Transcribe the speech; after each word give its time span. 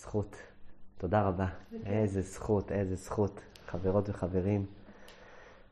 זכות. 0.00 0.36
תודה 0.98 1.22
רבה. 1.22 1.46
איזה 1.86 2.22
זכות, 2.22 2.72
איזה 2.72 2.96
זכות. 2.96 3.40
חברות 3.66 4.08
וחברים, 4.08 4.66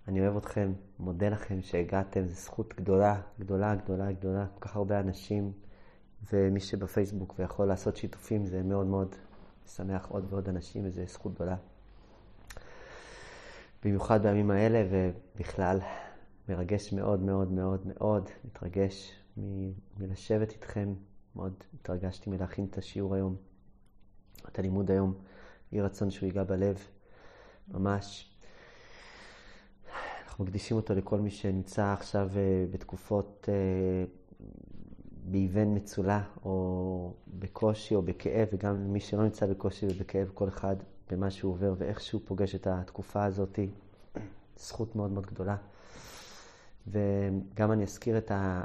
אני 0.08 0.20
אוהב 0.20 0.36
אתכם, 0.36 0.72
מודה 0.98 1.28
לכם 1.28 1.62
שהגעתם, 1.62 2.26
זו 2.26 2.34
זכות 2.34 2.74
גדולה, 2.76 3.20
גדולה, 3.40 3.74
גדולה, 3.74 4.12
גדולה. 4.12 4.46
כל 4.54 4.60
כך 4.60 4.76
הרבה 4.76 5.00
אנשים, 5.00 5.52
ומי 6.32 6.60
שבפייסבוק 6.60 7.34
ויכול 7.38 7.66
לעשות 7.66 7.96
שיתופים, 7.96 8.46
זה 8.46 8.62
מאוד 8.62 8.86
מאוד 8.86 9.14
משמח 9.66 10.06
עוד 10.08 10.26
ועוד 10.30 10.48
אנשים, 10.48 10.82
וזו 10.86 11.02
זכות 11.06 11.34
גדולה. 11.34 11.56
במיוחד 13.84 14.22
בימים 14.22 14.50
האלה, 14.50 14.86
ובכלל, 14.90 15.80
מרגש 16.48 16.92
מאוד 16.92 17.20
מאוד 17.20 17.52
מאוד 17.52 17.86
מאוד, 17.86 18.28
מתרגש 18.44 19.12
מ- 19.38 19.72
מלשבת 19.98 20.52
איתכם. 20.52 20.94
מאוד 21.36 21.52
התרגשתי 21.80 22.30
מלהכין 22.30 22.66
את 22.70 22.78
השיעור 22.78 23.14
היום, 23.14 23.36
את 24.48 24.58
הלימוד 24.58 24.90
היום. 24.90 25.14
יהי 25.72 25.82
רצון 25.82 26.10
שהוא 26.10 26.26
ייגע 26.26 26.44
בלב, 26.44 26.78
ממש. 27.68 28.30
אנחנו 30.24 30.44
מקדישים 30.44 30.76
אותו 30.76 30.94
לכל 30.94 31.20
מי 31.20 31.30
שנמצא 31.30 31.92
עכשיו 31.92 32.30
אה, 32.36 32.66
בתקופות, 32.70 33.48
אה, 33.48 34.04
באיבן 35.24 35.74
מצולע, 35.74 36.20
או 36.44 37.12
בקושי 37.38 37.94
או 37.94 38.02
בכאב, 38.02 38.48
וגם 38.52 38.74
למי 38.74 39.00
שלא 39.00 39.22
נמצא 39.22 39.46
בקושי 39.46 39.86
ובכאב, 39.86 40.30
כל 40.34 40.48
אחד 40.48 40.76
במה 41.10 41.30
שהוא 41.30 41.52
עובר 41.52 41.74
ואיך 41.78 42.00
שהוא 42.00 42.20
פוגש 42.24 42.54
את 42.54 42.66
התקופה 42.66 43.24
הזאת, 43.24 43.58
זכות 44.56 44.96
מאוד 44.96 45.10
מאוד 45.10 45.26
גדולה. 45.26 45.56
וגם 46.90 47.72
אני 47.72 47.82
אזכיר 47.82 48.18
את 48.18 48.30
ה... 48.30 48.64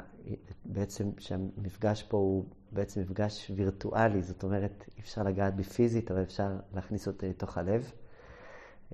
בעצם 0.64 1.10
שהמפגש 1.18 2.02
פה 2.02 2.16
הוא 2.16 2.44
בעצם 2.72 3.00
מפגש 3.00 3.50
וירטואלי, 3.54 4.22
זאת 4.22 4.42
אומרת, 4.42 4.84
אי 4.96 5.00
אפשר 5.00 5.22
לגעת 5.22 5.56
בי 5.56 5.62
פיזית, 5.62 6.10
אבל 6.10 6.22
אפשר 6.22 6.56
להכניס 6.74 7.06
אותי 7.06 7.28
לתוך 7.28 7.58
הלב. 7.58 7.92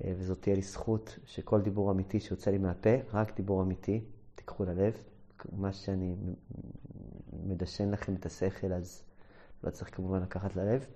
וזאת 0.05 0.43
תהיה 0.43 0.57
לי 0.57 0.63
זכות 0.63 1.19
שכל 1.25 1.61
דיבור 1.61 1.91
אמיתי 1.91 2.21
שיוצא 2.21 2.51
לי 2.51 2.59
מהפה, 2.59 2.91
רק 3.13 3.37
דיבור 3.37 3.63
אמיתי, 3.63 4.05
תיקחו 4.35 4.65
ללב. 4.65 4.95
מה 5.53 5.73
שאני 5.73 6.17
מדשן 7.33 7.91
לכם 7.91 8.15
את 8.15 8.27
השכל, 8.27 8.73
אז 8.73 9.03
לא 9.65 9.71
צריך 9.71 9.97
כמובן 9.97 10.23
לקחת 10.23 10.57
ללב. 10.57 10.87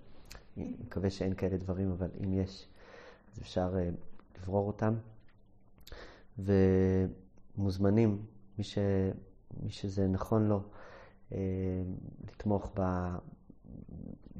אני 0.56 0.76
מקווה 0.80 1.10
שאין 1.10 1.34
כאלה 1.34 1.56
דברים, 1.56 1.90
אבל 1.90 2.08
אם 2.24 2.34
יש, 2.34 2.68
אז 3.32 3.38
אפשר 3.38 3.74
לברור 4.38 4.66
אותם. 4.66 4.94
ומוזמנים, 7.58 8.22
מי, 8.58 8.64
ש... 8.64 8.78
מי 9.62 9.70
שזה 9.70 10.08
נכון 10.08 10.48
לו, 10.48 10.62
לתמוך 12.28 12.72
ב... 12.78 13.08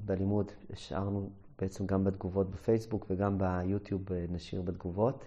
בלימוד. 0.04 0.52
השארנו 0.70 1.30
בעצם 1.58 1.86
גם 1.86 2.04
בתגובות 2.04 2.50
בפייסבוק 2.50 3.06
וגם 3.10 3.38
ביוטיוב 3.38 4.12
נשאיר 4.12 4.62
בתגובות 4.62 5.24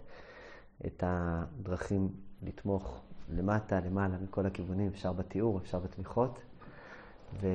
את 0.85 1.03
הדרכים 1.07 2.09
לתמוך 2.41 3.01
למטה, 3.29 3.79
למעלה, 3.79 4.17
מכל 4.17 4.45
הכיוונים, 4.45 4.87
אפשר 4.87 5.13
בתיאור, 5.13 5.57
אפשר 5.57 5.79
בתמיכות. 5.79 6.39
ו... 7.41 7.47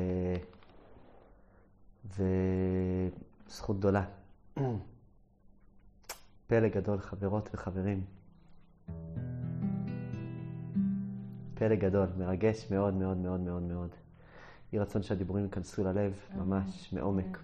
וזכות 3.46 3.78
גדולה. 3.78 4.04
פלא 6.46 6.68
גדול, 6.68 6.98
חברות 6.98 7.48
וחברים. 7.54 8.04
פלא 11.54 11.74
גדול, 11.74 12.06
מרגש 12.18 12.70
מאוד 12.70 12.94
מאוד 12.94 13.16
מאוד 13.16 13.40
מאוד 13.40 13.62
מאוד. 13.62 13.88
יהי 14.72 14.80
רצון 14.80 15.02
שהדיבורים 15.02 15.44
ייכנסו 15.44 15.84
ללב, 15.84 16.12
ממש, 16.36 16.92
מעומק. 16.92 17.38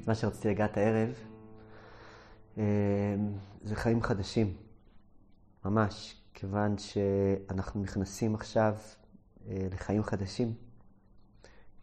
אז 0.00 0.08
מה 0.08 0.14
שרציתי 0.14 0.48
לגעת 0.48 0.76
הערב, 0.76 1.14
זה 3.62 3.74
חיים 3.76 4.02
חדשים, 4.02 4.54
ממש, 5.64 6.22
כיוון 6.34 6.78
שאנחנו 6.78 7.82
נכנסים 7.82 8.34
עכשיו 8.34 8.74
לחיים 9.48 10.02
חדשים. 10.02 10.54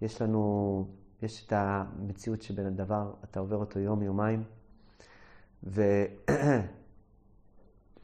יש 0.01 0.21
לנו, 0.21 0.87
יש 1.21 1.45
את 1.45 1.53
המציאות 1.55 2.41
שבין 2.41 2.65
הדבר, 2.65 3.13
אתה 3.23 3.39
עובר 3.39 3.55
אותו 3.55 3.79
יום, 3.79 4.01
יומיים, 4.01 4.43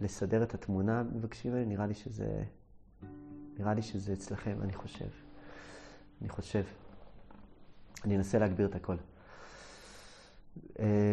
ולסדר 0.04 0.44
את 0.44 0.54
התמונה, 0.54 1.04
מבקשים 1.04 1.52
ממני, 1.52 1.66
נראה 1.66 1.86
לי 1.86 1.94
שזה, 1.94 2.44
נראה 3.60 3.74
לי 3.74 3.82
שזה 3.82 4.14
אצלכם, 4.14 4.58
אני 4.62 4.74
חושב. 4.74 5.06
אני 6.22 6.30
חושב. 6.30 6.64
אני 8.06 8.18
אנסה 8.18 8.40
להגביר 8.40 8.68
את 8.68 8.76
הכל. 8.76 8.96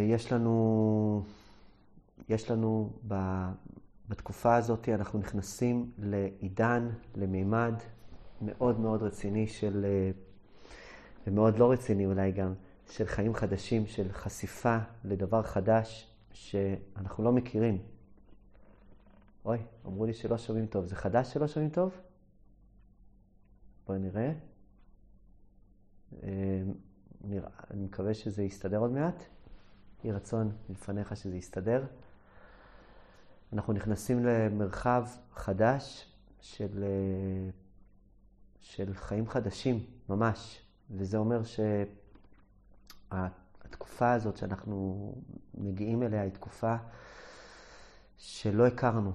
יש 0.08 0.32
לנו, 0.32 1.24
יש 2.28 2.50
לנו 2.50 2.92
בתקופה 4.08 4.56
הזאת, 4.56 4.88
אנחנו 4.88 5.18
נכנסים 5.18 5.90
לעידן, 5.98 6.88
למימד 7.14 7.74
מאוד 8.42 8.80
מאוד 8.80 9.02
רציני 9.02 9.46
של, 9.46 9.86
ומאוד 11.26 11.58
לא 11.58 11.72
רציני 11.72 12.06
אולי 12.06 12.32
גם, 12.32 12.54
של 12.90 13.06
חיים 13.06 13.34
חדשים, 13.34 13.86
של 13.86 14.12
חשיפה 14.12 14.78
לדבר 15.04 15.42
חדש 15.42 16.14
שאנחנו 16.32 17.24
לא 17.24 17.32
מכירים. 17.32 17.78
אוי, 19.44 19.58
אמרו 19.86 20.06
לי 20.06 20.14
שלא 20.14 20.38
שומעים 20.38 20.66
טוב. 20.66 20.86
זה 20.86 20.96
חדש 20.96 21.32
שלא 21.32 21.48
שומעים 21.48 21.70
טוב? 21.70 22.00
בואי 23.86 23.98
נראה. 23.98 24.32
נראה, 27.24 27.50
אני 27.70 27.84
מקווה 27.84 28.14
שזה 28.14 28.42
יסתדר 28.42 28.78
עוד 28.78 28.90
מעט. 28.90 29.24
יהי 30.04 30.12
רצון 30.12 30.52
מלפניך 30.68 31.16
שזה 31.16 31.36
יסתדר. 31.36 31.86
אנחנו 33.52 33.72
נכנסים 33.72 34.24
למרחב 34.24 35.06
חדש 35.34 36.12
של, 36.40 36.84
של 38.60 38.94
חיים 38.94 39.28
חדשים, 39.28 39.86
ממש. 40.08 40.62
וזה 40.90 41.16
אומר 41.18 41.40
שהתקופה 43.12 44.12
הזאת 44.12 44.36
שאנחנו 44.36 45.14
מגיעים 45.54 46.02
אליה 46.02 46.22
היא 46.22 46.32
תקופה 46.32 46.76
שלא 48.16 48.66
הכרנו. 48.66 49.12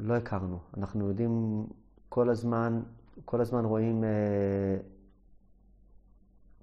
לא 0.00 0.16
הכרנו. 0.16 0.58
אנחנו 0.76 1.08
יודעים 1.08 1.66
כל 2.08 2.30
הזמן, 2.30 2.82
כל 3.24 3.40
הזמן 3.40 3.64
רואים 3.64 4.04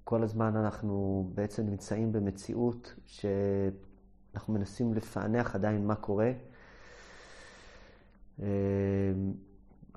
כל 0.04 0.22
הזמן 0.22 0.56
אנחנו 0.56 1.28
בעצם 1.34 1.66
נמצאים 1.66 2.12
במציאות 2.12 2.94
שאנחנו 3.06 4.52
מנסים 4.54 4.94
לפענח 4.94 5.54
עדיין 5.54 5.86
מה 5.86 5.94
קורה. 5.94 6.32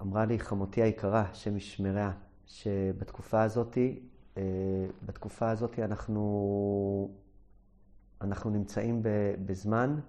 אמרה 0.01 0.25
לי 0.25 0.39
חמותי 0.39 0.81
היקרה, 0.81 1.21
השם 1.21 1.57
ישמריה, 1.57 2.11
שבתקופה 2.45 3.41
הזאת, 3.43 3.77
בתקופה 5.05 5.49
הזאת 5.49 5.79
אנחנו, 5.79 7.11
אנחנו 8.21 8.49
נמצאים 8.49 9.01
בזמן 9.45 9.99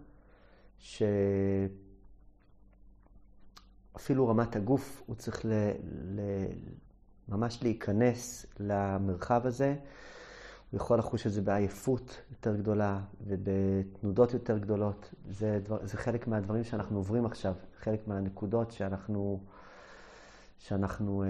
שאפילו 3.93 4.29
רמת 4.29 4.57
הגוף, 4.57 5.03
הוא 5.07 5.17
צריך 5.17 5.45
ל... 5.45 5.53
ל... 5.93 6.21
ממש 7.29 7.63
להיכנס 7.63 8.47
למרחב 8.61 9.47
הזה. 9.47 9.77
הוא 10.71 10.77
יכול 10.77 10.99
לחוש 10.99 11.27
את 11.27 11.33
זה 11.33 11.43
בעייפות 11.43 12.21
יותר 12.31 12.57
גדולה 12.57 13.01
ובתנודות 13.27 14.33
יותר 14.35 14.59
גדולות. 14.59 15.15
זה, 15.31 15.61
דבר, 15.65 15.79
זה 15.87 15.97
חלק 15.97 16.27
מהדברים 16.27 16.65
שאנחנו 16.65 16.97
עוברים 16.97 17.27
עכשיו, 17.27 17.55
חלק 17.79 18.09
מהנקודות 18.09 18.73
שאנחנו, 18.73 19.41
שאנחנו 20.59 21.23
אה, 21.23 21.29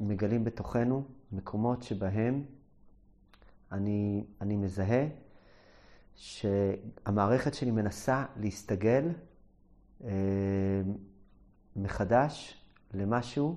מגלים 0.00 0.44
בתוכנו, 0.44 1.04
מקומות 1.32 1.82
שבהם 1.82 2.44
אני, 3.72 4.24
אני 4.40 4.56
מזהה 4.56 5.06
שהמערכת 6.14 7.54
שלי 7.54 7.70
מנסה 7.70 8.24
להסתגל 8.36 9.08
מחדש 11.90 12.54
למשהו 12.94 13.56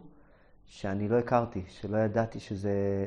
שאני 0.66 1.08
לא 1.08 1.20
הכרתי, 1.20 1.64
שלא 1.68 1.98
ידעתי 1.98 2.40
שזה, 2.40 3.06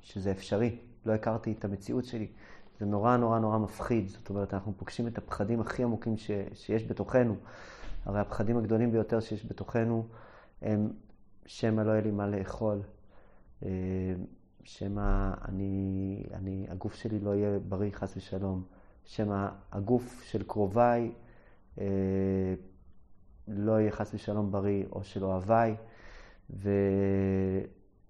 שזה 0.00 0.30
אפשרי. 0.30 0.78
לא 1.06 1.12
הכרתי 1.12 1.52
את 1.52 1.64
המציאות 1.64 2.04
שלי. 2.04 2.28
זה 2.78 2.86
נורא 2.86 3.16
נורא 3.16 3.38
נורא 3.38 3.58
מפחיד. 3.58 4.08
זאת 4.08 4.28
אומרת, 4.30 4.54
אנחנו 4.54 4.72
פוגשים 4.76 5.06
את 5.06 5.18
הפחדים 5.18 5.60
הכי 5.60 5.82
עמוקים 5.82 6.16
ש, 6.16 6.30
שיש 6.54 6.84
בתוכנו. 6.84 7.36
הרי 8.04 8.20
הפחדים 8.20 8.58
הגדולים 8.58 8.92
ביותר 8.92 9.20
שיש 9.20 9.46
בתוכנו 9.46 10.06
הם 10.62 10.92
שמא 11.46 11.80
לא 11.80 11.90
יהיה 11.90 12.00
לי 12.02 12.10
מה 12.10 12.26
לאכול, 12.26 12.82
שמא 14.64 15.30
אני, 15.48 16.22
אני, 16.32 16.66
הגוף 16.68 16.94
שלי 16.94 17.18
לא 17.20 17.34
יהיה 17.34 17.58
בריא 17.58 17.90
חס 17.92 18.16
ושלום, 18.16 18.62
שמא 19.04 19.48
הגוף 19.72 20.22
של 20.24 20.42
קרוביי 20.42 21.12
לא 23.48 23.80
יהיה 23.80 23.92
חס 23.92 24.14
ושלום 24.14 24.50
בריא, 24.50 24.84
או 24.92 25.04
של 25.04 25.24
אוהביי, 25.24 25.76
ו... 26.50 26.70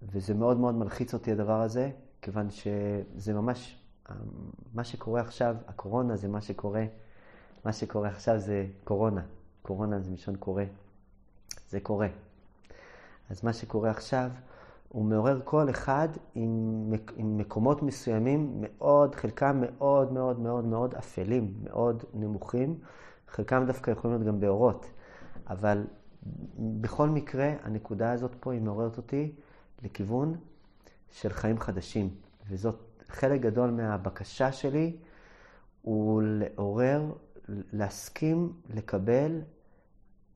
וזה 0.01 0.33
מאוד 0.33 0.57
מאוד 0.57 0.75
מלחיץ 0.75 1.13
אותי 1.13 1.31
הדבר 1.31 1.61
הזה, 1.61 1.89
כיוון 2.21 2.47
שזה 2.49 3.33
ממש, 3.33 3.77
מה 4.73 4.83
שקורה 4.83 5.21
עכשיו, 5.21 5.55
הקורונה 5.67 6.15
זה 6.15 6.27
מה 6.27 6.41
שקורה, 6.41 6.85
מה 7.65 7.73
שקורה 7.73 8.09
עכשיו 8.09 8.39
זה 8.39 8.67
קורונה. 8.83 9.21
קורונה 9.61 9.99
זה 9.99 10.11
מלשון 10.11 10.35
קורה. 10.35 10.65
זה 11.69 11.79
קורה. 11.79 12.07
אז 13.29 13.43
מה 13.43 13.53
שקורה 13.53 13.89
עכשיו, 13.89 14.29
הוא 14.89 15.05
מעורר 15.05 15.41
כל 15.43 15.69
אחד 15.69 16.07
עם, 16.35 16.93
עם 17.15 17.37
מקומות 17.37 17.83
מסוימים 17.83 18.61
מאוד, 18.61 19.15
חלקם 19.15 19.61
מאוד 19.61 20.13
מאוד 20.13 20.39
מאוד 20.39 20.65
מאוד 20.65 20.95
אפלים, 20.95 21.53
מאוד 21.63 22.03
נמוכים, 22.13 22.79
חלקם 23.27 23.63
דווקא 23.67 23.91
יכולים 23.91 24.17
להיות 24.17 24.27
גם 24.27 24.39
באורות. 24.39 24.91
אבל 25.49 25.87
בכל 26.59 27.09
מקרה, 27.09 27.53
הנקודה 27.63 28.11
הזאת 28.11 28.35
פה 28.39 28.53
היא 28.53 28.61
מעוררת 28.61 28.97
אותי 28.97 29.31
לכיוון 29.83 30.35
של 31.11 31.29
חיים 31.29 31.59
חדשים. 31.59 32.09
וזאת 32.49 33.03
חלק 33.07 33.41
גדול 33.41 33.69
מהבקשה 33.69 34.51
שלי, 34.51 34.97
הוא 35.81 36.21
לעורר, 36.25 37.11
להסכים 37.47 38.53
לקבל 38.69 39.41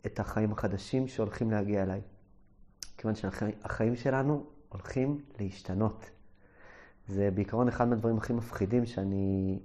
את 0.05 0.19
החיים 0.19 0.51
החדשים 0.51 1.07
שהולכים 1.07 1.51
להגיע 1.51 1.83
אליי. 1.83 2.01
כיוון 2.97 3.15
שהחיים 3.15 3.95
שלנו 3.95 4.45
הולכים 4.69 5.21
להשתנות. 5.39 6.09
זה 7.07 7.29
בעיקרון 7.33 7.67
אחד 7.67 7.87
מהדברים 7.87 8.17
הכי 8.17 8.33
מפחידים 8.33 8.85
שאני, 8.85 9.59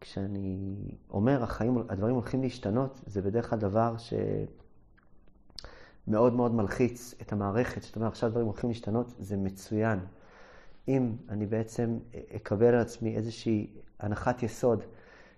כשאני 0.00 0.76
אומר, 1.10 1.42
החיים, 1.42 1.78
הדברים 1.88 2.14
הולכים 2.14 2.42
להשתנות, 2.42 3.00
זה 3.06 3.22
בדרך 3.22 3.50
כלל 3.50 3.58
דבר 3.58 3.94
שמאוד 6.06 6.32
מאוד 6.32 6.54
מלחיץ 6.54 7.14
את 7.22 7.32
המערכת. 7.32 7.82
זאת 7.82 7.96
אומרת, 7.96 8.12
עכשיו 8.12 8.30
דברים 8.30 8.46
הולכים 8.46 8.70
להשתנות, 8.70 9.14
זה 9.18 9.36
מצוין. 9.36 9.98
אם 10.88 11.16
אני 11.28 11.46
בעצם 11.46 11.98
אקבל 12.36 12.66
על 12.66 12.80
עצמי 12.80 13.16
איזושהי 13.16 13.72
הנחת 14.00 14.42
יסוד 14.42 14.84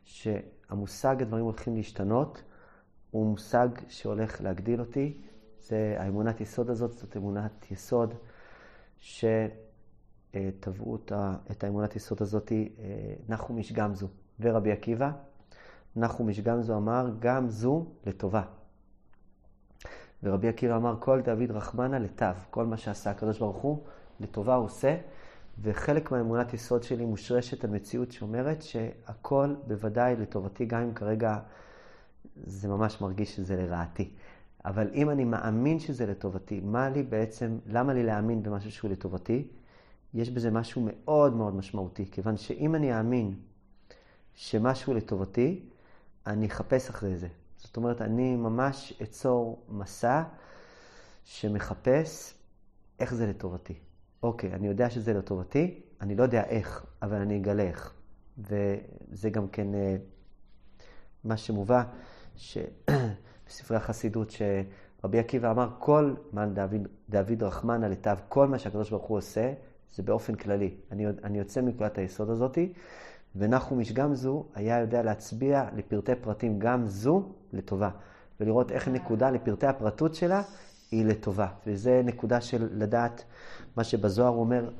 שהמושג 0.05 1.23
הדברים 1.23 1.45
הולכים 1.45 1.77
להשתנות, 1.77 2.43
הוא 3.11 3.27
מושג 3.27 3.69
שהולך 3.89 4.41
להגדיל 4.41 4.81
אותי. 4.81 5.21
זה 5.61 5.97
האמונת 5.99 6.41
יסוד 6.41 6.71
הזאת, 6.71 6.93
זאת 6.93 7.17
אמונת 7.17 7.71
יסוד 7.71 8.15
שטבעו 8.99 10.99
את 11.51 11.65
האמונת 11.65 11.97
יסוד 11.97 12.23
הזאת 12.23 12.53
אה, 12.53 12.57
נחומיש 13.29 13.73
גמזו 13.73 14.09
ורבי 14.41 14.73
עקיבא. 14.73 15.11
נחומיש 15.97 16.41
גמזו 16.41 16.77
אמר, 16.77 17.11
גם 17.19 17.49
זו 17.49 17.87
לטובה. 18.07 18.43
ורבי 20.23 20.49
עקיבא 20.49 20.77
אמר, 20.77 20.97
כל 21.01 21.21
דוד 21.21 21.51
רחמנה 21.51 21.99
לטו, 21.99 22.27
כל 22.51 22.67
מה 22.67 22.77
שעשה 22.77 23.11
הקדוש 23.11 23.39
ברוך 23.39 23.57
הוא, 23.57 23.83
לטובה 24.21 24.55
הוא 24.55 24.65
עושה. 24.65 24.97
וחלק 25.63 26.11
מהאמונת 26.13 26.55
יסוד 26.55 26.83
שלי 26.83 27.05
מושרשת 27.05 27.65
על 27.65 27.71
מציאות 27.71 28.13
שאומרת 28.13 28.63
שהכל 28.63 29.55
בוודאי 29.67 30.17
לטובתי, 30.17 30.67
גם 30.67 30.83
אם 30.83 30.95
כרגע 30.95 31.39
זה 32.45 32.69
ממש 32.69 33.01
מרגיש 33.01 33.37
שזה 33.37 33.57
לרעתי. 33.57 34.11
אבל 34.65 34.91
אם 34.95 35.11
אני 35.11 35.25
מאמין 35.25 35.79
שזה 35.79 36.07
לטובתי, 36.07 36.61
מה 36.61 36.91
לי 36.91 37.03
בעצם, 37.03 37.59
למה 37.67 37.93
לי 37.93 38.03
להאמין 38.03 38.43
במשהו 38.43 38.71
שהוא 38.71 38.91
לטובתי? 38.91 39.49
יש 40.15 40.31
בזה 40.31 40.51
משהו 40.51 40.83
מאוד 40.87 41.35
מאוד 41.35 41.55
משמעותי, 41.55 42.07
כיוון 42.11 42.37
שאם 42.37 42.75
אני 42.75 42.99
אאמין 42.99 43.35
שמשהו 44.35 44.95
לטובתי, 44.95 45.63
אני 46.27 46.47
אחפש 46.47 46.89
אחרי 46.89 47.17
זה. 47.17 47.29
זאת 47.57 47.77
אומרת, 47.77 48.03
אני 48.03 48.37
ממש 48.37 48.95
אצור 49.03 49.65
מסע 49.69 50.23
שמחפש 51.25 52.35
איך 53.01 53.15
זה 53.15 53.27
לטובתי. 53.27 53.75
אוקיי, 54.23 54.53
אני 54.53 54.67
יודע 54.67 54.91
שזה 54.91 55.13
לטובתי, 55.13 55.81
אני 56.01 56.15
לא 56.15 56.23
יודע 56.23 56.45
איך, 56.45 56.87
אבל 57.03 57.17
אני 57.17 57.37
אגלה 57.37 57.63
איך. 57.63 57.95
וזה 58.39 59.31
גם 59.31 59.49
כן 59.49 59.75
אה, 59.75 59.97
מה 61.25 61.37
שמובא 61.37 61.83
שבספרי 62.37 63.77
החסידות, 63.81 64.31
שרבי 64.31 65.19
עקיבא 65.19 65.51
אמר, 65.51 65.69
כל 65.79 66.15
מן 66.33 66.55
דוד, 66.55 66.89
דוד 67.09 67.43
רחמנא 67.43 67.87
לטב, 67.87 68.17
כל 68.29 68.49
מה 68.49 68.59
שהקדוש 68.59 68.91
ברוך 68.91 69.05
הוא 69.05 69.19
עושה, 69.19 69.53
זה 69.95 70.03
באופן 70.03 70.35
כללי. 70.35 70.75
אני, 70.91 71.07
אני 71.25 71.39
יוצא 71.39 71.61
מנקודת 71.61 71.99
היסוד 71.99 72.31
הזאתי, 72.31 72.73
גם 73.93 74.15
זו 74.15 74.45
היה 74.55 74.81
יודע 74.81 75.03
להצביע 75.03 75.65
לפרטי 75.77 76.13
פרטים 76.15 76.59
גם 76.59 76.87
זו 76.87 77.23
לטובה, 77.53 77.91
ולראות 78.41 78.73
איך 78.73 78.89
נקודה 78.89 79.31
לפרטי 79.31 79.67
הפרטות 79.67 80.15
שלה 80.15 80.43
היא 80.91 81.05
לטובה. 81.05 81.47
וזה 81.67 82.03
נקודה 82.05 82.41
של 82.41 82.69
לדעת 82.73 83.25
מה 83.77 83.85
שבזוהר 83.85 84.33
אומר, 84.33 84.71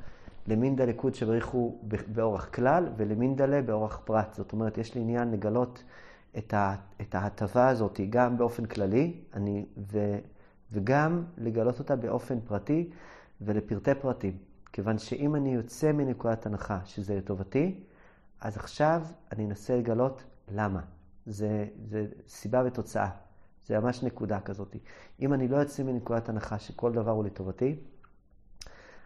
למינדה 0.47 0.85
לקוד 0.85 1.15
שבריחו 1.15 1.75
באורח 2.07 2.45
כלל 2.45 2.89
ולמינדלה 2.97 3.61
באורח 3.61 4.01
פרט. 4.05 4.33
זאת 4.33 4.53
אומרת, 4.53 4.77
יש 4.77 4.95
לי 4.95 5.01
עניין 5.01 5.31
לגלות 5.31 5.83
את 7.01 7.15
ההטבה 7.15 7.67
הזאת 7.67 7.99
גם 8.09 8.37
באופן 8.37 8.65
כללי, 8.65 9.13
אני, 9.33 9.65
ו, 9.91 10.17
וגם 10.71 11.23
לגלות 11.37 11.79
אותה 11.79 11.95
באופן 11.95 12.39
פרטי 12.39 12.89
ולפרטי 13.41 13.91
פרטים. 14.01 14.37
כיוון 14.73 14.97
שאם 14.97 15.35
אני 15.35 15.53
יוצא 15.53 15.91
מנקודת 15.91 16.45
הנחה 16.45 16.79
שזה 16.85 17.15
לטובתי, 17.15 17.79
אז 18.41 18.57
עכשיו 18.57 19.01
אני 19.31 19.45
אנסה 19.45 19.77
לגלות 19.77 20.23
למה. 20.47 20.81
זה, 21.25 21.67
זה 21.89 22.07
סיבה 22.27 22.63
ותוצאה. 22.65 23.09
זה 23.65 23.79
ממש 23.79 24.03
נקודה 24.03 24.39
כזאת. 24.39 24.75
אם 25.19 25.33
אני 25.33 25.47
לא 25.47 25.57
יוצא 25.57 25.83
מנקודת 25.83 26.29
הנחה 26.29 26.59
שכל 26.59 26.91
דבר 26.91 27.11
הוא 27.11 27.23
לטובתי, 27.23 27.79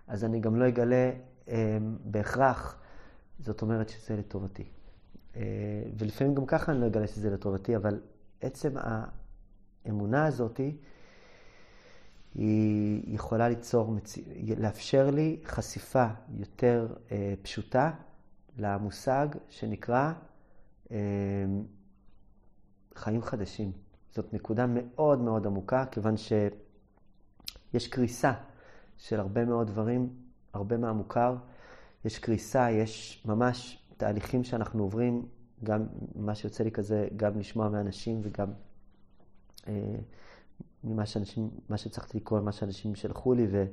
אז 0.07 0.23
אני 0.23 0.39
גם 0.39 0.55
לא 0.55 0.67
אגלה 0.67 1.11
אה, 1.47 1.77
בהכרח, 2.05 2.81
זאת 3.39 3.61
אומרת 3.61 3.89
שזה 3.89 4.15
לטובתי. 4.17 4.63
אה, 5.35 5.41
ולפעמים 5.97 6.35
גם 6.35 6.45
ככה 6.45 6.71
אני 6.71 6.81
לא 6.81 6.87
אגלה 6.87 7.07
שזה 7.07 7.29
לטובתי, 7.29 7.75
אבל 7.75 8.01
עצם 8.41 8.73
האמונה 9.85 10.25
הזאת 10.25 10.59
היא 12.35 13.15
יכולה 13.15 13.49
ליצור, 13.49 13.95
לאפשר 14.57 15.09
לי 15.09 15.39
חשיפה 15.45 16.07
יותר 16.29 16.87
אה, 17.11 17.33
פשוטה 17.41 17.91
למושג 18.57 19.27
שנקרא 19.49 20.11
אה, 20.91 20.97
חיים 22.95 23.21
חדשים. 23.21 23.71
זאת 24.11 24.33
נקודה 24.33 24.65
מאוד 24.67 25.19
מאוד 25.19 25.45
עמוקה, 25.45 25.85
כיוון 25.91 26.15
שיש 26.17 27.87
קריסה 27.87 28.33
של 28.97 29.19
הרבה 29.19 29.45
מאוד 29.45 29.67
דברים, 29.67 30.09
הרבה 30.53 30.77
מהמוכר. 30.77 31.35
יש 32.05 32.19
קריסה, 32.19 32.71
יש 32.71 33.23
ממש 33.25 33.83
תהליכים 33.97 34.43
שאנחנו 34.43 34.83
עוברים, 34.83 35.25
גם 35.63 35.85
מה 36.15 36.35
שיוצא 36.35 36.63
לי 36.63 36.71
כזה, 36.71 37.07
גם 37.15 37.39
לשמוע 37.39 37.69
מאנשים 37.69 38.19
וגם 38.23 38.47
אה, 39.67 39.95
ממה 40.83 41.05
שאנשים, 41.05 41.49
מה 41.69 41.77
שהצלחתי 41.77 42.17
לקרוא, 42.17 42.39
מה 42.39 42.51
שאנשים 42.51 42.95
שלחו 42.95 43.33
לי, 43.33 43.47
ו... 43.51 43.65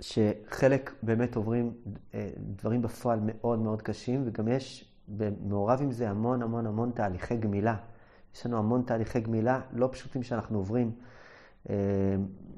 שחלק 0.00 0.94
באמת 1.02 1.36
עוברים 1.36 1.72
אה, 2.14 2.30
דברים 2.38 2.82
בפועל 2.82 3.18
מאוד 3.22 3.58
מאוד 3.58 3.82
קשים, 3.82 4.22
וגם 4.26 4.48
יש 4.48 4.88
מעורב 5.46 5.82
עם 5.82 5.92
זה 5.92 6.10
המון 6.10 6.42
המון 6.42 6.66
המון 6.66 6.90
תהליכי 6.94 7.36
גמילה. 7.36 7.76
יש 8.34 8.46
לנו 8.46 8.58
המון 8.58 8.82
תהליכי 8.86 9.20
גמילה 9.20 9.60
לא 9.72 9.88
פשוטים 9.92 10.22
שאנחנו 10.22 10.58
עוברים, 10.58 10.92
אה, 11.70 11.74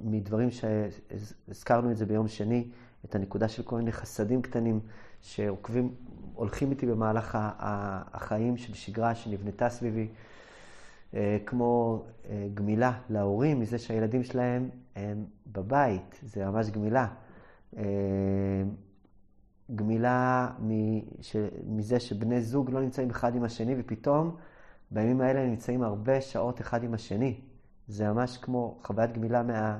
מדברים 0.05 0.49
שהזכרנו 0.51 1.91
את 1.91 1.97
זה 1.97 2.07
ביום 2.07 2.29
שני, 2.29 2.69
את 3.05 3.15
הנקודה 3.15 3.49
של 3.49 3.63
כל 3.63 3.77
מיני 3.77 3.93
חסדים 3.93 4.43
קטנים 4.43 4.81
שעוקבים, 5.21 5.95
הולכים 6.35 6.71
איתי 6.71 6.87
במהלך 6.87 7.39
החיים 8.13 8.57
של 8.57 8.75
שגרה 8.75 9.15
שנבנתה 9.15 9.69
סביבי, 9.69 10.09
אה, 11.15 11.39
כמו 11.47 12.03
גמילה 12.55 12.93
להורים 13.11 13.61
מזה 13.61 13.79
שהילדים 13.79 14.25
שלהם 14.25 14.69
הם 14.97 15.25
בבית, 15.53 16.21
זה 16.23 16.47
ממש 16.47 16.71
גמילה. 16.71 17.07
גמילה 19.77 20.51
מזה 21.67 22.01
שבני 22.01 22.41
זוג 22.41 22.71
לא 22.71 22.81
נמצאים 22.81 23.11
אחד 23.11 23.35
עם 23.35 23.45
השני, 23.45 23.75
ופתאום 23.79 24.37
בימים 24.91 25.21
האלה 25.21 25.41
הם 25.41 25.51
נמצאים 25.51 25.83
הרבה 25.83 26.21
שעות 26.21 26.61
אחד 26.61 26.85
עם 26.85 26.95
השני. 26.95 27.41
זה 27.89 28.13
ממש 28.13 28.37
כמו 28.37 28.79
חוויית 28.85 29.13
גמילה 29.13 29.43
מה, 29.43 29.79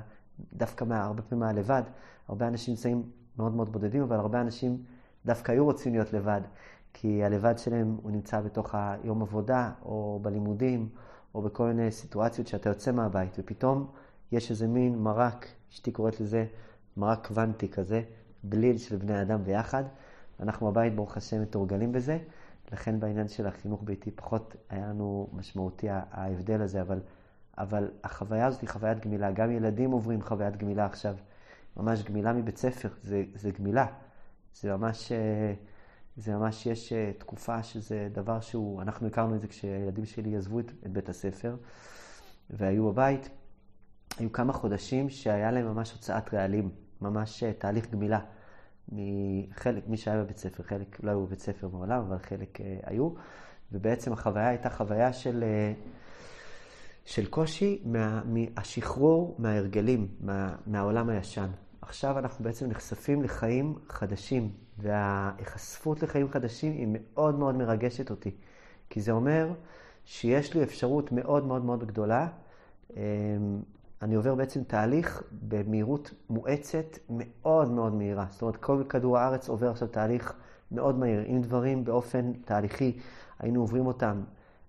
דווקא 0.53 0.83
מה, 0.83 1.03
הרבה 1.03 1.21
פעמים 1.21 1.45
מהלבד. 1.45 1.83
הרבה 2.27 2.47
אנשים 2.47 2.73
נמצאים 2.73 3.03
מאוד 3.37 3.55
מאוד 3.55 3.71
בודדים, 3.71 4.01
אבל 4.01 4.15
הרבה 4.15 4.41
אנשים 4.41 4.83
דווקא 5.25 5.51
היו 5.51 5.65
רוצים 5.65 5.93
להיות 5.93 6.13
לבד, 6.13 6.41
כי 6.93 7.23
הלבד 7.23 7.57
שלהם 7.57 7.97
הוא 8.01 8.11
נמצא 8.11 8.41
בתוך 8.41 8.75
היום 8.75 9.21
עבודה, 9.21 9.71
או 9.81 10.19
בלימודים, 10.21 10.89
או 11.35 11.41
בכל 11.41 11.67
מיני 11.67 11.91
סיטואציות 11.91 12.47
שאתה 12.47 12.69
יוצא 12.69 12.91
מהבית, 12.91 13.35
ופתאום 13.39 13.87
יש 14.31 14.51
איזה 14.51 14.67
מין 14.67 14.99
מרק, 14.99 15.47
אשתי 15.71 15.91
קוראת 15.91 16.19
לזה 16.19 16.45
מרק 16.97 17.27
קוונטי 17.27 17.69
כזה, 17.69 18.01
בליל 18.43 18.77
של 18.77 18.95
בני 18.95 19.21
אדם 19.21 19.43
ביחד. 19.43 19.83
אנחנו 20.39 20.71
בבית, 20.71 20.95
ברוך 20.95 21.17
השם, 21.17 21.41
מתורגלים 21.41 21.91
בזה, 21.91 22.17
לכן 22.71 22.99
בעניין 22.99 23.27
של 23.27 23.47
החינוך 23.47 23.81
ביתי 23.83 24.11
פחות 24.11 24.55
היה 24.69 24.87
לנו 24.87 25.29
משמעותי 25.33 25.87
ההבדל 25.89 26.61
הזה, 26.61 26.81
אבל, 26.81 26.99
אבל 27.57 27.91
החוויה 28.03 28.45
הזאת 28.45 28.61
היא 28.61 28.69
חוויית 28.69 28.99
גמילה. 28.99 29.31
גם 29.31 29.51
ילדים 29.51 29.91
עוברים 29.91 30.21
חוויית 30.21 30.57
גמילה 30.57 30.85
עכשיו. 30.85 31.15
ממש 31.77 32.03
גמילה 32.03 32.33
מבית 32.33 32.57
ספר, 32.57 32.89
זה, 33.03 33.23
זה 33.35 33.51
גמילה. 33.51 33.85
זה 34.55 34.75
ממש, 34.75 35.11
אה, 35.11 35.53
זה 36.17 36.35
ממש, 36.35 36.65
יש 36.65 36.93
אה, 36.93 37.11
תקופה 37.17 37.63
שזה 37.63 38.09
דבר 38.11 38.39
שהוא, 38.39 38.81
אנחנו 38.81 39.07
הכרנו 39.07 39.35
את 39.35 39.41
זה 39.41 39.47
כשהילדים 39.47 40.05
שלי 40.05 40.35
עזבו 40.35 40.59
את, 40.59 40.71
את 40.85 40.91
בית 40.91 41.09
הספר 41.09 41.55
והיו 42.49 42.91
בבית. 42.91 43.29
היו 44.19 44.31
כמה 44.31 44.53
חודשים 44.53 45.09
שהיה 45.09 45.51
להם 45.51 45.65
ממש 45.65 45.91
הוצאת 45.91 46.33
רעלים, 46.33 46.69
ממש 47.01 47.43
אה, 47.43 47.53
תהליך 47.53 47.91
גמילה. 47.91 48.19
מחלק, 48.91 49.87
מי 49.87 49.97
שהיה 49.97 50.23
בבית 50.23 50.37
ספר, 50.37 50.63
חלק 50.63 51.03
לא 51.03 51.11
היו 51.11 51.25
בבית 51.25 51.39
ספר 51.39 51.67
מעולם, 51.67 51.99
אבל 51.99 52.17
חלק 52.17 52.61
אה, 52.61 52.77
היו. 52.83 53.09
ובעצם 53.71 54.13
החוויה 54.13 54.47
הייתה 54.47 54.69
חוויה 54.69 55.13
של, 55.13 55.43
אה, 55.43 55.73
של 57.05 57.25
קושי 57.25 57.81
מה, 57.85 58.21
מהשחרור 58.25 59.35
מההרגלים, 59.39 60.07
מה, 60.19 60.55
מהעולם 60.67 61.09
הישן. 61.09 61.49
עכשיו 61.81 62.19
אנחנו 62.19 62.43
בעצם 62.43 62.69
נחשפים 62.69 63.23
לחיים 63.23 63.75
חדשים, 63.89 64.51
וההיחשפות 64.77 66.03
לחיים 66.03 66.29
חדשים 66.29 66.71
היא 66.71 66.87
מאוד 66.91 67.39
מאוד 67.39 67.55
מרגשת 67.55 68.09
אותי. 68.09 68.31
כי 68.89 69.01
זה 69.01 69.11
אומר 69.11 69.53
שיש 70.05 70.53
לי 70.53 70.63
אפשרות 70.63 71.11
מאוד 71.11 71.45
מאוד 71.45 71.65
מאוד 71.65 71.87
גדולה 71.87 72.27
אמ, 72.95 73.61
אני 74.01 74.15
עובר 74.15 74.35
בעצם 74.35 74.63
תהליך 74.63 75.23
במהירות 75.47 76.13
מואצת 76.29 76.97
מאוד 77.09 77.71
מאוד 77.71 77.93
מהירה. 77.93 78.25
זאת 78.29 78.41
אומרת, 78.41 78.55
כל 78.55 78.83
כדור 78.89 79.17
הארץ 79.17 79.49
עובר 79.49 79.69
עכשיו 79.69 79.87
תהליך 79.87 80.33
מאוד 80.71 80.99
מהיר. 80.99 81.25
אם 81.25 81.41
דברים 81.41 81.83
באופן 81.83 82.33
תהליכי 82.33 82.99
היינו 83.39 83.61
עוברים 83.61 83.87
אותם 83.87 84.23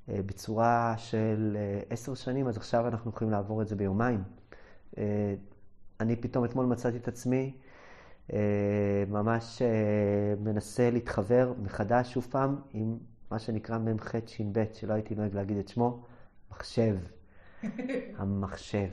אה, 0.09 0.21
בצורה 0.27 0.95
של 0.97 1.57
אה, 1.57 1.81
עשר 1.91 2.15
שנים, 2.15 2.49
אז 2.49 2.57
עכשיו 2.57 2.89
אנחנו 2.89 3.11
יכולים 3.11 3.31
לעבור 3.31 3.63
את 3.63 3.69
זה 3.69 3.77
ביומיים. 3.77 4.23
אה, 4.99 5.35
אני 6.01 6.17
פתאום 6.17 6.45
אתמול 6.45 6.67
מצאתי 6.67 6.97
את 6.97 7.09
עצמי 7.09 7.55
ממש 9.09 9.63
מנסה 10.41 10.91
להתחבר 10.91 11.53
מחדש 11.63 12.13
שוב 12.13 12.27
פעם 12.31 12.57
עם 12.73 12.99
מה 13.31 13.39
שנקרא 13.39 13.79
מ"ח 13.79 14.13
ש"ב, 14.27 14.65
שלא 14.73 14.93
הייתי 14.93 15.15
נוהג 15.15 15.35
להגיד 15.35 15.57
את 15.57 15.69
שמו, 15.69 16.05
מחשב. 16.51 16.97
המחשב. 18.19 18.89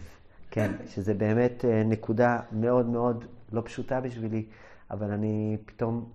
כן, 0.55 0.71
שזה 0.87 1.13
באמת 1.13 1.65
אה, 1.65 1.83
נקודה 1.83 2.39
מאוד 2.51 2.85
מאוד 2.85 3.25
לא 3.51 3.61
פשוטה 3.65 4.01
בשבילי, 4.01 4.45
אבל 4.91 5.11
אני 5.11 5.57
פתאום, 5.65 6.09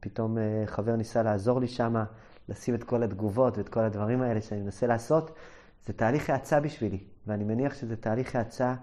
פתאום 0.00 0.38
אה, 0.38 0.62
חבר 0.66 0.96
ניסה 0.96 1.22
לעזור 1.22 1.60
לי 1.60 1.68
שמה, 1.68 2.04
לשים 2.48 2.74
את 2.74 2.84
כל 2.84 3.02
התגובות 3.02 3.58
ואת 3.58 3.68
כל 3.68 3.80
הדברים 3.80 4.22
האלה 4.22 4.40
שאני 4.40 4.60
מנסה 4.60 4.86
לעשות. 4.86 5.30
זה 5.86 5.92
תהליך 5.92 6.30
האצה 6.30 6.60
בשבילי, 6.60 6.98
ואני 7.26 7.44
מניח 7.44 7.74
שזה 7.74 7.96
תהליך 7.96 8.36
האצה 8.36 8.74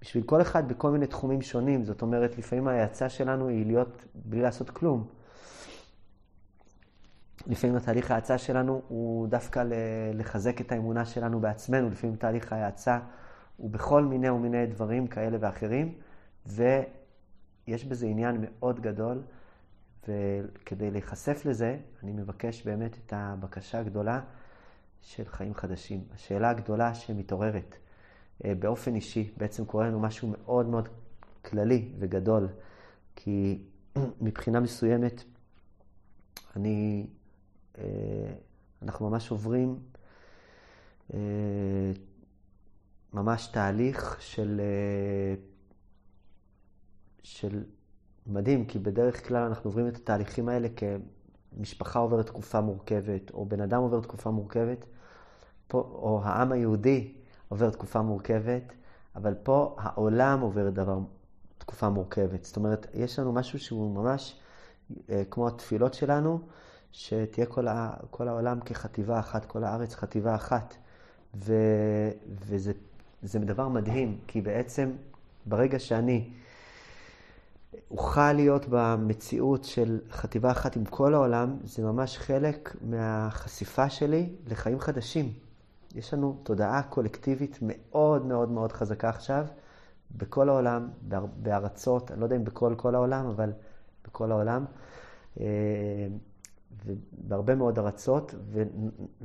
בשביל 0.00 0.22
כל 0.22 0.42
אחד 0.42 0.68
בכל 0.68 0.90
מיני 0.90 1.06
תחומים 1.06 1.42
שונים. 1.42 1.84
זאת 1.84 2.02
אומרת, 2.02 2.38
לפעמים 2.38 2.68
ההאצה 2.68 3.08
שלנו 3.08 3.48
היא 3.48 3.66
להיות 3.66 4.04
בלי 4.14 4.42
לעשות 4.42 4.70
כלום. 4.70 5.06
לפעמים 7.46 7.76
התהליך 7.76 8.10
ההאצה 8.10 8.38
שלנו 8.38 8.82
הוא 8.88 9.28
דווקא 9.28 9.64
לחזק 10.14 10.60
את 10.60 10.72
האמונה 10.72 11.04
שלנו 11.04 11.40
בעצמנו. 11.40 11.90
לפעמים 11.90 12.16
תהליך 12.16 12.52
ההאצה 12.52 12.98
ובכל 13.60 14.04
מיני 14.04 14.30
ומיני 14.30 14.66
דברים 14.66 15.06
כאלה 15.06 15.36
ואחרים, 15.40 15.94
ויש 16.46 17.84
בזה 17.84 18.06
עניין 18.06 18.36
מאוד 18.40 18.80
גדול, 18.80 19.22
וכדי 20.08 20.90
להיחשף 20.90 21.42
לזה, 21.44 21.78
אני 22.02 22.12
מבקש 22.12 22.66
באמת 22.66 22.96
את 23.06 23.12
הבקשה 23.16 23.78
הגדולה 23.78 24.20
של 25.02 25.24
חיים 25.24 25.54
חדשים. 25.54 26.04
השאלה 26.14 26.50
הגדולה 26.50 26.94
שמתעוררת 26.94 27.76
אה, 28.44 28.54
באופן 28.54 28.94
אישי, 28.94 29.30
בעצם 29.36 29.64
קורה 29.64 29.86
לנו 29.86 30.00
משהו 30.00 30.28
מאוד 30.28 30.66
מאוד 30.66 30.88
כללי 31.44 31.92
וגדול, 31.98 32.48
כי 33.16 33.62
מבחינה 34.20 34.60
מסוימת, 34.60 35.24
אני, 36.56 37.06
אה, 37.78 37.84
אנחנו 38.82 39.10
ממש 39.10 39.30
עוברים 39.30 39.78
אה, 41.14 41.18
ממש 43.16 43.46
תהליך 43.46 44.16
של, 44.20 44.60
אה, 44.60 45.34
של 47.22 47.64
מדהים, 48.26 48.64
כי 48.64 48.78
בדרך 48.78 49.28
כלל 49.28 49.42
אנחנו 49.42 49.70
עוברים 49.70 49.88
את 49.88 49.96
התהליכים 49.96 50.48
האלה 50.48 50.68
כמשפחה 51.56 51.98
עוברת 51.98 52.26
תקופה 52.26 52.60
מורכבת, 52.60 53.30
או 53.30 53.46
בן 53.46 53.60
אדם 53.60 53.82
עובר 53.82 54.00
תקופה 54.00 54.30
מורכבת, 54.30 54.84
פה, 55.68 55.78
או 55.78 56.20
העם 56.24 56.52
היהודי 56.52 57.14
עובר 57.48 57.70
תקופה 57.70 58.02
מורכבת, 58.02 58.72
אבל 59.16 59.34
פה 59.42 59.76
העולם 59.78 60.40
עובר 60.40 60.70
דבר, 60.70 60.98
תקופה 61.58 61.88
מורכבת. 61.88 62.44
זאת 62.44 62.56
אומרת, 62.56 62.86
יש 62.94 63.18
לנו 63.18 63.32
משהו 63.32 63.58
שהוא 63.58 63.94
ממש 63.94 64.40
אה, 65.10 65.22
כמו 65.30 65.48
התפילות 65.48 65.94
שלנו, 65.94 66.40
שתהיה 66.92 67.46
כל, 67.46 67.68
ה, 67.68 67.94
כל 68.10 68.28
העולם 68.28 68.60
כחטיבה 68.60 69.18
אחת, 69.18 69.44
כל 69.44 69.64
הארץ 69.64 69.94
חטיבה 69.94 70.34
אחת. 70.34 70.76
ו, 71.34 71.54
וזה 72.28 72.72
זה 73.22 73.38
דבר 73.38 73.68
מדהים, 73.68 74.18
כי 74.26 74.40
בעצם 74.40 74.90
ברגע 75.46 75.78
שאני 75.78 76.28
אוכל 77.90 78.32
להיות 78.32 78.66
במציאות 78.70 79.64
של 79.64 80.00
חטיבה 80.10 80.50
אחת 80.50 80.76
עם 80.76 80.84
כל 80.84 81.14
העולם, 81.14 81.56
זה 81.64 81.82
ממש 81.82 82.18
חלק 82.18 82.76
מהחשיפה 82.80 83.90
שלי 83.90 84.28
לחיים 84.46 84.80
חדשים. 84.80 85.32
יש 85.94 86.14
לנו 86.14 86.36
תודעה 86.42 86.82
קולקטיבית 86.82 87.58
מאוד 87.62 88.26
מאוד 88.26 88.50
מאוד 88.50 88.72
חזקה 88.72 89.08
עכשיו, 89.08 89.46
בכל 90.16 90.48
העולם, 90.48 90.88
בארצות, 91.42 92.10
אני 92.10 92.20
לא 92.20 92.24
יודע 92.24 92.36
אם 92.36 92.44
בכל 92.44 92.74
כל 92.76 92.94
העולם, 92.94 93.26
אבל 93.26 93.52
בכל 94.06 94.30
העולם, 94.32 94.64
אה, 95.40 95.46
ובהרבה 96.86 97.54
מאוד 97.54 97.78
ארצות, 97.78 98.34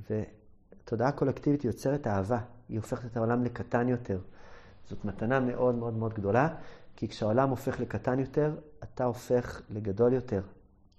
ותודעה 0.09 1.11
קולקטיבית 1.11 1.65
יוצרת 1.65 2.07
אהבה. 2.07 2.39
היא 2.71 2.79
הופכת 2.79 3.05
את 3.05 3.17
העולם 3.17 3.43
לקטן 3.43 3.89
יותר. 3.89 4.19
זאת 4.89 5.05
מתנה 5.05 5.39
מאוד 5.39 5.75
מאוד 5.75 5.93
מאוד 5.93 6.13
גדולה, 6.13 6.47
כי 6.95 7.07
כשהעולם 7.07 7.49
הופך 7.49 7.79
לקטן 7.79 8.19
יותר, 8.19 8.55
אתה 8.83 9.03
הופך 9.03 9.61
לגדול 9.69 10.13
יותר. 10.13 10.41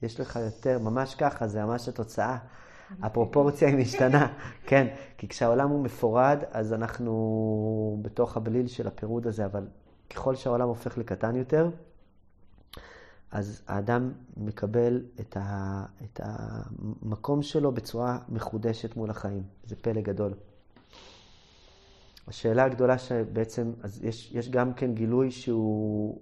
יש 0.02 0.20
לך 0.20 0.38
יותר, 0.44 0.78
ממש 0.78 1.14
ככה, 1.14 1.46
זה 1.46 1.64
ממש 1.64 1.88
התוצאה. 1.88 2.38
הפרופורציה 3.02 3.68
היא 3.68 3.76
משתנה, 3.76 4.32
כן, 4.68 4.86
כי 5.18 5.28
כשהעולם 5.28 5.70
הוא 5.70 5.84
מפורד, 5.84 6.38
אז 6.50 6.72
אנחנו 6.72 7.98
בתוך 8.02 8.36
הבליל 8.36 8.66
של 8.66 8.86
הפירוד 8.86 9.26
הזה, 9.26 9.44
אבל 9.44 9.66
ככל 10.10 10.34
שהעולם 10.34 10.68
הופך 10.68 10.98
לקטן 10.98 11.36
יותר, 11.36 11.70
אז 13.30 13.62
האדם 13.66 14.12
מקבל 14.36 15.02
את, 15.20 15.36
ה, 15.40 15.84
את 16.04 16.20
המקום 16.22 17.42
שלו 17.42 17.72
בצורה 17.72 18.18
מחודשת 18.28 18.96
מול 18.96 19.10
החיים. 19.10 19.42
זה 19.64 19.76
פלא 19.76 20.00
גדול. 20.00 20.32
השאלה 22.28 22.64
הגדולה 22.64 22.98
שבעצם, 22.98 23.72
אז 23.82 24.04
יש, 24.04 24.32
יש 24.34 24.50
גם 24.50 24.74
כן 24.74 24.94
גילוי 24.94 25.30
שהוא 25.30 26.20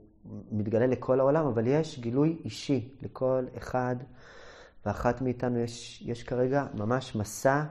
מתגלה 0.53 0.87
לכל 0.87 1.21
העולם, 1.21 1.47
אבל 1.47 1.67
יש 1.67 1.99
גילוי 1.99 2.37
אישי 2.45 2.89
לכל 3.03 3.45
אחד 3.57 3.97
ואחת 4.87 5.23
מאיתנו. 5.23 5.59
יש, 5.59 6.03
יש 6.07 6.23
כרגע 6.23 6.67
ממש 6.75 7.17
מסע 7.17 7.65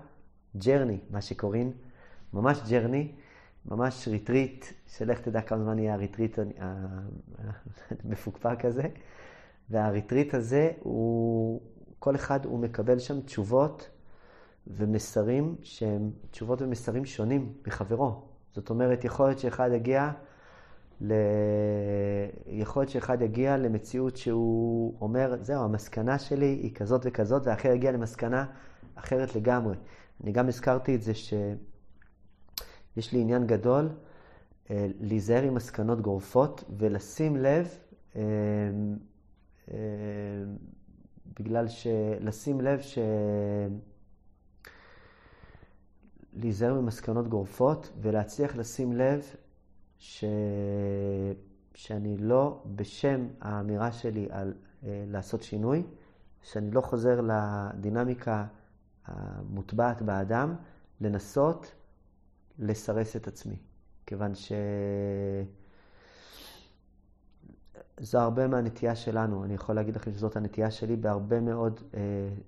journey, 0.58 1.00
מה 1.10 1.22
שקוראים, 1.22 1.72
ממש 2.34 2.62
journey, 2.70 3.12
ממש 3.66 4.08
ריטריט, 4.08 4.66
שלך 4.88 5.20
תדע 5.20 5.42
כמה 5.42 5.64
זמן 5.64 5.80
יהיה 5.80 5.94
הריטריט 5.94 6.40
המפוקפק 8.04 8.66
הזה. 8.70 8.84
והריטריט 9.70 10.34
הזה, 10.34 10.72
הוא, 10.80 11.62
כל 12.00 12.16
אחד 12.16 12.46
הוא 12.46 12.60
מקבל 12.60 13.00
שם 13.00 13.22
תשובות 13.22 13.90
ומסרים 14.70 15.56
שהם 15.62 16.12
תשובות 16.32 16.62
ומסרים 16.62 17.06
שונים 17.06 17.54
מחברו. 17.68 18.22
זאת 18.54 18.70
אומרת, 18.70 19.04
יכול 19.04 19.28
להיות 19.28 19.40
שאחד 19.40 19.70
יגיע, 19.74 20.12
ל... 21.02 21.14
יכול 22.48 22.82
להיות 22.82 22.92
שאחד 22.92 23.22
יגיע 23.22 23.58
למציאות 23.58 24.18
שהוא 24.18 24.94
אומר, 25.02 25.36
זהו, 25.42 25.64
המסקנה 25.64 26.20
שלי 26.20 26.46
היא 26.46 26.76
כזאת 26.76 27.02
וכזאת, 27.06 27.48
והאחר 27.48 27.72
יגיע 27.72 27.92
למסקנה 27.92 28.46
אחרת 28.96 29.36
לגמרי. 29.36 29.76
אני 30.24 30.32
גם 30.32 30.48
הזכרתי 30.48 30.96
את 30.96 31.02
זה 31.02 31.14
שיש 31.14 33.14
לי 33.14 33.22
עניין 33.22 33.48
גדול 33.48 33.90
אה, 34.72 34.88
להיזהר 35.00 35.44
עם 35.44 35.54
מסקנות 35.54 36.02
גורפות 36.02 36.64
ולשים 36.78 37.38
לב, 37.38 37.68
אה, 38.16 38.22
אה, 39.72 39.78
בגלל 41.40 41.68
ש... 41.68 41.88
לשים 42.20 42.62
לב 42.62 42.82
ש... 42.82 43.00
להיזהר 46.34 46.74
ממסקנות 46.74 47.28
גורפות 47.28 47.92
ולהצליח 48.02 48.56
לשים 48.56 48.94
לב 48.94 49.24
ש... 49.98 50.24
שאני 51.76 52.18
לא, 52.18 52.62
בשם 52.76 53.28
האמירה 53.42 53.92
שלי 53.92 54.28
על 54.32 54.54
אה, 54.84 55.04
לעשות 55.08 55.44
שינוי, 55.44 55.84
שאני 56.42 56.72
לא 56.72 56.82
חוזר 56.82 57.22
לדינמיקה 57.22 58.46
המוטבעת 59.06 60.02
באדם, 60.02 60.56
לנסות 61.02 61.72
לסרס 62.60 63.16
את 63.16 63.28
עצמי. 63.28 63.56
כיוון 64.06 64.36
ש... 64.36 64.52
זו 68.00 68.20
הרבה 68.20 68.48
מהנטייה 68.48 68.96
שלנו. 68.96 69.44
אני 69.44 69.54
יכול 69.54 69.76
להגיד 69.76 69.96
לכם 69.96 70.14
שזאת 70.14 70.36
הנטייה 70.36 70.72
שלי 70.72 70.96
בהרבה 70.96 71.40
מאוד 71.40 71.80
אה, 71.94 72.00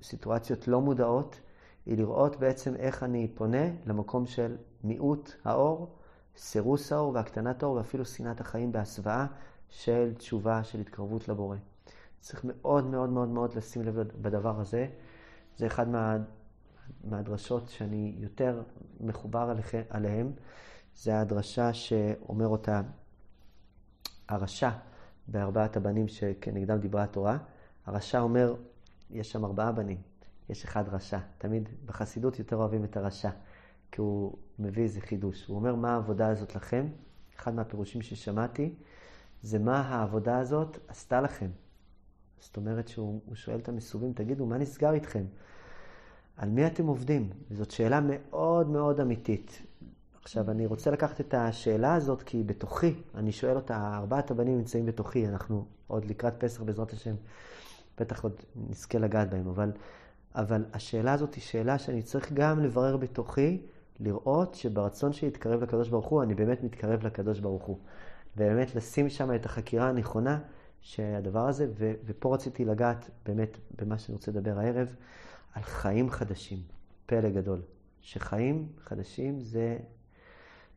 סיטואציות 0.01 0.67
לא 0.67 0.81
מודעות, 0.81 1.39
היא 1.85 1.97
לראות 1.97 2.35
בעצם 2.39 2.75
איך 2.75 3.03
אני 3.03 3.27
פונה 3.35 3.67
למקום 3.85 4.25
של 4.25 4.57
מיעוט 4.83 5.31
האור, 5.43 5.95
סירוס 6.37 6.91
האור 6.91 7.13
והקטנת 7.13 7.63
האור 7.63 7.75
ואפילו 7.75 8.05
שנאת 8.05 8.41
החיים 8.41 8.71
בהסוואה 8.71 9.25
של 9.69 10.13
תשובה, 10.17 10.63
של 10.63 10.79
התקרבות 10.79 11.27
לבורא. 11.27 11.57
צריך 12.19 12.41
מאוד 12.43 12.85
מאוד 12.85 13.09
מאוד 13.09 13.29
מאוד 13.29 13.55
לשים 13.55 13.81
לב 13.83 13.95
בדבר 13.95 14.59
הזה. 14.59 14.87
זה 15.57 15.67
אחד 15.67 15.89
מה, 15.89 16.17
מהדרשות 17.03 17.69
שאני 17.69 18.15
יותר 18.17 18.63
מחובר 18.99 19.53
עליהן. 19.89 20.31
זה 20.95 21.19
הדרשה 21.19 21.73
שאומר 21.73 22.47
אותה 22.47 22.81
הרשע 24.29 24.69
בארבעת 25.27 25.77
הבנים 25.77 26.07
שכנגדם 26.07 26.79
דיברה 26.79 27.03
התורה. 27.03 27.37
הרשע 27.85 28.19
אומר, 28.19 28.55
יש 29.09 29.31
שם 29.31 29.45
ארבעה 29.45 29.71
בנים, 29.71 30.01
יש 30.51 30.65
אחד 30.65 30.89
רשע. 30.89 31.19
תמיד 31.37 31.69
בחסידות 31.85 32.39
יותר 32.39 32.55
אוהבים 32.55 32.83
את 32.83 32.97
הרשע, 32.97 33.29
כי 33.91 34.01
הוא 34.01 34.37
מביא 34.59 34.83
איזה 34.83 35.01
חידוש. 35.01 35.45
הוא 35.45 35.55
אומר, 35.55 35.75
מה 35.75 35.93
העבודה 35.93 36.27
הזאת 36.27 36.55
לכם? 36.55 36.87
אחד 37.37 37.53
מהפירושים 37.53 38.01
ששמעתי, 38.01 38.75
זה 39.41 39.59
מה 39.59 39.81
העבודה 39.81 40.39
הזאת 40.39 40.77
עשתה 40.87 41.21
לכם. 41.21 41.49
זאת 42.39 42.57
אומרת 42.57 42.87
שהוא 42.87 43.21
שואל 43.35 43.59
את 43.59 43.69
המסובים, 43.69 44.13
תגידו, 44.13 44.45
מה 44.45 44.57
נסגר 44.57 44.93
איתכם? 44.93 45.23
על 46.37 46.49
מי 46.49 46.67
אתם 46.67 46.87
עובדים? 46.87 47.29
וזאת 47.51 47.71
שאלה 47.71 47.99
מאוד 48.03 48.69
מאוד 48.69 48.99
אמיתית. 48.99 49.61
עכשיו, 50.21 50.51
אני 50.51 50.65
רוצה 50.65 50.91
לקחת 50.91 51.21
את 51.21 51.33
השאלה 51.33 51.93
הזאת, 51.95 52.23
כי 52.23 52.43
בתוכי, 52.43 52.93
אני 53.15 53.31
שואל 53.31 53.55
אותה, 53.55 53.97
ארבעת 53.97 54.31
הבנים 54.31 54.57
נמצאים 54.57 54.85
בתוכי, 54.85 55.27
אנחנו 55.27 55.65
עוד 55.87 56.05
לקראת 56.05 56.43
פסח, 56.43 56.61
בעזרת 56.61 56.93
השם, 56.93 57.15
בטח 57.99 58.23
עוד 58.23 58.33
נזכה 58.55 58.99
לגעת 58.99 59.29
בהם, 59.29 59.47
אבל, 59.47 59.71
אבל 60.35 60.65
השאלה 60.73 61.13
הזאת 61.13 61.33
היא 61.33 61.43
שאלה 61.43 61.79
שאני 61.79 62.01
צריך 62.01 62.31
גם 62.33 62.59
לברר 62.59 62.97
בתוכי, 62.97 63.61
לראות 63.99 64.55
שברצון 64.55 65.13
שלי 65.13 65.27
להתקרב 65.27 65.63
לקדוש 65.63 65.89
ברוך 65.89 66.07
הוא, 66.07 66.23
אני 66.23 66.35
באמת 66.35 66.63
מתקרב 66.63 67.05
לקדוש 67.05 67.39
ברוך 67.39 67.63
הוא. 67.63 67.77
ובאמת 68.35 68.75
לשים 68.75 69.09
שם 69.09 69.35
את 69.35 69.45
החקירה 69.45 69.89
הנכונה 69.89 70.39
שהדבר 70.81 71.47
הזה, 71.47 71.67
ו, 71.77 71.93
ופה 72.05 72.35
רציתי 72.35 72.65
לגעת 72.65 73.09
באמת 73.25 73.57
במה 73.81 73.97
שאני 73.97 74.13
רוצה 74.15 74.31
לדבר 74.31 74.59
הערב, 74.59 74.95
על 75.53 75.63
חיים 75.63 76.09
חדשים, 76.09 76.59
פלא 77.05 77.29
גדול. 77.29 77.61
שחיים 78.01 78.67
חדשים 78.79 79.41
זה 79.41 79.77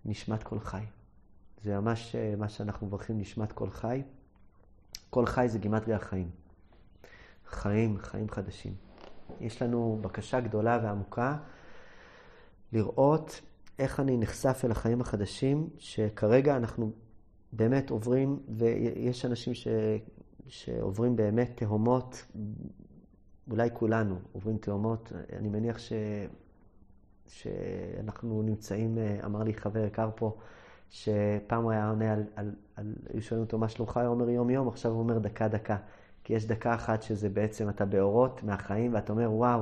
נשמת 0.05 0.43
כל 0.43 0.59
חי. 0.59 0.85
זה 1.63 1.81
ממש 1.81 2.17
אה, 2.17 2.35
מה 2.39 2.49
שאנחנו 2.49 2.87
מברכים, 2.87 3.19
נשמת 3.19 3.53
כל 3.53 3.71
חי. 3.71 4.03
כל 5.11 5.27
חי 5.27 5.49
זה 5.49 5.59
גימטרי 5.59 5.95
החיים. 5.95 6.31
חיים, 7.47 7.99
חיים 7.99 8.31
חדשים. 8.31 8.75
יש 9.41 9.63
לנו 9.63 9.99
בקשה 10.01 10.41
גדולה 10.41 10.81
ועמוקה 10.83 11.37
לראות 12.73 13.41
איך 13.79 14.01
אני 14.01 14.17
נחשף 14.17 14.61
אל 14.65 14.71
החיים 14.71 15.01
החדשים, 15.01 15.69
שכרגע 15.79 16.57
אנחנו 16.57 16.91
באמת 17.53 17.91
עוברים, 17.91 18.39
ויש 18.49 19.25
אנשים 19.25 19.55
ש, 19.55 19.69
שעוברים 20.47 21.17
באמת 21.17 21.51
תהומות, 21.55 22.27
אולי 23.51 23.69
כולנו 23.73 24.19
עוברים 24.33 24.59
תהומות, 24.59 25.13
אני 25.33 25.49
מניח 25.49 25.79
ש... 25.79 25.93
שאנחנו 27.27 28.43
נמצאים, 28.43 28.99
אמר 29.25 29.43
לי 29.43 29.55
חבר 29.55 29.85
יקר 29.85 30.11
פה, 30.15 30.37
שפעם 30.91 31.63
הוא 31.63 31.71
היה 31.71 31.89
עונה 31.89 32.13
על, 32.13 32.25
על, 32.37 32.55
על 32.77 32.95
היו 33.13 33.23
שואלים 33.23 33.45
אותו 33.45 33.59
מה 33.59 33.69
שלומך, 33.69 33.97
הוא 33.97 34.07
אומר 34.07 34.31
יום 34.31 34.51
יום, 34.51 34.69
עכשיו 34.69 34.93
הוא 34.93 35.01
אומר 35.01 35.19
דקה 35.19 35.49
דקה. 35.49 35.77
כי 36.25 36.35
יש 36.35 36.47
דקה 36.47 36.75
אחת 36.75 37.03
שזה 37.03 37.29
בעצם 37.29 37.69
אתה 37.69 37.85
באורות 37.85 38.41
מהחיים, 38.43 38.95
ואתה 38.95 39.13
אומר, 39.13 39.33
וואו, 39.33 39.61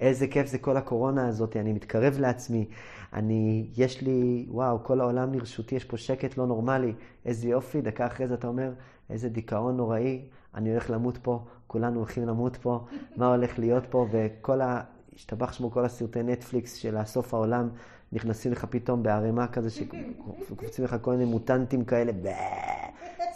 איזה 0.00 0.26
כיף 0.26 0.46
זה 0.46 0.58
כל 0.58 0.76
הקורונה 0.76 1.28
הזאת, 1.28 1.56
אני 1.56 1.72
מתקרב 1.72 2.16
לעצמי, 2.18 2.68
אני, 3.12 3.66
יש 3.76 4.02
לי, 4.02 4.46
וואו, 4.48 4.84
כל 4.84 5.00
העולם 5.00 5.34
לרשותי, 5.34 5.74
יש 5.74 5.84
פה 5.84 5.96
שקט 5.96 6.36
לא 6.36 6.46
נורמלי, 6.46 6.92
איזה 7.24 7.48
יופי, 7.48 7.80
דקה 7.80 8.06
אחרי 8.06 8.28
זה 8.28 8.34
אתה 8.34 8.46
אומר, 8.46 8.72
איזה 9.10 9.28
דיכאון 9.28 9.76
נוראי, 9.76 10.22
אני 10.54 10.70
הולך 10.70 10.90
למות 10.90 11.18
פה, 11.22 11.44
כולנו 11.66 11.98
הולכים 11.98 12.26
למות 12.26 12.56
פה, 12.56 12.84
מה 13.16 13.26
הולך 13.34 13.58
להיות 13.58 13.84
פה, 13.90 14.06
וכל 14.10 14.60
ה... 14.60 14.80
השתבח 15.16 15.52
שמו 15.52 15.70
כל 15.70 15.84
הסרטי 15.84 16.22
נטפליקס 16.22 16.74
של 16.74 16.96
הסוף 16.96 17.34
העולם, 17.34 17.68
נכנסים 18.12 18.52
לך 18.52 18.64
פתאום 18.70 19.02
בערימה 19.02 19.46
כזה, 19.46 19.70
שקופצים 19.70 20.84
לך 20.84 20.96
כל 21.00 21.10
מיני 21.10 21.24
מוטנטים 21.24 21.84
כאלה, 21.84 22.12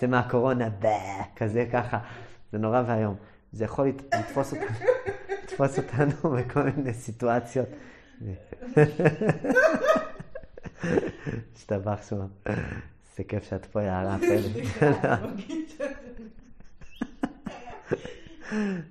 זה 0.01 0.07
מהקורונה, 0.07 0.69
כזה 1.37 1.67
ככה, 1.73 1.99
זה 2.53 2.59
נורא 2.59 2.83
ואיום. 2.87 3.17
זה 3.53 3.65
יכול 3.65 3.89
לתפוס 3.89 4.53
אותנו, 4.53 4.67
לתפוס 5.43 5.79
אותנו 5.79 6.13
בכל 6.37 6.63
מיני 6.63 6.93
סיטואציות. 6.95 7.69
השתבח 11.57 12.09
שמו. 12.09 12.25
זה 13.17 13.25
כיף 13.25 13.45
שאת 13.45 13.67
פה, 13.67 13.83
יערה 13.83 14.17
פלא. 14.79 15.17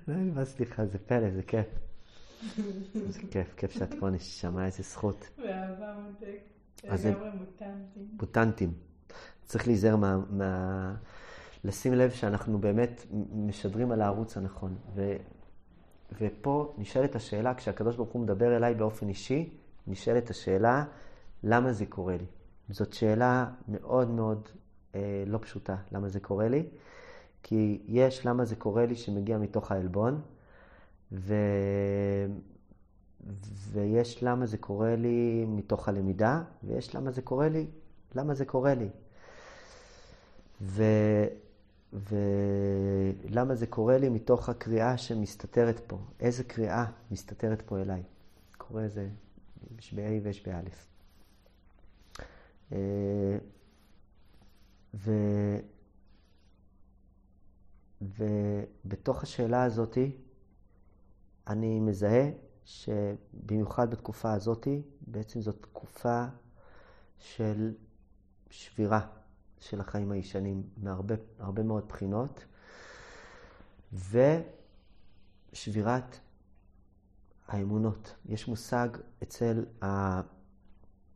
לא, 0.08 0.44
סליחה, 0.44 0.86
זה 0.86 0.98
פלא, 0.98 1.30
זה 1.30 1.42
כיף. 1.42 1.66
איזה 2.96 3.20
כיף, 3.30 3.54
כיף 3.56 3.70
שאת 3.70 3.94
פה, 4.00 4.10
נשמה, 4.10 4.66
איזה 4.66 4.82
זכות. 4.82 5.30
ואהבה 5.38 5.94
מותק. 6.06 6.38
לגמרי 6.84 7.30
מוטנטים. 7.38 8.08
מוטנטים. 8.20 8.72
צריך 9.44 9.66
להיזהר 9.66 9.96
מה, 9.96 10.18
מה... 10.30 10.94
לשים 11.64 11.94
לב 11.94 12.10
שאנחנו 12.10 12.58
באמת 12.58 13.06
משדרים 13.32 13.92
על 13.92 14.00
הערוץ 14.00 14.36
הנכון. 14.36 14.74
ו... 14.94 15.16
ופה 16.20 16.74
נשאלת 16.78 17.16
השאלה, 17.16 17.54
כשהקדוש 17.54 17.96
ברוך 17.96 18.10
הוא 18.10 18.22
מדבר 18.22 18.56
אליי 18.56 18.74
באופן 18.74 19.08
אישי, 19.08 19.50
נשאלת 19.86 20.30
השאלה, 20.30 20.84
למה 21.42 21.72
זה 21.72 21.86
קורה 21.86 22.16
לי? 22.16 22.26
זאת 22.68 22.92
שאלה 22.92 23.46
מאוד 23.68 24.10
מאוד 24.10 24.48
אה, 24.94 25.24
לא 25.26 25.38
פשוטה, 25.38 25.76
למה 25.92 26.08
זה 26.08 26.20
קורה 26.20 26.48
לי. 26.48 26.68
כי 27.42 27.82
יש 27.86 28.26
למה 28.26 28.44
זה 28.44 28.56
קורה 28.56 28.86
לי 28.86 28.96
שמגיע 28.96 29.38
מתוך 29.38 29.72
העלבון, 29.72 30.20
ו... 31.12 31.34
ויש 33.72 34.22
למה 34.22 34.46
זה 34.46 34.58
קורה 34.58 34.96
לי 34.96 35.44
מתוך 35.48 35.88
הלמידה, 35.88 36.42
ויש 36.64 36.94
למה 36.94 37.10
זה 37.10 37.22
קורה 37.22 37.48
לי, 37.48 37.66
למה 38.14 38.34
זה 38.34 38.44
קורה 38.44 38.74
לי. 38.74 38.88
ו... 40.62 40.82
ולמה 41.96 43.54
זה 43.54 43.66
קורה 43.66 43.98
לי 43.98 44.08
מתוך 44.08 44.48
הקריאה 44.48 44.98
שמסתתרת 44.98 45.80
פה. 45.86 45.98
איזה 46.20 46.44
קריאה 46.44 46.84
מסתתרת 47.10 47.62
פה 47.62 47.78
אליי? 47.78 48.02
קורא 48.58 48.82
איזה, 48.82 49.08
יש 49.78 49.94
ב-A 49.94 50.24
ויש 50.24 50.48
ב-א'. 50.48 50.68
אה, 52.72 53.38
ו... 54.94 55.12
ובתוך 58.02 59.22
השאלה 59.22 59.64
הזאתי, 59.64 60.16
אני 61.46 61.80
מזהה 61.80 62.30
שבמיוחד 62.64 63.90
בתקופה 63.90 64.32
הזאת, 64.32 64.68
בעצם 65.00 65.40
זאת 65.40 65.62
תקופה 65.62 66.24
של 67.18 67.74
שבירה 68.50 69.15
של 69.60 69.80
החיים 69.80 70.12
הישנים 70.12 70.62
מהרבה 70.76 71.62
מאוד 71.64 71.88
בחינות, 71.88 72.44
ושבירת 75.52 76.18
האמונות. 77.48 78.14
יש 78.26 78.48
מושג 78.48 78.88
אצל, 79.22 79.64
ה... 79.82 80.20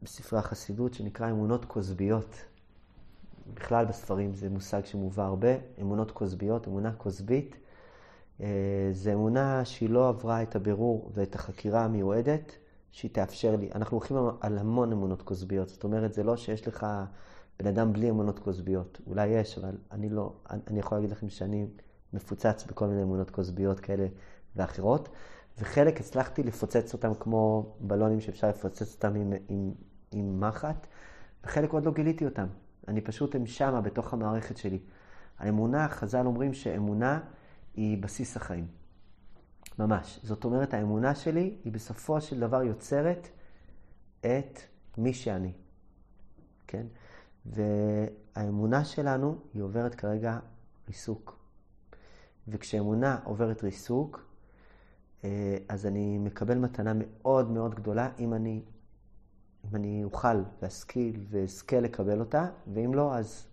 בספרי 0.02 0.38
החסידות 0.38 0.94
שנקרא 0.94 1.30
אמונות 1.30 1.64
כוזביות. 1.64 2.34
בכלל 3.54 3.84
בספרים 3.84 4.34
זה 4.34 4.48
מושג 4.48 4.84
שמובא 4.84 5.22
הרבה, 5.22 5.48
אמונות 5.80 6.10
כוזביות, 6.10 6.68
אמונה 6.68 6.92
כוזבית. 6.92 7.56
אה, 8.40 8.88
זו 8.92 9.12
אמונה 9.12 9.64
שהיא 9.64 9.90
לא 9.90 10.08
עברה 10.08 10.42
את 10.42 10.56
הבירור 10.56 11.10
ואת 11.14 11.34
החקירה 11.34 11.84
המיועדת, 11.84 12.52
שהיא 12.90 13.10
תאפשר 13.10 13.56
לי. 13.56 13.70
אנחנו 13.74 13.96
הולכים 13.96 14.16
על 14.40 14.58
המון 14.58 14.92
אמונות 14.92 15.22
כוזביות, 15.22 15.68
זאת 15.68 15.84
אומרת, 15.84 16.12
זה 16.12 16.22
לא 16.22 16.36
שיש 16.36 16.68
לך 16.68 16.86
בן 17.58 17.66
אדם 17.66 17.92
בלי 17.92 18.10
אמונות 18.10 18.38
כוזביות. 18.38 19.00
אולי 19.06 19.26
יש, 19.26 19.58
אבל 19.58 19.76
אני 19.90 20.08
לא, 20.08 20.32
אני 20.50 20.78
יכול 20.78 20.98
להגיד 20.98 21.10
לכם 21.10 21.28
שאני 21.28 21.66
מפוצץ 22.12 22.64
בכל 22.68 22.86
מיני 22.86 23.02
אמונות 23.02 23.30
כוזביות 23.30 23.80
כאלה 23.80 24.06
ואחרות, 24.56 25.08
וחלק 25.58 26.00
הצלחתי 26.00 26.42
לפוצץ 26.42 26.92
אותם 26.92 27.14
כמו 27.14 27.74
בלונים 27.80 28.20
שאפשר 28.20 28.48
לפוצץ 28.48 28.94
אותם 28.94 29.14
עם, 29.14 29.32
עם, 29.48 29.72
עם 30.12 30.40
מחט, 30.40 30.86
וחלק 31.44 31.72
עוד 31.72 31.84
לא 31.84 31.92
גיליתי 31.92 32.24
אותם. 32.24 32.46
אני 32.88 33.00
פשוט 33.00 33.34
הם 33.34 33.46
שמה 33.46 33.80
בתוך 33.80 34.12
המערכת 34.12 34.56
שלי. 34.56 34.78
האמונה, 35.38 35.88
חז"ל 35.88 36.26
אומרים 36.26 36.54
שאמונה 36.54 37.20
היא 37.74 38.02
בסיס 38.02 38.36
החיים. 38.36 38.66
ממש. 39.78 40.20
זאת 40.22 40.44
אומרת, 40.44 40.74
האמונה 40.74 41.14
שלי 41.14 41.56
היא 41.64 41.72
בסופו 41.72 42.20
של 42.20 42.40
דבר 42.40 42.62
יוצרת 42.62 43.28
את 44.20 44.60
מי 44.98 45.14
שאני, 45.14 45.52
כן? 46.66 46.86
והאמונה 47.46 48.84
שלנו 48.84 49.38
היא 49.54 49.62
עוברת 49.62 49.94
כרגע 49.94 50.38
ריסוק. 50.88 51.40
וכשאמונה 52.48 53.18
עוברת 53.24 53.62
ריסוק, 53.64 54.30
אה, 55.24 55.56
אז 55.68 55.86
אני 55.86 56.18
מקבל 56.18 56.58
מתנה 56.58 56.92
מאוד 56.96 57.50
מאוד 57.50 57.74
גדולה 57.74 58.10
אם 58.18 58.34
אני, 58.34 58.62
אם 59.64 59.76
אני 59.76 60.04
אוכל 60.04 60.42
ואשכיל 60.62 61.20
ואזכה 61.30 61.80
לקבל 61.80 62.20
אותה, 62.20 62.48
ואם 62.74 62.94
לא, 62.94 63.14
אז... 63.14 63.46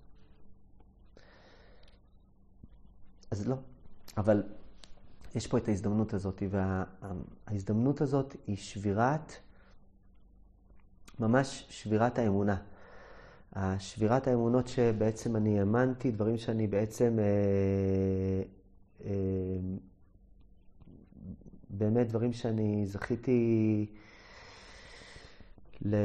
אז 3.32 3.48
לא. 3.48 3.56
אבל 4.18 4.44
יש 5.36 5.48
פה 5.48 5.58
את 5.58 5.68
ההזדמנות 5.68 6.14
הזאת, 6.14 6.44
וההזדמנות 6.50 8.02
הזאת 8.02 8.36
היא 8.48 8.58
שבירת, 8.58 9.34
ממש 11.20 11.66
שבירת 11.70 12.20
האמונה. 12.20 12.62
שבירת 13.80 14.28
האמונות 14.28 14.68
שבעצם 14.68 15.36
אני 15.36 15.60
האמנתי, 15.60 16.12
דברים 16.12 16.38
שאני 16.38 16.68
בעצם, 16.68 17.20
אה, 17.20 18.44
אה, 19.06 19.12
באמת 21.70 22.08
דברים 22.08 22.34
שאני 22.34 22.86
זכיתי, 22.86 23.86
ל, 25.82 25.96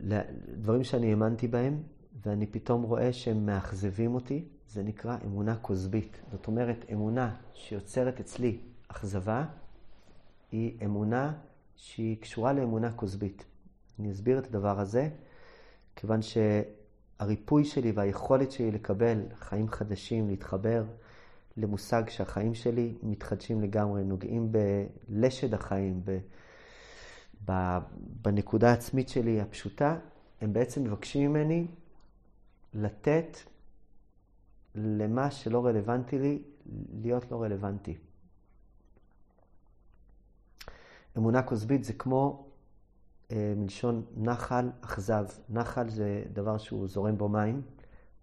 ל, 0.00 0.20
דברים 0.56 0.84
שאני 0.84 1.10
האמנתי 1.10 1.48
בהם, 1.48 1.82
ואני 2.26 2.46
פתאום 2.46 2.82
רואה 2.82 3.12
שהם 3.12 3.46
מאכזבים 3.46 4.14
אותי, 4.14 4.44
זה 4.68 4.82
נקרא 4.82 5.16
אמונה 5.24 5.56
כוזבית. 5.56 6.20
זאת 6.30 6.46
אומרת, 6.46 6.84
אמונה 6.92 7.34
שיוצרת 7.54 8.20
אצלי 8.20 8.58
אכזבה, 8.88 9.44
היא 10.52 10.78
אמונה 10.84 11.32
שהיא 11.76 12.16
קשורה 12.20 12.52
לאמונה 12.52 12.92
כוזבית. 12.92 13.44
אני 13.98 14.10
אסביר 14.10 14.38
את 14.38 14.46
הדבר 14.46 14.80
הזה, 14.80 15.08
כיוון 15.96 16.22
שהריפוי 17.20 17.64
שלי 17.64 17.92
והיכולת 17.92 18.52
שלי 18.52 18.70
לקבל 18.70 19.22
חיים 19.38 19.68
חדשים, 19.68 20.28
להתחבר 20.28 20.84
למושג 21.56 22.02
שהחיים 22.08 22.54
שלי 22.54 22.94
מתחדשים 23.02 23.60
לגמרי, 23.60 24.04
נוגעים 24.04 24.52
בלשד 24.52 25.54
החיים, 25.54 26.02
ב, 27.44 27.78
בנקודה 28.22 28.70
העצמית 28.70 29.08
שלי 29.08 29.40
הפשוטה, 29.40 29.98
הם 30.40 30.52
בעצם 30.52 30.84
מבקשים 30.84 31.30
ממני 31.30 31.66
לתת 32.74 33.36
למה 34.74 35.30
שלא 35.30 35.66
רלוונטי 35.66 36.18
לי, 36.18 36.42
להיות 37.02 37.30
לא 37.30 37.42
רלוונטי. 37.42 37.96
אמונה 41.16 41.42
כוזבית 41.42 41.84
זה 41.84 41.92
כמו 41.92 42.49
מלשון 43.56 44.02
נחל 44.16 44.70
אכזב. 44.80 45.26
נחל 45.48 45.88
זה 45.88 46.22
דבר 46.32 46.58
שהוא 46.58 46.88
זורם 46.88 47.18
בו 47.18 47.28
מים, 47.28 47.62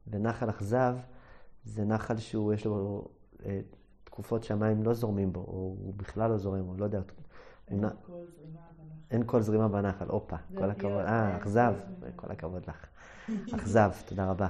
ונחל 0.08 0.50
אכזב 0.50 0.96
זה 1.64 1.86
נחל 1.86 2.18
שהוא, 2.18 2.54
יש 2.54 2.66
לו 2.66 3.08
אה, 3.46 3.60
תקופות 4.04 4.44
שהמים 4.44 4.84
לא 4.84 4.94
זורמים 4.94 5.34
בו, 5.34 5.40
או 5.40 5.76
הוא 5.80 5.94
בכלל 5.98 6.30
לא 6.30 6.38
זורם, 6.38 6.66
הוא 6.66 6.80
לא 6.80 6.84
יודע. 6.84 7.02
אין 7.68 7.82
כל 8.06 8.24
זרימה 8.36 8.60
בנחל. 8.78 9.12
אין 9.12 9.24
כל 9.26 9.42
זרימה 9.42 9.68
בנחל, 9.68 10.06
הופה, 10.08 10.36
כל 10.58 10.70
הכבוד. 10.70 11.06
אה, 11.06 11.38
אכזב, 11.38 11.74
כל 12.16 12.32
הכבוד 12.32 12.64
לך. 12.68 12.86
אכזב, 13.56 13.92
תודה 14.08 14.30
רבה. 14.30 14.48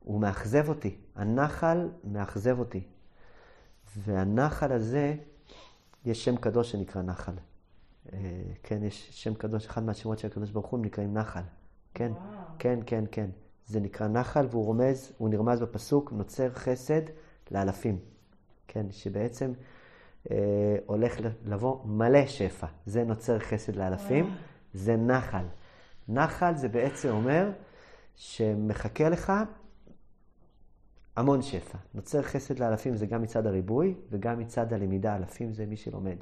הוא 0.00 0.20
מאכזב 0.20 0.68
אותי, 0.68 0.96
הנחל 1.16 1.88
מאכזב 2.04 2.58
אותי. 2.58 2.82
והנחל 3.96 4.72
הזה, 4.72 5.14
יש 6.04 6.24
שם 6.24 6.36
קדוש 6.36 6.72
שנקרא 6.72 7.02
נחל. 7.02 7.32
אה, 8.12 8.18
כן, 8.62 8.84
יש 8.84 9.08
שם 9.10 9.34
קדוש, 9.34 9.66
אחד 9.66 9.82
מהשמות 9.82 10.18
של 10.18 10.28
הקדוש 10.28 10.50
ברוך 10.50 10.66
הוא 10.66 10.80
נקראים 10.80 11.14
נחל. 11.14 11.42
כן. 11.94 12.12
כן, 12.58 12.78
כן, 12.86 13.04
כן. 13.10 13.30
זה 13.66 13.80
נקרא 13.80 14.08
נחל 14.08 14.46
והוא 14.50 14.64
רומז, 14.64 15.12
הוא 15.18 15.28
נרמז 15.28 15.60
בפסוק, 15.60 16.12
נוצר 16.12 16.50
חסד 16.52 17.02
לאלפים. 17.50 17.98
כן, 18.68 18.86
שבעצם 18.90 19.52
אה, 20.30 20.76
הולך 20.86 21.16
לבוא 21.44 21.84
מלא 21.84 22.26
שפע. 22.26 22.66
זה 22.86 23.04
נוצר 23.04 23.38
חסד 23.38 23.76
לאלפים. 23.76 24.34
זה 24.74 24.96
נחל. 24.96 25.44
נחל 26.08 26.56
זה 26.56 26.68
בעצם 26.68 27.08
אומר 27.08 27.50
שמחכה 28.14 29.08
לך 29.08 29.32
המון 31.16 31.42
שפע. 31.42 31.78
נוצר 31.94 32.22
חסד 32.22 32.58
לאלפים 32.58 32.96
זה 32.96 33.06
גם 33.06 33.22
מצד 33.22 33.46
הריבוי 33.46 33.94
וגם 34.10 34.38
מצד 34.38 34.72
הלמידה. 34.72 35.16
אלפים 35.16 35.52
זה 35.52 35.66
מי 35.66 35.76
שלומד. 35.76 36.16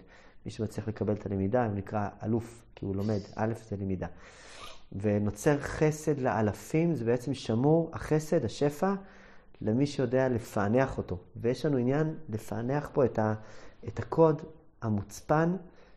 מי 0.46 0.50
שמצליח 0.50 0.88
לקבל 0.88 1.12
את 1.12 1.26
הלמידה, 1.26 1.64
הוא 1.66 1.74
נקרא 1.74 2.09
אלוף, 2.22 2.64
כי 2.74 2.85
הוא 2.85 2.96
לומד. 2.96 3.20
א' 3.37 3.53
זה 3.68 3.76
למידה. 3.76 4.07
ונוצר 4.92 5.59
חסד 5.61 6.18
לאלפים, 6.18 6.94
זה 6.94 7.05
בעצם 7.05 7.35
שמור 7.35 7.90
החסד, 7.92 8.44
השפע, 8.44 8.94
למי 9.61 9.87
שיודע 9.87 10.29
לפענח 10.29 10.98
אותו. 10.98 11.18
ויש 11.37 11.66
לנו 11.66 11.76
עניין 11.76 12.14
לפענח 12.29 12.90
פה 12.92 13.05
את, 13.05 13.18
ה, 13.18 13.35
את 13.88 13.98
הקוד 13.98 14.42
המוצפן 14.83 15.57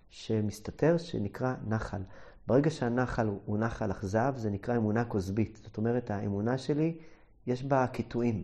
שמסתתר, 0.10 0.98
שנקרא 0.98 1.54
נחל. 1.68 2.02
ברגע 2.48 2.70
שהנחל 2.70 3.30
הוא 3.46 3.58
נחל 3.58 3.92
אכזב, 3.92 4.34
זה 4.38 4.50
נקרא 4.50 4.78
אמונה 4.78 5.06
כוזבית. 5.06 5.60
זאת 5.64 5.78
אומרת, 5.78 6.12
האמונה 6.12 6.58
שלי, 6.58 6.98
יש 7.48 7.64
בה 7.64 7.88
קיטועים. 7.88 8.44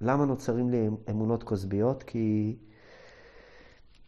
למה 0.00 0.24
נוצרים 0.24 0.70
לי 0.70 0.88
אמונות 1.10 1.42
כוזביות? 1.42 2.02
כי, 2.02 2.56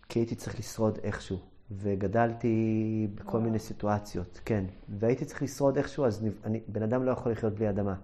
כי 0.08 0.18
הייתי 0.18 0.34
צריך 0.34 0.58
לשרוד 0.58 0.98
איכשהו. 1.02 1.38
וגדלתי 1.70 3.08
בכל 3.14 3.40
מיני 3.40 3.58
סיטואציות, 3.58 4.40
כן. 4.44 4.64
והייתי 4.88 5.24
צריך 5.24 5.42
לשרוד 5.42 5.76
איכשהו, 5.76 6.04
אז 6.04 6.24
אני, 6.44 6.60
בן 6.68 6.82
אדם 6.82 7.04
לא 7.04 7.10
יכול 7.10 7.32
לחיות 7.32 7.54
בלי 7.54 7.70
אדמה. 7.70 7.94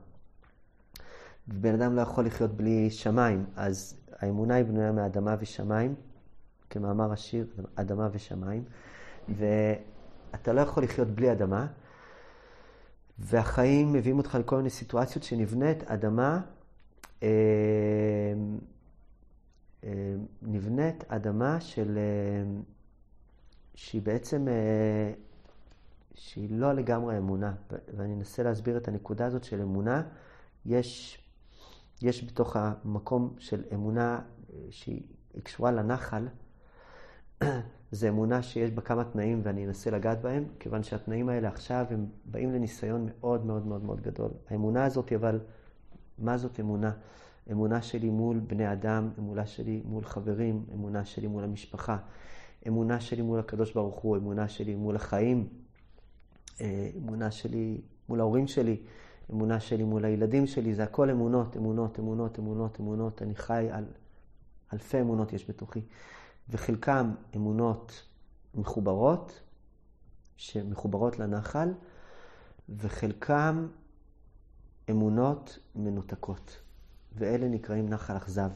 ובן 1.48 1.74
אדם 1.74 1.96
לא 1.96 2.00
יכול 2.00 2.26
לחיות 2.26 2.50
בלי 2.50 2.90
שמיים. 2.90 3.44
אז 3.56 4.00
האמונה 4.18 4.54
היא 4.54 4.64
בנויה 4.64 4.92
מאדמה 4.92 5.36
ושמיים, 5.40 5.94
כמאמר 6.70 7.12
השיר, 7.12 7.46
אדמה 7.74 8.08
ושמיים. 8.12 8.64
ואתה 9.28 10.52
לא 10.52 10.60
יכול 10.60 10.82
לחיות 10.84 11.08
בלי 11.08 11.32
אדמה, 11.32 11.66
והחיים 13.18 13.92
מביאים 13.92 14.18
אותך 14.18 14.34
לכל 14.40 14.56
מיני 14.56 14.70
סיטואציות 14.70 15.24
שנבנית 15.24 15.82
אדמה 15.90 16.40
אה, 17.22 17.28
נבנית 20.42 21.04
אדמה 21.08 21.60
של, 21.60 21.98
אה, 21.98 22.60
שהיא 23.74 24.02
בעצם, 24.02 24.46
שהיא 26.14 26.48
לא 26.50 26.72
לגמרי 26.72 27.18
אמונה. 27.18 27.54
ואני 27.96 28.14
אנסה 28.14 28.42
להסביר 28.42 28.76
את 28.76 28.88
הנקודה 28.88 29.26
הזאת 29.26 29.44
של 29.44 29.60
אמונה. 29.60 30.02
יש, 30.66 31.18
יש 32.02 32.24
בתוך 32.24 32.56
המקום 32.56 33.34
של 33.38 33.62
אמונה 33.74 34.20
שהיא 34.70 35.02
קשורה 35.42 35.70
לנחל, 35.70 36.28
זה 37.90 38.08
אמונה 38.08 38.42
שיש 38.42 38.70
בה 38.70 38.82
כמה 38.82 39.04
תנאים 39.04 39.40
ואני 39.44 39.66
אנסה 39.66 39.90
לגעת 39.90 40.22
בהם, 40.22 40.44
כיוון 40.58 40.82
שהתנאים 40.82 41.28
האלה 41.28 41.48
עכשיו 41.48 41.86
הם 41.90 42.06
באים 42.24 42.52
לניסיון 42.52 43.08
מאוד 43.08 43.46
מאוד 43.46 43.66
מאוד 43.66 43.84
מאוד 43.84 44.00
גדול. 44.00 44.30
האמונה 44.50 44.84
הזאת, 44.84 45.12
אבל 45.12 45.40
מה 46.18 46.38
זאת 46.38 46.60
אמונה? 46.60 46.92
אמונה 47.50 47.82
שלי 47.82 48.10
מול 48.10 48.38
בני 48.38 48.72
אדם, 48.72 49.10
אמונה 49.18 49.46
שלי 49.46 49.82
מול 49.84 50.04
חברים, 50.04 50.64
אמונה 50.74 51.04
שלי 51.04 51.26
מול 51.26 51.44
המשפחה, 51.44 51.96
אמונה 52.68 53.00
שלי 53.00 53.22
מול 53.22 53.38
הקדוש 53.38 53.72
ברוך 53.72 53.96
הוא, 54.00 54.16
אמונה 54.16 54.48
שלי 54.48 54.74
מול 54.74 54.96
החיים, 54.96 55.48
אה, 56.60 56.90
אמונה 56.98 57.30
שלי 57.30 57.80
מול 58.08 58.20
ההורים 58.20 58.46
שלי, 58.46 58.76
אמונה 59.30 59.60
שלי 59.60 59.84
מול 59.84 60.04
הילדים 60.04 60.46
שלי, 60.46 60.74
זה 60.74 60.84
הכל 60.84 61.10
אמונות, 61.10 61.56
אמונות, 61.56 61.98
אמונות, 61.98 62.38
אמונות, 62.38 62.80
אמונות. 62.80 63.22
אני 63.22 63.34
חי 63.34 63.68
על 63.70 63.84
אלפי 64.72 65.00
אמונות 65.00 65.32
יש 65.32 65.50
בתוכי, 65.50 65.80
וחלקם 66.48 67.14
אמונות 67.36 68.02
מחוברות, 68.54 69.40
שמחוברות 70.36 71.18
לנחל, 71.18 71.68
וחלקם 72.68 73.66
אמונות 74.90 75.58
מנותקות, 75.74 76.60
ואלה 77.14 77.48
נקראים 77.48 77.88
נחל 77.88 78.16
אכזב, 78.16 78.50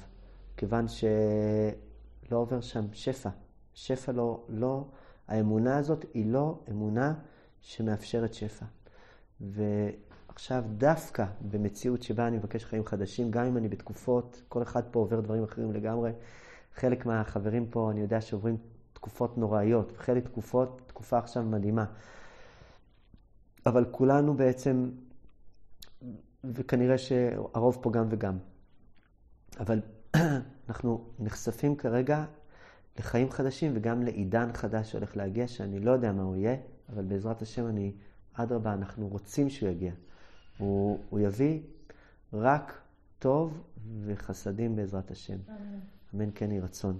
כיוון 0.57 0.89
שלא 0.89 2.37
עובר 2.37 2.61
שם 2.61 2.85
שפע. 2.93 3.31
שפע 3.75 4.13
לא, 4.13 4.45
לא, 4.49 4.85
האמונה 5.29 5.79
הזאת 5.79 6.05
היא 6.15 6.33
לא 6.33 6.59
אמונה 6.71 7.15
שמאפשרת 7.61 8.35
שפע. 8.35 8.67
ועכשיו 9.41 10.65
דווקא 10.69 11.25
במציאות 11.51 12.03
שבה 12.03 12.29
אני 12.29 12.37
מבקש 12.37 12.65
חיים 12.65 12.85
חדשים, 12.85 13.31
גם 13.31 13.45
אם 13.45 13.57
אני 13.57 13.69
בתקופות, 13.69 14.43
כל 14.49 14.63
אחד 14.63 14.83
פה 14.91 15.01
עובר 15.01 15.21
דברים 15.21 15.45
אחרים 15.45 15.73
לגמרי, 15.73 16.13
חלק 16.75 17.07
מהחברים 17.07 17.67
פה, 17.71 17.91
אני 17.91 18.01
יודע 18.01 18.21
שעוברים 18.21 18.57
תקופות 18.93 19.39
נוראיות, 19.39 19.93
חלק 19.97 20.25
תקופות, 20.25 20.83
תקופה 20.87 21.19
עכשיו 21.19 21.43
מדהימה. 21.43 21.85
אבל 23.67 23.85
כולנו 23.91 24.35
בעצם 24.35 24.91
וכנראה 26.45 26.99
שהרוב 26.99 27.79
פה 27.83 27.91
גם 27.91 28.07
וגם. 28.11 28.39
אבל 29.61 29.81
אנחנו 30.69 31.11
נחשפים 31.19 31.77
כרגע 31.77 32.25
לחיים 32.99 33.31
חדשים 33.31 33.73
וגם 33.75 34.03
לעידן 34.03 34.53
חדש 34.53 34.91
שהולך 34.91 35.17
להגיע, 35.17 35.49
שאני 35.49 35.81
לא 35.81 35.91
יודע 35.91 36.13
מה 36.13 36.23
הוא 36.23 36.37
יהיה, 36.37 36.57
אבל 36.89 37.05
בעזרת 37.05 37.43
השם 37.43 37.67
אני, 37.67 37.93
אדרבה, 38.35 38.73
אנחנו 38.73 39.09
רוצים 39.09 39.51
שהוא 39.51 39.69
יגיע. 39.69 39.93
הוא, 40.59 40.99
הוא 41.11 41.21
יביא 41.21 41.61
רק 42.33 42.81
טוב 43.19 43.63
וחסדים 44.05 44.77
בעזרת 44.77 45.11
השם. 45.11 45.39
אמן. 45.49 45.79
אמן 46.15 46.31
כן 46.35 46.51
יהי 46.51 46.61
רצון. 46.61 46.99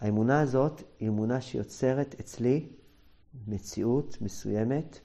האמונה 0.00 0.40
הזאת 0.40 0.82
היא 1.00 1.08
אמונה 1.08 1.40
שיוצרת 1.40 2.14
אצלי 2.20 2.68
מציאות 3.46 4.22
מסוימת, 4.22 5.00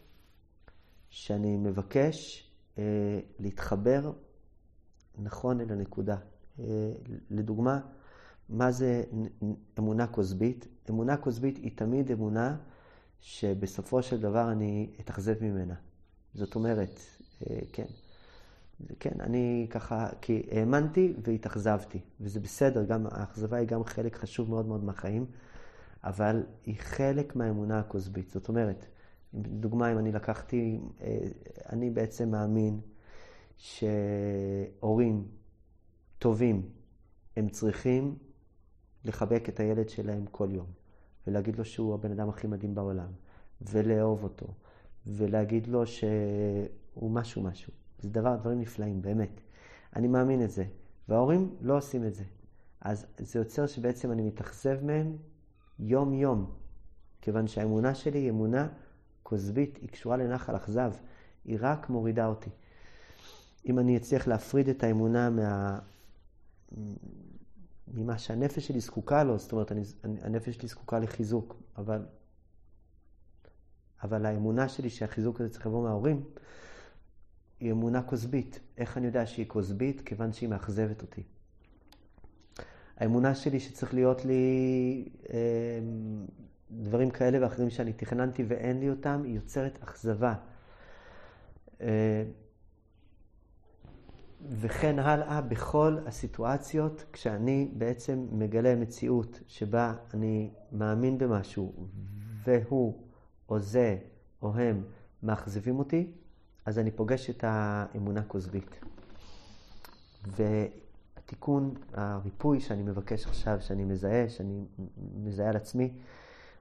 שאני 1.10 1.58
מבקש 1.58 2.47
אה, 2.78 3.20
להתחבר 3.40 4.12
נכון 5.18 5.62
אל 5.62 5.72
הנקודה. 5.72 6.18
אה, 6.60 6.92
לדוגמה, 7.30 7.80
מה 8.50 8.72
זה 8.72 9.04
אמונה 9.80 10.08
כוזבית? 10.08 10.68
אמונה 10.90 11.18
כוזבית 11.18 11.58
היא 11.58 11.72
תמיד 11.76 12.12
אמונה 12.12 12.58
שבסופו 13.20 14.02
של 14.02 14.22
דבר 14.22 14.52
אני 14.52 14.96
אתאכזב 15.00 15.44
ממנה. 15.44 15.76
זאת 16.34 16.56
אומרת, 16.56 17.00
אה, 17.50 17.60
כן, 17.74 17.86
כן, 19.00 19.22
אני 19.22 19.68
ככה, 19.70 20.10
כי 20.22 20.44
האמנתי 20.52 21.14
והתאכזבתי, 21.24 22.00
וזה 22.22 22.40
בסדר, 22.40 22.84
גם 22.84 23.08
האכזבה 23.12 23.58
היא 23.58 23.68
גם 23.68 23.84
חלק 23.84 24.16
חשוב 24.16 24.50
מאוד 24.50 24.66
מאוד 24.66 24.84
מהחיים, 24.84 25.26
אבל 26.04 26.44
היא 26.66 26.76
חלק 26.80 27.36
מהאמונה 27.36 27.80
הכוזבית. 27.80 28.30
זאת 28.30 28.50
אומרת, 28.50 28.86
דוגמה, 29.42 29.92
אם 29.92 29.98
אני 29.98 30.12
לקחתי, 30.12 30.80
אה, 31.02 31.18
אני 31.70 31.90
בעצם 31.90 32.32
מאמין 32.32 32.80
שהורים 33.58 35.28
טובים, 36.20 36.70
הם 37.36 37.50
צריכים 37.50 38.18
לחבק 39.06 39.50
את 39.50 39.60
הילד 39.60 39.90
שלהם 39.90 40.26
כל 40.32 40.48
יום, 40.52 40.68
ולהגיד 41.28 41.58
לו 41.58 41.66
שהוא 41.66 41.94
הבן 41.94 42.12
אדם 42.12 42.30
הכי 42.30 42.48
מדהים 42.48 42.76
בעולם, 42.76 43.12
ולאהוב 43.62 44.24
אותו, 44.24 44.48
ולהגיד 45.08 45.68
לו 45.68 45.88
שהוא 45.88 47.12
משהו 47.12 47.42
משהו. 47.42 47.74
זה 48.00 48.10
דבר, 48.10 48.36
דברים 48.36 48.60
נפלאים, 48.60 49.02
באמת. 49.02 49.42
אני 49.96 50.08
מאמין 50.08 50.44
את 50.44 50.52
זה. 50.52 50.66
וההורים 51.10 51.56
לא 51.62 51.78
עושים 51.78 52.06
את 52.06 52.16
זה. 52.16 52.24
אז 52.82 53.06
זה 53.18 53.40
יוצר 53.40 53.68
שבעצם 53.68 54.12
אני 54.12 54.22
מתאכזב 54.22 54.84
מהם 54.84 55.18
יום-יום, 55.80 56.52
כיוון 57.22 57.48
שהאמונה 57.48 57.96
שלי 57.96 58.20
היא 58.20 58.30
אמונה 58.30 58.68
כוזבית, 59.28 59.78
היא 59.82 59.90
קשורה 59.90 60.18
לנחל 60.18 60.56
אכזב, 60.56 60.92
היא 61.46 61.58
רק 61.62 61.90
מורידה 61.90 62.28
אותי. 62.28 62.50
אם 63.66 63.80
אני 63.80 63.98
אצליח 63.98 64.28
להפריד 64.28 64.70
את 64.70 64.84
האמונה 64.84 65.30
מה... 65.30 65.80
ממה 67.94 68.18
שהנפש 68.18 68.68
שלי 68.68 68.80
זקוקה 68.80 69.24
לו, 69.24 69.38
זאת 69.38 69.52
אומרת, 69.52 69.72
אני, 69.72 69.84
הנפש 70.04 70.56
שלי 70.56 70.68
זקוקה 70.68 71.00
לחיזוק, 71.00 71.62
אבל, 71.78 72.06
אבל 74.04 74.26
האמונה 74.26 74.70
שלי 74.70 74.90
שהחיזוק 74.90 75.42
הזה 75.42 75.50
צריך 75.50 75.68
לבוא 75.68 75.84
מההורים, 75.84 76.24
היא 77.60 77.72
אמונה 77.72 78.02
כוזבית. 78.02 78.60
איך 78.78 78.98
אני 78.98 79.06
יודע 79.06 79.26
שהיא 79.26 79.48
כוזבית? 79.48 80.02
כיוון 80.02 80.34
שהיא 80.34 80.50
מאכזבת 80.50 81.02
אותי. 81.02 81.24
האמונה 82.98 83.36
שלי 83.36 83.60
שצריך 83.60 83.94
להיות 83.94 84.26
לי 84.26 85.10
אה, 85.30 85.80
דברים 86.72 87.10
כאלה 87.10 87.38
ואחרים 87.42 87.70
שאני 87.70 87.94
תכננתי 87.94 88.44
ואין 88.48 88.80
לי 88.80 88.90
אותם, 88.90 89.22
היא 89.24 89.36
יוצרת 89.36 89.80
אכזבה. 89.84 90.34
אה, 91.82 92.24
וכן 94.50 95.00
הלאה 95.00 95.42
בכל 95.42 95.98
הסיטואציות, 96.06 97.06
כשאני 97.14 97.72
בעצם 97.74 98.28
מגלה 98.32 98.76
מציאות 98.76 99.40
שבה 99.48 99.94
אני 100.14 100.50
מאמין 100.72 101.18
במשהו 101.18 101.74
והוא 102.44 103.04
או 103.50 103.60
זה 103.60 103.98
או 104.42 104.56
הם 104.56 104.84
מאכזבים 105.24 105.80
אותי, 105.80 106.12
אז 106.66 106.80
אני 106.80 106.92
פוגש 106.92 107.30
את 107.30 107.44
האמונה 107.48 108.24
כוזבית. 108.24 108.80
והתיקון, 110.28 111.74
הריפוי 111.94 112.60
שאני 112.60 112.84
מבקש 112.84 113.26
עכשיו, 113.26 113.62
שאני 113.62 113.84
מזהה, 113.84 114.30
שאני 114.30 114.64
מזהה 115.16 115.50
על 115.50 115.56
עצמי, 115.56 115.94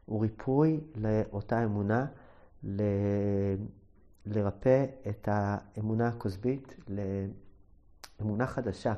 הוא 0.07 0.23
ריפוי 0.23 0.81
לאותה 0.95 1.65
אמונה, 1.65 2.07
ל... 2.65 2.83
לרפא 4.27 4.85
את 5.09 5.29
האמונה 5.31 6.09
הכוזבית 6.09 6.77
לאמונה 8.19 8.47
חדשה. 8.47 8.95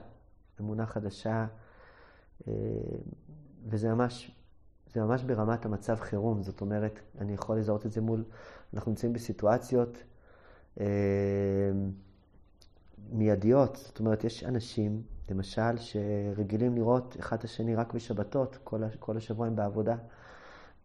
אמונה 0.61 0.87
חדשה, 0.87 1.47
אה, 2.49 2.53
וזה 3.66 3.94
ממש, 3.94 4.31
זה 4.92 5.01
ממש 5.01 5.23
ברמת 5.23 5.66
המצב 5.66 5.97
חירום. 5.97 6.42
זאת 6.42 6.61
אומרת, 6.61 7.01
אני 7.18 7.35
יכול 7.35 7.59
לזהות 7.59 7.87
את 7.87 7.92
זה 7.92 8.01
מול, 8.01 8.25
אנחנו 8.75 8.90
נמצאים 8.90 9.12
בסיטואציות 9.12 9.99
אה, 10.81 10.87
מיידיות. 13.12 13.77
זאת 13.77 14.01
אומרת, 14.01 14.25
יש 14.25 14.44
אנשים, 14.44 15.03
למשל, 15.31 15.79
שרגילים 15.79 16.75
לראות 16.75 17.16
אחד 17.21 17.38
את 17.38 17.44
השני 17.44 17.75
רק 17.75 17.92
בשבתות, 17.92 18.59
כל, 18.64 18.83
כל 18.99 19.16
השבוע 19.16 19.47
הם 19.47 19.57
בעבודה. 19.57 19.97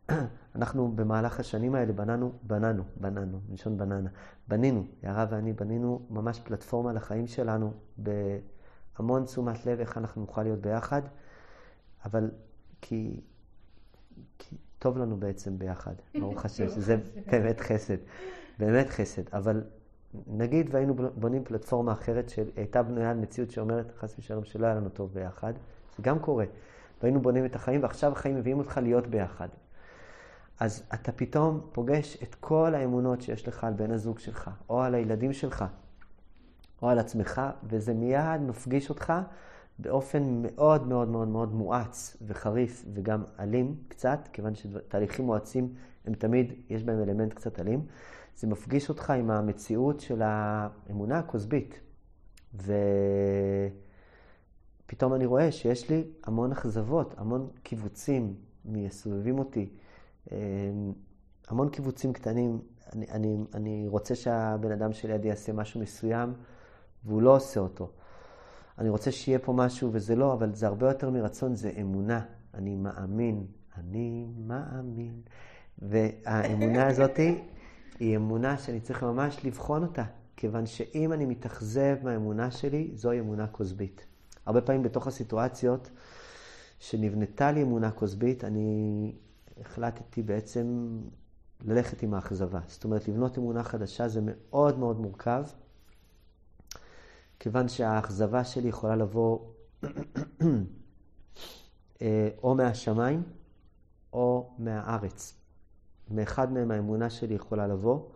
אנחנו 0.55 0.91
במהלך 0.95 1.39
השנים 1.39 1.75
האלה 1.75 1.93
בננו, 1.93 2.31
בננו, 2.43 2.83
בננו, 2.95 3.39
מלשון 3.49 3.77
בננה, 3.77 4.09
בנינו, 4.47 4.85
יערה 5.03 5.25
ואני 5.29 5.53
בנינו 5.53 6.01
ממש 6.09 6.39
פלטפורמה 6.39 6.93
לחיים 6.93 7.27
שלנו 7.27 7.73
בהמון 7.97 9.25
תשומת 9.25 9.65
לב 9.65 9.79
איך 9.79 9.97
אנחנו 9.97 10.21
נוכל 10.21 10.43
להיות 10.43 10.59
ביחד, 10.59 11.01
אבל 12.05 12.31
כי, 12.81 13.21
כי 14.39 14.57
טוב 14.79 14.97
לנו 14.97 15.17
בעצם 15.17 15.59
ביחד, 15.59 15.93
ברוך 16.19 16.45
השם, 16.45 16.69
שזה 16.69 16.97
באמת 17.31 17.59
חסד, 17.59 17.97
באמת 18.59 18.89
חסד, 18.89 19.23
אבל 19.33 19.63
נגיד 20.27 20.69
והיינו 20.71 20.95
בונים 21.15 21.43
פלטפורמה 21.43 21.91
אחרת 21.91 22.29
שהייתה 22.29 22.83
בנויה 22.83 23.11
על 23.11 23.17
מציאות 23.17 23.51
שאומרת, 23.51 23.91
חס 23.97 24.15
ושלום, 24.19 24.43
שלא 24.43 24.65
היה 24.65 24.75
לנו 24.75 24.89
טוב 24.89 25.13
ביחד, 25.13 25.53
זה 25.97 26.03
גם 26.03 26.19
קורה. 26.19 26.45
והיינו 27.01 27.21
בונים 27.21 27.45
את 27.45 27.55
החיים, 27.55 27.83
ועכשיו 27.83 28.11
החיים 28.11 28.35
מביאים 28.35 28.59
אותך 28.59 28.79
להיות 28.83 29.07
ביחד. 29.07 29.47
אז 30.59 30.83
אתה 30.93 31.11
פתאום 31.11 31.61
פוגש 31.71 32.17
את 32.23 32.35
כל 32.35 32.75
האמונות 32.75 33.21
שיש 33.21 33.47
לך 33.47 33.63
על 33.63 33.73
בן 33.73 33.91
הזוג 33.91 34.19
שלך, 34.19 34.49
או 34.69 34.81
על 34.81 34.95
הילדים 34.95 35.33
שלך, 35.33 35.65
או 36.81 36.89
על 36.89 36.99
עצמך, 36.99 37.41
וזה 37.63 37.93
מיד 37.93 38.41
מפגיש 38.41 38.89
אותך 38.89 39.13
באופן 39.79 40.41
מאוד 40.41 40.87
מאוד 40.87 41.07
מאוד 41.07 41.27
מאוד 41.27 41.53
מואץ 41.53 42.17
וחריף 42.27 42.85
וגם 42.93 43.23
אלים 43.39 43.75
קצת, 43.87 44.29
כיוון 44.33 44.55
שתהליכים 44.55 45.25
מואצים 45.25 45.73
הם 46.05 46.13
תמיד, 46.13 46.53
יש 46.69 46.83
בהם 46.83 47.01
אלמנט 47.03 47.33
קצת 47.33 47.59
אלים. 47.59 47.85
זה 48.35 48.47
מפגיש 48.47 48.89
אותך 48.89 49.09
עם 49.09 49.31
המציאות 49.31 49.99
של 49.99 50.21
האמונה 50.21 51.19
הכוזבית. 51.19 51.79
ופתאום 54.85 55.13
אני 55.13 55.25
רואה 55.25 55.51
שיש 55.51 55.89
לי 55.89 56.03
המון 56.23 56.51
אכזבות, 56.51 57.15
המון 57.17 57.49
קיבוצים 57.63 58.35
מסובבים 58.65 59.39
אותי, 59.39 59.69
המון 61.47 61.69
קיבוצים 61.69 62.13
קטנים. 62.13 62.61
אני, 62.93 63.05
אני, 63.11 63.37
אני 63.53 63.85
רוצה 63.87 64.15
שהבן 64.15 64.71
אדם 64.71 64.93
שלידי 64.93 65.27
יעשה 65.27 65.53
משהו 65.53 65.81
מסוים, 65.81 66.33
והוא 67.05 67.21
לא 67.21 67.35
עושה 67.35 67.59
אותו. 67.59 67.89
אני 68.77 68.89
רוצה 68.89 69.11
שיהיה 69.11 69.39
פה 69.39 69.53
משהו 69.53 69.89
וזה 69.93 70.15
לא, 70.15 70.33
אבל 70.33 70.53
זה 70.53 70.67
הרבה 70.67 70.87
יותר 70.87 71.09
מרצון, 71.09 71.55
זה 71.55 71.71
אמונה. 71.81 72.21
אני 72.53 72.75
מאמין, 72.75 73.45
אני 73.77 74.27
מאמין. 74.47 75.21
והאמונה 75.79 76.87
הזאתי 76.91 77.41
היא 77.99 78.15
אמונה 78.15 78.57
שאני 78.57 78.79
צריך 78.79 79.03
ממש 79.03 79.45
לבחון 79.45 79.83
אותה, 79.83 80.03
כיוון 80.37 80.65
שאם 80.65 81.13
אני 81.13 81.25
מתאכזב 81.25 81.95
מהאמונה 82.03 82.51
שלי, 82.51 82.91
זוהי 82.93 83.19
אמונה 83.19 83.47
כוזבית. 83.47 84.05
הרבה 84.45 84.61
פעמים 84.61 84.83
בתוך 84.83 85.07
הסיטואציות 85.07 85.91
שנבנתה 86.79 87.51
לי 87.51 87.61
אמונה 87.61 87.91
כוזבית, 87.91 88.43
אני 88.43 89.15
החלטתי 89.61 90.21
בעצם 90.21 90.97
ללכת 91.61 92.03
עם 92.03 92.13
האכזבה. 92.13 92.59
זאת 92.67 92.83
אומרת, 92.83 93.07
לבנות 93.07 93.37
אמונה 93.37 93.63
חדשה 93.63 94.07
זה 94.07 94.19
מאוד 94.23 94.79
מאוד 94.79 94.99
מורכב, 94.99 95.43
כיוון 97.39 97.67
שהאכזבה 97.67 98.43
שלי 98.43 98.67
יכולה 98.67 98.95
לבוא 98.95 99.39
אה, 102.01 102.29
או 102.43 102.55
מהשמיים 102.55 103.23
או 104.13 104.55
מהארץ. 104.57 105.33
מאחד 106.11 106.51
מהם 106.51 106.71
האמונה 106.71 107.09
שלי 107.09 107.33
יכולה 107.33 107.67
לבוא, 107.67 108.09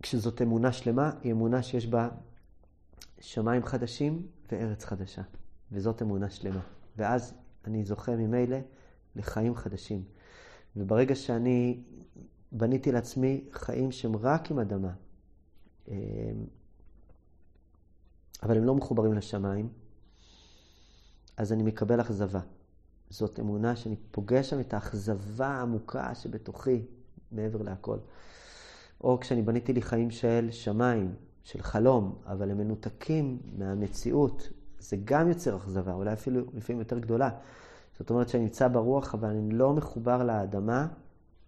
וכשזאת 0.00 0.42
אמונה 0.42 0.72
שלמה, 0.72 1.10
היא 1.22 1.32
אמונה 1.32 1.62
שיש 1.62 1.86
בה 1.86 2.08
שמיים 3.20 3.64
חדשים 3.64 4.26
וארץ 4.52 4.84
חדשה, 4.84 5.22
וזאת 5.72 6.02
אמונה 6.02 6.30
שלמה. 6.30 6.60
ואז 6.96 7.34
אני 7.64 7.84
זוכה 7.84 8.16
ממילא 8.16 8.56
לחיים 9.16 9.54
חדשים. 9.54 10.04
וברגע 10.76 11.14
שאני 11.14 11.82
בניתי 12.52 12.92
לעצמי 12.92 13.44
חיים 13.52 13.92
שהם 13.92 14.16
רק 14.16 14.50
עם 14.50 14.58
אדמה, 14.58 14.92
אמ, 15.88 15.94
אבל 18.42 18.56
הם 18.56 18.64
לא 18.64 18.74
מחוברים 18.74 19.12
לשמיים, 19.12 19.68
אז 21.36 21.52
אני 21.52 21.62
מקבל 21.62 22.00
אכזבה. 22.00 22.40
זאת 23.10 23.40
אמונה 23.40 23.76
שאני 23.76 23.96
פוגש 24.10 24.50
שם 24.50 24.60
את 24.60 24.74
האכזבה 24.74 25.46
העמוקה 25.46 26.14
שבתוכי, 26.14 26.82
מעבר 27.32 27.62
להכל. 27.62 27.98
או 29.00 29.20
כשאני 29.20 29.42
בניתי 29.42 29.72
לי 29.72 29.82
חיים 29.82 30.10
של 30.10 30.48
שמיים, 30.50 31.14
של 31.42 31.62
חלום, 31.62 32.18
אבל 32.26 32.50
הם 32.50 32.58
מנותקים 32.58 33.38
מהמציאות, 33.58 34.48
זה 34.80 34.96
גם 35.04 35.28
יוצר 35.28 35.56
אכזבה, 35.56 35.92
אולי 35.92 36.12
אפילו 36.12 36.44
לפעמים 36.54 36.80
יותר 36.80 36.98
גדולה. 36.98 37.30
זאת 37.98 38.10
אומרת 38.10 38.28
שאני 38.28 38.42
נמצא 38.42 38.68
ברוח, 38.68 39.14
אבל 39.14 39.28
אני 39.28 39.50
לא 39.50 39.72
מחובר 39.72 40.24
לאדמה, 40.24 40.86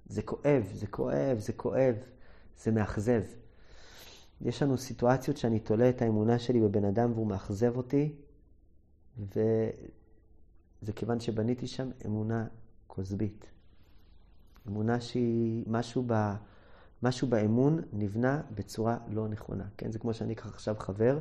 זה 0.06 0.22
כואב, 0.22 0.68
זה 0.72 0.86
כואב, 0.86 1.38
זה 1.38 1.52
כואב, 1.52 1.94
זה 2.62 2.70
מאכזב. 2.70 3.22
יש 4.40 4.62
לנו 4.62 4.78
סיטואציות 4.78 5.36
שאני 5.36 5.60
תולה 5.60 5.88
את 5.88 6.02
האמונה 6.02 6.38
שלי 6.38 6.60
בבן 6.60 6.84
אדם 6.84 7.12
והוא 7.12 7.26
מאכזב 7.26 7.76
אותי, 7.76 8.12
וזה 9.18 10.92
כיוון 10.96 11.20
שבניתי 11.20 11.66
שם 11.66 11.90
אמונה 12.06 12.46
כוזבית. 12.86 13.46
אמונה 14.68 15.00
שהיא, 15.00 15.64
משהו, 15.66 16.04
ב, 16.06 16.32
משהו 17.02 17.28
באמון 17.28 17.80
נבנה 17.92 18.42
בצורה 18.54 18.98
לא 19.08 19.28
נכונה. 19.28 19.64
כן, 19.76 19.92
זה 19.92 19.98
כמו 19.98 20.14
שאני 20.14 20.32
אקח 20.32 20.46
עכשיו 20.46 20.74
חבר, 20.78 21.18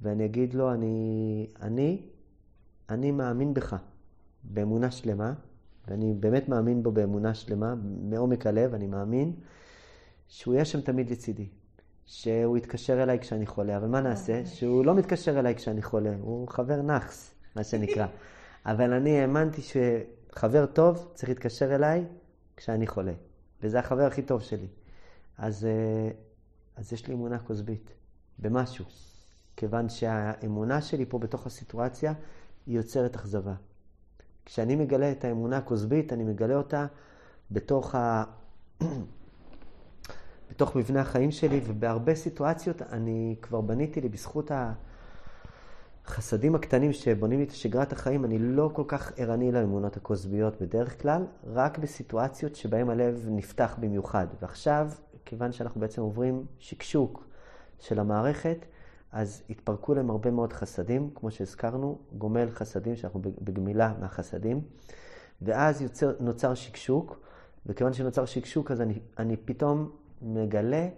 ואני 0.00 0.24
אגיד 0.24 0.54
לו, 0.54 0.72
אני, 0.72 1.46
אני, 1.62 2.02
אני 2.90 3.10
מאמין 3.10 3.54
בך 3.54 3.76
באמונה 4.44 4.90
שלמה, 4.90 5.32
ואני 5.88 6.14
באמת 6.20 6.48
מאמין 6.48 6.82
בו 6.82 6.92
באמונה 6.92 7.34
שלמה, 7.34 7.74
מעומק 8.02 8.46
הלב, 8.46 8.74
אני 8.74 8.86
מאמין 8.86 9.32
שהוא 10.28 10.54
יהיה 10.54 10.64
שם 10.64 10.80
תמיד 10.80 11.10
לצידי. 11.10 11.48
שהוא 12.08 12.56
יתקשר 12.56 13.02
אליי 13.02 13.18
כשאני 13.18 13.46
חולה, 13.46 13.76
אבל 13.76 13.88
מה 13.88 14.00
נעשה? 14.00 14.46
שהוא 14.46 14.84
לא 14.84 14.94
מתקשר 14.94 15.38
אליי 15.38 15.54
כשאני 15.54 15.82
חולה, 15.82 16.14
הוא 16.20 16.48
חבר 16.48 16.82
נאחס, 16.82 17.34
מה 17.56 17.64
שנקרא. 17.64 18.06
אבל 18.66 18.92
אני 18.92 19.20
האמנתי 19.20 19.62
שחבר 19.62 20.66
טוב 20.66 21.10
צריך 21.14 21.28
להתקשר 21.28 21.74
אליי 21.74 22.04
כשאני 22.56 22.86
חולה, 22.86 23.12
וזה 23.62 23.78
החבר 23.78 24.02
הכי 24.02 24.22
טוב 24.22 24.42
שלי. 24.42 24.66
אז, 25.38 25.64
אה, 25.64 26.10
אז 26.76 26.92
יש 26.92 27.06
לי 27.06 27.14
אמונה 27.14 27.38
כוזבית 27.38 27.92
במשהו, 28.38 28.84
כיוון 29.58 29.88
שהאמונה 29.88 30.82
שלי 30.82 31.06
פה 31.06 31.18
בתוך 31.18 31.46
הסיטואציה 31.46 32.12
היא 32.66 32.76
יוצרת 32.76 33.14
אכזבה. 33.14 33.54
כשאני 34.44 34.76
מגלה 34.76 35.12
את 35.12 35.24
האמונה 35.24 35.56
הכוזבית, 35.56 36.12
אני 36.12 36.24
מגלה 36.24 36.54
אותה 36.54 36.86
בתוך 37.50 37.94
ה... 37.94 38.24
בתוך 40.50 40.76
מבנה 40.76 41.00
החיים 41.00 41.30
שלי, 41.30 41.60
ובהרבה 41.66 42.14
סיטואציות 42.14 42.82
אני 42.82 43.36
כבר 43.42 43.60
בניתי 43.60 44.00
לי 44.00 44.08
בזכות 44.08 44.50
החסדים 46.04 46.54
הקטנים 46.54 46.92
שבונים 46.92 47.38
לי 47.38 47.44
את 47.44 47.50
שגרת 47.50 47.92
החיים, 47.92 48.24
אני 48.24 48.38
לא 48.38 48.70
כל 48.72 48.84
כך 48.88 49.12
ערני 49.16 49.52
לאמונות 49.52 49.96
הכוזביות 49.96 50.62
בדרך 50.62 51.02
כלל, 51.02 51.24
רק 51.46 51.78
בסיטואציות 51.78 52.56
שבהן 52.56 52.90
הלב 52.90 53.26
נפתח 53.28 53.76
במיוחד. 53.80 54.26
ועכשיו, 54.42 54.90
כיוון 55.24 55.52
שאנחנו 55.52 55.80
בעצם 55.80 56.02
עוברים 56.02 56.46
שקשוק 56.58 57.24
של 57.78 57.98
המערכת, 57.98 58.66
אז 59.12 59.42
התפרקו 59.50 59.94
להם 59.94 60.10
הרבה 60.10 60.30
מאוד 60.30 60.52
חסדים, 60.52 61.10
כמו 61.14 61.30
שהזכרנו, 61.30 61.98
גומל 62.18 62.50
חסדים, 62.50 62.96
שאנחנו 62.96 63.20
בגמילה 63.22 63.92
מהחסדים, 64.00 64.60
ואז 65.42 65.82
יוצר, 65.82 66.12
נוצר 66.20 66.54
שקשוק, 66.54 67.20
וכיוון 67.66 67.92
שנוצר 67.92 68.24
שקשוק, 68.24 68.70
אז 68.70 68.80
אני, 68.80 69.00
אני 69.18 69.36
פתאום 69.36 69.90
מגלה 70.22 70.88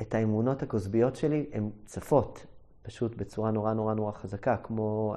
את 0.00 0.14
האמונות 0.14 0.62
הכוזביות 0.62 1.16
שלי, 1.16 1.46
הן 1.52 1.70
צפות, 1.86 2.46
פשוט 2.82 3.16
בצורה 3.16 3.50
נורא 3.50 3.72
נורא 3.72 3.94
נורא 3.94 4.12
חזקה, 4.12 4.56
כמו 4.56 5.16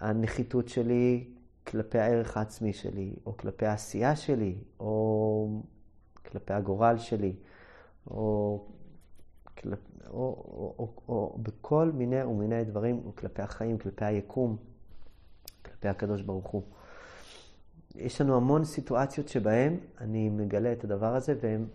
הנחיתות 0.00 0.68
שלי 0.68 1.24
כלפי 1.66 1.98
הערך 1.98 2.36
העצמי 2.36 2.72
שלי, 2.72 3.14
או 3.26 3.36
כלפי 3.36 3.66
העשייה 3.66 4.16
שלי, 4.16 4.58
או 4.80 5.60
כלפי 6.30 6.52
הגורל 6.52 6.98
שלי, 6.98 7.36
או, 8.06 8.64
כלפ... 9.58 9.78
או, 10.10 10.14
או, 10.16 10.74
או, 10.78 10.88
או 11.08 11.38
בכל 11.42 11.90
מיני 11.94 12.22
ומיני 12.22 12.64
דברים, 12.64 13.12
כלפי 13.14 13.42
החיים, 13.42 13.78
כלפי 13.78 14.04
היקום, 14.04 14.56
כלפי 15.64 15.88
הקדוש 15.88 16.22
ברוך 16.22 16.46
הוא. 16.46 16.62
יש 17.94 18.20
לנו 18.20 18.36
המון 18.36 18.64
סיטואציות 18.64 19.28
שבהן 19.28 19.76
אני 20.00 20.28
מגלה 20.28 20.72
את 20.72 20.84
הדבר 20.84 21.14
הזה, 21.14 21.34
והם 21.40 21.66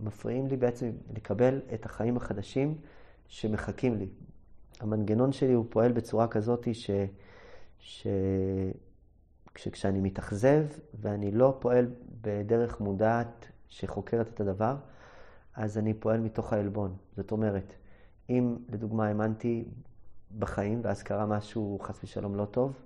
מפריעים 0.00 0.46
לי 0.46 0.56
בעצם 0.56 0.90
לקבל 1.16 1.60
את 1.74 1.86
החיים 1.86 2.16
החדשים 2.16 2.74
שמחכים 3.28 3.96
לי. 3.96 4.06
המנגנון 4.80 5.32
שלי 5.32 5.52
הוא 5.52 5.64
פועל 5.68 5.92
בצורה 5.92 6.28
כזאת 6.28 6.68
ש... 6.72 6.90
ש... 7.78 8.06
כשאני 9.54 10.00
מתאכזב 10.00 10.64
ואני 11.00 11.30
לא 11.30 11.56
פועל 11.60 11.86
בדרך 12.20 12.80
מודעת 12.80 13.46
שחוקרת 13.68 14.28
את 14.28 14.40
הדבר, 14.40 14.76
אז 15.58 15.78
אני 15.78 15.94
פועל 15.94 16.20
מתוך 16.20 16.52
העלבון. 16.52 16.96
זאת 17.16 17.32
אומרת, 17.32 17.74
אם 18.30 18.56
לדוגמה 18.68 19.06
האמנתי 19.06 19.64
בחיים 20.38 20.80
ואז 20.84 21.02
קרה 21.02 21.26
משהו 21.26 21.78
חס 21.82 22.04
ושלום 22.04 22.36
לא 22.36 22.44
טוב, 22.44 22.76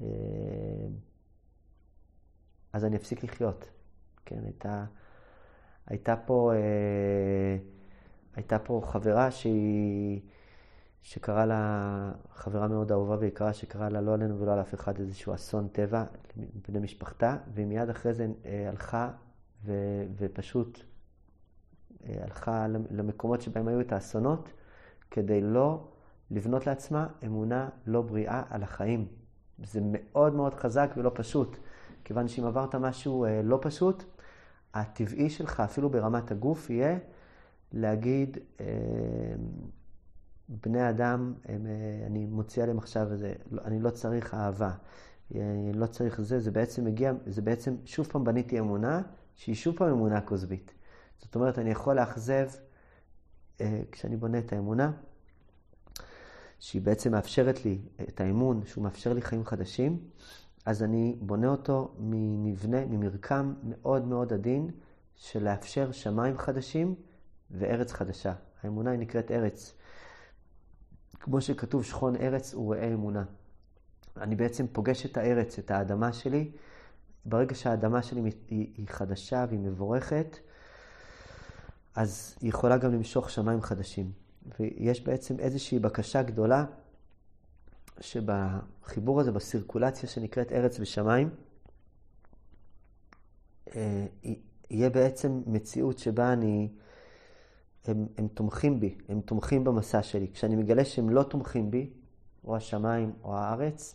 אה, 0.00 0.06
אז 2.72 2.84
אני 2.84 2.96
אפסיק 2.96 3.24
לחיות. 3.24 3.70
כן, 4.24 4.40
הייתה, 4.44 4.84
הייתה 5.86 6.16
פה, 6.16 6.52
אה, 6.54 7.58
הייתה 8.34 8.58
פה 8.58 8.82
חברה 8.84 9.30
שהיא, 9.30 10.20
שקרה 11.02 11.46
לה, 11.46 12.12
חברה 12.32 12.68
מאוד 12.68 12.92
אהובה 12.92 13.16
ויקרה, 13.18 13.52
שקרה 13.52 13.88
לה 13.88 14.00
לא 14.00 14.14
עלינו 14.14 14.40
ולא 14.40 14.52
על 14.52 14.60
אף 14.60 14.74
אחד 14.74 15.00
איזשהו 15.00 15.34
אסון 15.34 15.68
טבע 15.68 16.04
לבני 16.36 16.78
משפחתה, 16.78 17.36
והיא 17.54 17.66
מיד 17.66 17.88
אחרי 17.88 18.14
זה 18.14 18.26
אה, 18.44 18.68
הלכה 18.68 19.10
ו, 19.64 19.72
ופשוט 20.16 20.87
הלכה 22.06 22.66
למקומות 22.90 23.42
שבהם 23.42 23.68
היו 23.68 23.80
את 23.80 23.92
האסונות, 23.92 24.52
כדי 25.10 25.40
לא 25.40 25.88
לבנות 26.30 26.66
לעצמה 26.66 27.06
אמונה 27.24 27.68
לא 27.86 28.02
בריאה 28.02 28.42
על 28.50 28.62
החיים. 28.62 29.06
זה 29.64 29.80
מאוד 29.82 30.34
מאוד 30.34 30.54
חזק 30.54 30.90
ולא 30.96 31.10
פשוט. 31.14 31.56
כיוון 32.04 32.28
שאם 32.28 32.44
עברת 32.44 32.74
משהו 32.74 33.24
אה, 33.24 33.42
לא 33.42 33.58
פשוט, 33.62 34.04
הטבעי 34.74 35.30
שלך, 35.30 35.60
אפילו 35.60 35.90
ברמת 35.90 36.30
הגוף, 36.30 36.70
יהיה 36.70 36.98
להגיד, 37.72 38.38
אה, 38.60 38.66
בני 40.48 40.90
אדם, 40.90 41.34
הם, 41.44 41.66
אה, 41.66 42.06
אני 42.06 42.26
מוציא 42.26 42.62
עליהם 42.62 42.78
עכשיו 42.78 43.12
איזה, 43.12 43.32
לא, 43.50 43.62
אני 43.64 43.80
לא 43.80 43.90
צריך 43.90 44.34
אהבה, 44.34 44.70
לא 45.74 45.86
צריך 45.86 46.20
זה, 46.20 46.40
זה 46.40 46.50
בעצם 46.50 46.84
מגיע, 46.84 47.12
זה 47.26 47.42
בעצם, 47.42 47.76
שוב 47.84 48.06
פעם 48.06 48.24
בניתי 48.24 48.58
אמונה, 48.58 49.02
שהיא 49.34 49.54
שוב 49.54 49.76
פעם 49.76 49.88
אמונה 49.88 50.20
כוזבית. 50.20 50.72
זאת 51.18 51.34
אומרת, 51.34 51.58
אני 51.58 51.70
יכול 51.70 51.96
לאכזב, 51.96 52.48
כשאני 53.92 54.16
בונה 54.16 54.38
את 54.38 54.52
האמונה, 54.52 54.92
שהיא 56.58 56.82
בעצם 56.82 57.12
מאפשרת 57.12 57.64
לי 57.64 57.78
את 58.08 58.20
האמון, 58.20 58.62
שהוא 58.66 58.84
מאפשר 58.84 59.12
לי 59.12 59.22
חיים 59.22 59.44
חדשים, 59.44 59.98
אז 60.66 60.82
אני 60.82 61.16
בונה 61.20 61.48
אותו 61.48 61.94
ממבנה, 61.98 62.86
ממרקם 62.86 63.54
מאוד 63.62 64.04
מאוד 64.04 64.32
עדין 64.32 64.70
של 65.16 65.44
לאפשר 65.44 65.92
שמיים 65.92 66.38
חדשים 66.38 66.94
וארץ 67.50 67.92
חדשה. 67.92 68.32
האמונה 68.62 68.90
היא 68.90 68.98
נקראת 68.98 69.30
ארץ. 69.30 69.74
כמו 71.20 71.40
שכתוב, 71.40 71.84
שכון 71.84 72.16
ארץ 72.16 72.54
וראה 72.54 72.94
אמונה. 72.94 73.24
אני 74.16 74.36
בעצם 74.36 74.66
פוגש 74.72 75.06
את 75.06 75.16
הארץ, 75.16 75.58
את 75.58 75.70
האדמה 75.70 76.12
שלי. 76.12 76.50
ברגע 77.24 77.54
שהאדמה 77.54 78.02
שלי 78.02 78.30
היא 78.48 78.88
חדשה 78.88 79.44
והיא 79.48 79.60
מבורכת, 79.60 80.36
אז 81.98 82.36
היא 82.40 82.48
יכולה 82.48 82.76
גם 82.76 82.92
למשוך 82.92 83.30
שמיים 83.30 83.62
חדשים. 83.62 84.12
ויש 84.58 85.00
בעצם 85.00 85.40
איזושהי 85.40 85.78
בקשה 85.78 86.22
גדולה 86.22 86.64
שבחיבור 88.00 89.20
הזה, 89.20 89.32
בסירקולציה 89.32 90.08
שנקראת 90.08 90.52
ארץ 90.52 90.80
ושמיים, 90.80 91.30
אה, 93.76 94.06
יהיה 94.70 94.90
בעצם 94.90 95.42
מציאות 95.46 95.98
שבה 95.98 96.32
אני, 96.32 96.68
הם, 97.84 98.06
הם 98.18 98.28
תומכים 98.28 98.80
בי, 98.80 98.98
הם 99.08 99.20
תומכים 99.20 99.64
במסע 99.64 100.02
שלי. 100.02 100.28
כשאני 100.32 100.56
מגלה 100.56 100.84
שהם 100.84 101.10
לא 101.10 101.22
תומכים 101.22 101.70
בי, 101.70 101.90
או 102.44 102.56
השמיים 102.56 103.12
או 103.22 103.36
הארץ, 103.36 103.94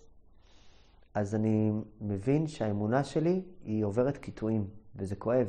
אז 1.13 1.35
אני 1.35 1.71
מבין 2.01 2.47
שהאמונה 2.47 3.03
שלי 3.03 3.41
היא 3.65 3.85
עוברת 3.85 4.17
קיטועים, 4.17 4.67
וזה 4.95 5.15
כואב, 5.15 5.47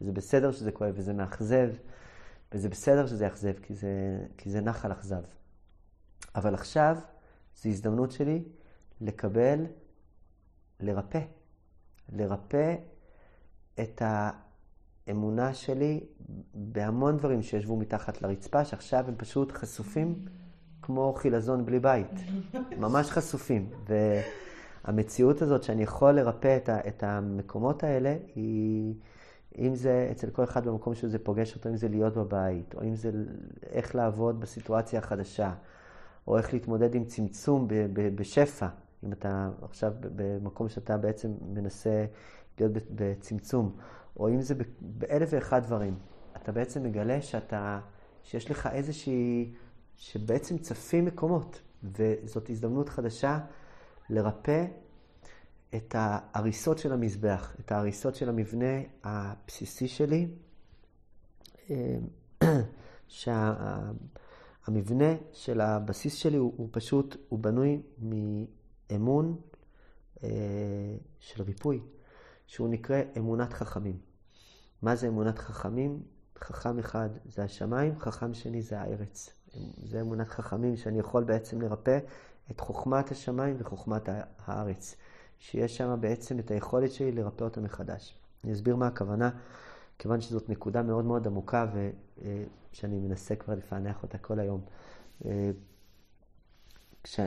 וזה 0.00 0.12
בסדר 0.12 0.52
שזה 0.52 0.72
כואב, 0.72 0.94
וזה 0.96 1.12
מאכזב, 1.12 1.70
וזה 2.52 2.68
בסדר 2.68 3.06
שזה 3.06 3.24
יאכזב, 3.24 3.52
כי 3.62 3.74
זה, 3.74 3.88
כי 4.36 4.50
זה 4.50 4.60
נחל 4.60 4.92
אכזב. 4.92 5.22
אבל 6.34 6.54
עכשיו, 6.54 6.96
זו 7.62 7.68
הזדמנות 7.68 8.10
שלי 8.10 8.42
לקבל, 9.00 9.66
לרפא. 10.80 11.20
לרפא 12.12 12.74
את 13.80 14.02
האמונה 15.06 15.54
שלי 15.54 16.00
בהמון 16.54 17.16
דברים 17.16 17.42
שישבו 17.42 17.76
מתחת 17.76 18.22
לרצפה, 18.22 18.64
שעכשיו 18.64 19.04
הם 19.08 19.14
פשוט 19.16 19.52
חשופים 19.52 20.24
כמו 20.82 21.14
חילזון 21.16 21.64
בלי 21.64 21.78
בית. 21.80 22.12
ממש 22.78 23.10
חשופים. 23.10 23.70
והמציאות 24.84 25.42
הזאת 25.42 25.62
שאני 25.62 25.82
יכול 25.82 26.12
לרפא 26.12 26.56
את, 26.56 26.68
ה, 26.68 26.88
את 26.88 27.02
המקומות 27.02 27.84
האלה, 27.84 28.16
היא, 28.34 28.94
אם 29.58 29.74
זה 29.74 30.08
אצל 30.10 30.30
כל 30.30 30.44
אחד 30.44 30.68
במקום 30.68 30.94
שזה 30.94 31.18
פוגש 31.18 31.54
אותו, 31.54 31.68
אם 31.68 31.76
זה 31.76 31.88
להיות 31.88 32.14
בבית, 32.14 32.74
או 32.74 32.82
אם 32.82 32.94
זה 32.94 33.10
איך 33.62 33.94
לעבוד 33.94 34.40
בסיטואציה 34.40 34.98
החדשה, 34.98 35.52
או 36.26 36.38
איך 36.38 36.52
להתמודד 36.52 36.94
עם 36.94 37.04
צמצום 37.04 37.68
בשפע. 38.14 38.66
אם 39.04 39.12
אתה 39.12 39.50
עכשיו 39.62 39.92
במקום 40.00 40.68
שאתה 40.68 40.96
בעצם 40.96 41.32
מנסה 41.54 42.04
להיות 42.58 42.72
בצמצום, 42.90 43.76
או 44.16 44.28
אם 44.28 44.40
זה 44.40 44.54
באלף 44.80 45.28
ואחד 45.32 45.62
דברים, 45.62 45.94
אתה 46.36 46.52
בעצם 46.52 46.82
מגלה 46.82 47.22
שאתה, 47.22 47.80
שיש 48.22 48.50
לך 48.50 48.68
איזושהי, 48.72 49.54
שבעצם 49.96 50.58
צפים 50.58 51.04
מקומות, 51.04 51.60
וזאת 51.84 52.50
הזדמנות 52.50 52.88
חדשה 52.88 53.38
לרפא 54.10 54.64
את 55.76 55.94
ההריסות 55.98 56.78
של 56.78 56.92
המזבח, 56.92 57.56
את 57.60 57.72
ההריסות 57.72 58.14
של 58.14 58.28
המבנה 58.28 58.80
הבסיסי 59.04 59.88
שלי, 59.88 60.28
שהמבנה 63.08 63.84
של 65.32 65.60
הבסיס 65.60 66.14
שלי 66.14 66.36
הוא, 66.36 66.52
הוא 66.56 66.68
פשוט, 66.72 67.16
הוא 67.28 67.38
בנוי 67.38 67.82
מאמון 67.98 69.36
אה, 70.22 70.28
של 71.20 71.42
ריפוי, 71.42 71.80
שהוא 72.46 72.68
נקרא 72.68 73.00
אמונת 73.16 73.52
חכמים. 73.52 73.98
מה 74.82 74.96
זה 74.96 75.08
אמונת 75.08 75.38
חכמים? 75.38 76.02
חכם 76.38 76.78
אחד 76.78 77.08
זה 77.24 77.44
השמיים, 77.44 77.98
חכם 77.98 78.34
שני 78.34 78.62
זה 78.62 78.80
הארץ. 78.80 79.30
זה 79.84 80.00
אמונת 80.00 80.28
חכמים 80.28 80.76
שאני 80.76 80.98
יכול 80.98 81.24
בעצם 81.24 81.60
לרפא 81.60 81.98
את 82.50 82.60
חוכמת 82.60 83.10
השמיים 83.10 83.56
וחוכמת 83.58 84.08
הארץ. 84.38 84.96
שיש 85.38 85.76
שם 85.76 85.96
בעצם 86.00 86.38
את 86.38 86.50
היכולת 86.50 86.92
שלי 86.92 87.12
לרפא 87.12 87.44
אותה 87.44 87.60
מחדש. 87.60 88.14
אני 88.44 88.52
אסביר 88.52 88.76
מה 88.76 88.86
הכוונה, 88.86 89.30
כיוון 89.98 90.20
שזאת 90.20 90.48
נקודה 90.48 90.82
מאוד 90.82 91.04
מאוד 91.04 91.26
עמוקה 91.26 91.66
ושאני 92.72 92.98
מנסה 92.98 93.36
כבר 93.36 93.54
לפענח 93.54 94.02
אותה 94.02 94.18
כל 94.18 94.38
היום. 94.38 94.60
כש... 97.02 97.20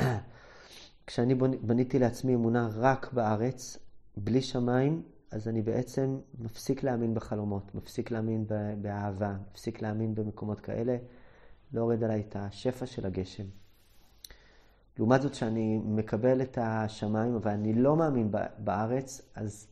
כשאני 1.06 1.34
בניתי 1.34 1.98
לעצמי 1.98 2.34
אמונה 2.34 2.68
רק 2.74 3.12
בארץ, 3.12 3.78
בלי 4.16 4.42
שמיים, 4.42 5.02
אז 5.30 5.48
אני 5.48 5.62
בעצם 5.62 6.18
מפסיק 6.38 6.82
להאמין 6.82 7.14
בחלומות, 7.14 7.74
מפסיק 7.74 8.10
להאמין 8.10 8.46
באהבה, 8.82 9.36
מפסיק 9.50 9.82
להאמין 9.82 10.14
במקומות 10.14 10.60
כאלה, 10.60 10.96
לא 11.72 11.80
יורד 11.80 12.04
עליי 12.04 12.20
את 12.28 12.36
השפע 12.38 12.86
של 12.86 13.06
הגשם. 13.06 13.44
לעומת 15.02 15.22
זאת, 15.22 15.34
שאני 15.34 15.78
מקבל 15.78 16.42
את 16.42 16.58
השמיים, 16.60 17.34
אבל 17.34 17.50
אני 17.50 17.74
לא 17.74 17.96
מאמין 17.96 18.30
בארץ, 18.58 19.20
אז 19.34 19.66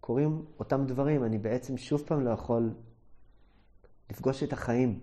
קורים 0.00 0.44
אותם 0.58 0.86
דברים. 0.86 1.24
אני 1.24 1.38
בעצם 1.38 1.76
שוב 1.76 2.02
פעם 2.06 2.24
לא 2.24 2.30
יכול 2.30 2.74
לפגוש 4.10 4.42
את 4.42 4.52
החיים. 4.52 5.00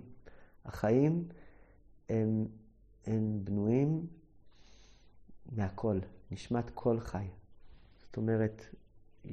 החיים 0.65 1.27
הם, 2.09 2.45
הם 3.05 3.39
בנויים 3.43 4.07
מהכל, 5.51 5.99
נשמת 6.31 6.69
כל 6.73 6.99
חי. 6.99 7.27
זאת 8.01 8.17
אומרת, 8.17 8.61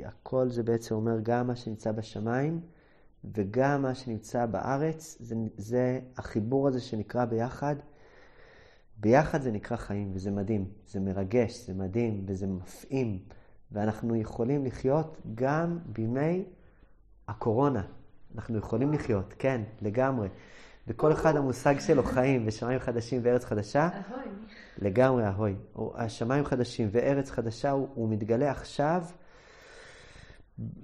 הכל 0.04 0.48
זה 0.48 0.62
בעצם 0.62 0.94
אומר 0.94 1.20
גם 1.22 1.46
מה 1.46 1.56
שנמצא 1.56 1.92
בשמיים 1.92 2.60
וגם 3.24 3.82
מה 3.82 3.94
שנמצא 3.94 4.46
בארץ, 4.46 5.16
זה, 5.20 5.34
זה 5.56 6.00
החיבור 6.16 6.68
הזה 6.68 6.80
שנקרא 6.80 7.24
ביחד. 7.24 7.76
ביחד 9.02 9.42
זה 9.42 9.50
נקרא 9.50 9.76
חיים, 9.76 10.10
וזה 10.14 10.30
מדהים, 10.30 10.64
זה 10.86 11.00
מרגש, 11.00 11.66
זה 11.66 11.74
מדהים, 11.74 12.24
וזה 12.26 12.46
מפעים, 12.46 13.18
ואנחנו 13.72 14.16
יכולים 14.16 14.64
לחיות 14.64 15.16
גם 15.34 15.78
בימי 15.86 16.44
הקורונה. 17.28 17.82
אנחנו 18.34 18.58
יכולים 18.58 18.92
לחיות, 18.92 19.34
כן, 19.38 19.62
לגמרי. 19.80 20.28
בכל 20.86 21.12
אחד 21.12 21.36
המושג 21.36 21.80
שלו 21.80 22.02
חיים 22.02 22.44
ושמיים 22.46 22.78
חדשים 22.78 23.20
וארץ 23.24 23.44
חדשה. 23.44 23.88
אהוי. 23.88 24.24
לגמרי 24.78 25.26
אהוי. 25.26 25.56
השמיים 25.94 26.44
חדשים 26.44 26.88
וארץ 26.92 27.30
חדשה, 27.30 27.70
הוא, 27.70 27.88
הוא 27.94 28.08
מתגלה 28.08 28.50
עכשיו 28.50 29.02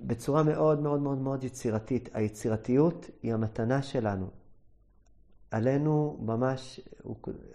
בצורה 0.07 0.43
מאוד 0.43 0.81
מאוד 0.81 1.01
מאוד 1.01 1.19
מאוד 1.19 1.45
יצירתית. 1.45 2.09
היצירתיות 2.15 3.11
היא 3.23 3.35
המתנה 3.35 3.83
שלנו. 3.83 4.31
עלינו 5.51 6.19
ממש, 6.21 6.81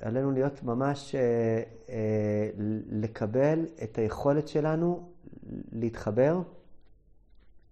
עלינו 0.02 0.32
להיות 0.32 0.64
ממש, 0.64 1.16
אה, 1.16 1.64
אה, 1.90 2.50
לקבל 2.90 3.66
את 3.84 3.98
היכולת 3.98 4.48
שלנו 4.48 5.10
להתחבר 5.72 6.42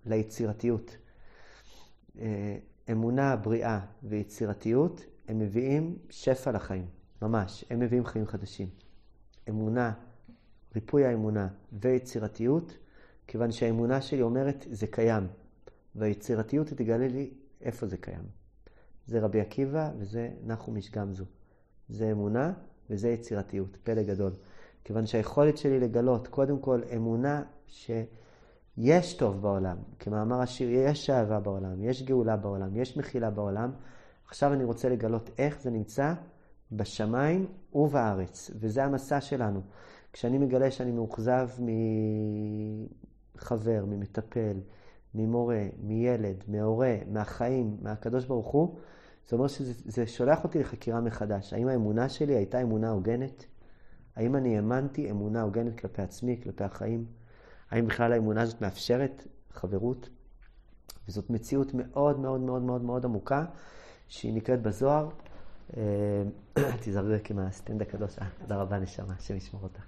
ליצירתיות. 0.05 0.97
אה, 2.19 2.57
אמונה, 2.91 3.35
בריאה 3.35 3.79
ויצירתיות, 4.03 5.05
הם 5.27 5.39
מביאים 5.39 5.97
שפע 6.09 6.51
לחיים, 6.51 6.85
ממש, 7.21 7.65
הם 7.69 7.79
מביאים 7.79 8.05
חיים 8.05 8.25
חדשים. 8.25 8.69
אמונה, 9.49 9.93
ריפוי 10.75 11.05
האמונה 11.05 11.47
ויצירתיות, 11.73 12.77
כיוון 13.27 13.51
שהאמונה 13.51 14.01
שלי 14.01 14.21
אומרת, 14.21 14.65
זה 14.71 14.87
קיים, 14.87 15.27
והיצירתיות 15.95 16.67
תגלה 16.67 17.07
לי 17.07 17.33
איפה 17.61 17.87
זה 17.87 17.97
קיים. 17.97 18.40
זה 19.05 19.19
רבי 19.19 19.41
עקיבא 19.41 19.91
וזה 19.97 20.29
נחום 20.43 20.75
איש 20.75 20.91
גמזו. 20.91 21.25
זה 21.89 22.11
אמונה 22.11 22.53
וזה 22.89 23.09
יצירתיות, 23.09 23.77
פלא 23.83 24.03
גדול. 24.03 24.31
כיוון 24.83 25.05
שהיכולת 25.05 25.57
שלי 25.57 25.79
לגלות, 25.79 26.27
קודם 26.27 26.59
כל, 26.59 26.81
אמונה 26.95 27.43
שיש 27.67 29.13
טוב 29.13 29.41
בעולם. 29.41 29.77
כמאמר 29.99 30.41
השיר, 30.41 30.69
יש 30.71 31.09
אהבה 31.09 31.39
בעולם, 31.39 31.83
יש 31.83 32.03
גאולה 32.03 32.37
בעולם, 32.37 32.75
יש 32.75 32.97
מחילה 32.97 33.29
בעולם. 33.29 33.71
עכשיו 34.27 34.53
אני 34.53 34.63
רוצה 34.63 34.89
לגלות 34.89 35.29
איך 35.37 35.61
זה 35.61 35.69
נמצא 35.69 36.13
בשמיים 36.71 37.45
ובארץ. 37.73 38.51
וזה 38.59 38.83
המסע 38.83 39.21
שלנו. 39.21 39.61
כשאני 40.13 40.37
מגלה 40.37 40.71
שאני 40.71 40.91
מאוכזב 40.91 41.49
מחבר, 43.35 43.85
ממטפל, 43.87 44.57
ממורה, 45.15 45.63
מילד, 45.83 46.43
מהורה, 46.47 46.95
מהחיים, 47.07 47.77
מהקדוש 47.81 48.25
ברוך 48.25 48.47
הוא, 48.47 48.77
זה 49.29 49.35
אומר 49.35 49.47
שזה 49.47 50.07
שולח 50.07 50.43
אותי 50.43 50.59
לחקירה 50.59 51.01
מחדש. 51.01 51.53
האם 51.53 51.67
האמונה 51.67 52.09
שלי 52.09 52.35
הייתה 52.35 52.61
אמונה 52.61 52.89
הוגנת? 52.89 53.45
האם 54.15 54.35
אני 54.35 54.55
האמנתי 54.55 55.11
אמונה 55.11 55.41
הוגנת 55.41 55.79
כלפי 55.79 56.01
עצמי, 56.01 56.39
כלפי 56.43 56.63
החיים? 56.63 57.05
האם 57.71 57.87
בכלל 57.87 58.13
האמונה 58.13 58.41
הזאת 58.41 58.61
מאפשרת 58.61 59.27
חברות? 59.51 60.09
וזאת 61.07 61.29
מציאות 61.29 61.73
מאוד 61.73 62.19
מאוד 62.19 62.41
מאוד 62.41 62.61
מאוד 62.61 62.83
מאוד 62.83 63.05
עמוקה, 63.05 63.45
שהיא 64.07 64.33
נקראת 64.33 64.61
בזוהר. 64.61 65.09
אה, 65.77 66.23
תיזהר 66.81 67.31
עם 67.31 67.39
הסטנד 67.39 67.81
הקדוש. 67.81 68.19
אה, 68.19 68.27
תודה 68.41 68.55
רבה, 68.55 68.79
נשמה, 68.79 69.13
השם 69.19 69.35
ישמור 69.35 69.63
אותך. 69.63 69.83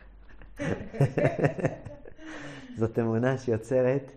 זאת 2.80 3.00
אמונה 3.00 3.38
שיוצרת 3.38 4.12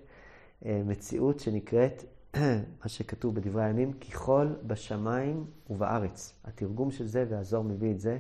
מציאות 0.63 1.41
שנקראת 1.41 2.05
מה 2.83 2.89
שכתוב 2.89 3.35
בדברי 3.35 3.65
הימים, 3.65 3.93
ככל 3.93 4.47
בשמיים 4.67 5.45
ובארץ. 5.71 6.33
התרגום 6.45 6.91
של 6.91 7.07
זה, 7.07 7.25
והזוהר 7.29 7.63
מביא 7.63 7.91
את 7.91 8.01
זה. 8.01 8.19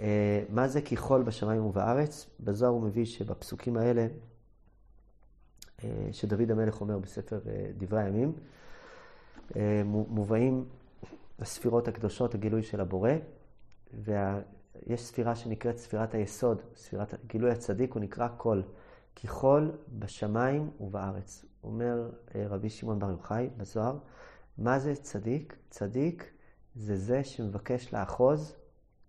אה, 0.00 0.44
מה 0.48 0.68
זה 0.68 0.80
ככל 0.80 1.22
בשמיים 1.22 1.64
ובארץ? 1.66 2.26
בזוהר 2.40 2.72
הוא 2.72 2.82
מביא 2.82 3.04
שבפסוקים 3.04 3.76
האלה, 3.76 4.06
אה, 5.84 6.08
שדוד 6.12 6.50
המלך 6.50 6.80
אומר 6.80 6.98
בספר 6.98 7.40
אה, 7.46 7.70
דברי 7.78 8.02
הימים, 8.02 8.32
מובאים 9.86 10.64
הספירות 11.38 11.88
הקדושות, 11.88 12.34
הגילוי 12.34 12.62
של 12.62 12.80
הבורא, 12.80 13.10
ויש 14.04 15.00
ספירה 15.00 15.36
שנקראת 15.36 15.78
ספירת 15.78 16.14
היסוד, 16.14 16.62
ספירת 16.76 17.14
גילוי 17.26 17.50
הצדיק, 17.50 17.92
הוא 17.92 18.02
נקרא 18.02 18.28
כל. 18.36 18.62
ככל 19.22 19.70
בשמיים 19.98 20.70
ובארץ. 20.80 21.44
אומר 21.64 22.10
אה, 22.34 22.46
רבי 22.48 22.70
שמעון 22.70 22.98
בר 22.98 23.10
יוחאי 23.10 23.50
בזוהר, 23.56 23.98
מה 24.58 24.78
זה 24.78 24.94
צדיק? 24.94 25.56
צדיק 25.70 26.30
זה 26.74 26.96
זה 26.96 27.24
שמבקש 27.24 27.94
לאחוז 27.94 28.54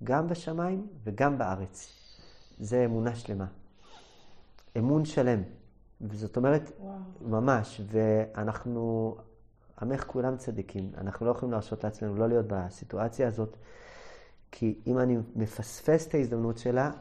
גם 0.04 0.28
בשמיים 0.28 0.88
וגם 1.04 1.38
בארץ. 1.38 1.92
זה 2.60 2.86
אמונה 2.86 3.16
שלמה. 3.16 3.46
אמון 4.78 5.06
שלם. 5.06 5.42
וזאת 6.02 6.38
אומרת, 6.38 6.72
וואו. 6.80 6.98
ממש, 7.22 7.82
ואנחנו, 7.88 9.16
עמך 9.82 10.04
כולם 10.08 10.38
צדיקים. 10.38 10.92
אנחנו 10.98 11.26
לא 11.26 11.32
יכולים 11.32 11.52
להרשות 11.52 11.84
לעצמנו 11.84 12.16
לא 12.16 12.28
להיות 12.28 12.46
בסיטואציה 12.50 13.28
הזאת, 13.28 13.58
כי 14.52 14.80
אם 14.88 15.00
אני 15.00 15.18
מפספס 15.36 16.08
את 16.08 16.14
ההזדמנות 16.14 16.58
שלה, 16.58 16.92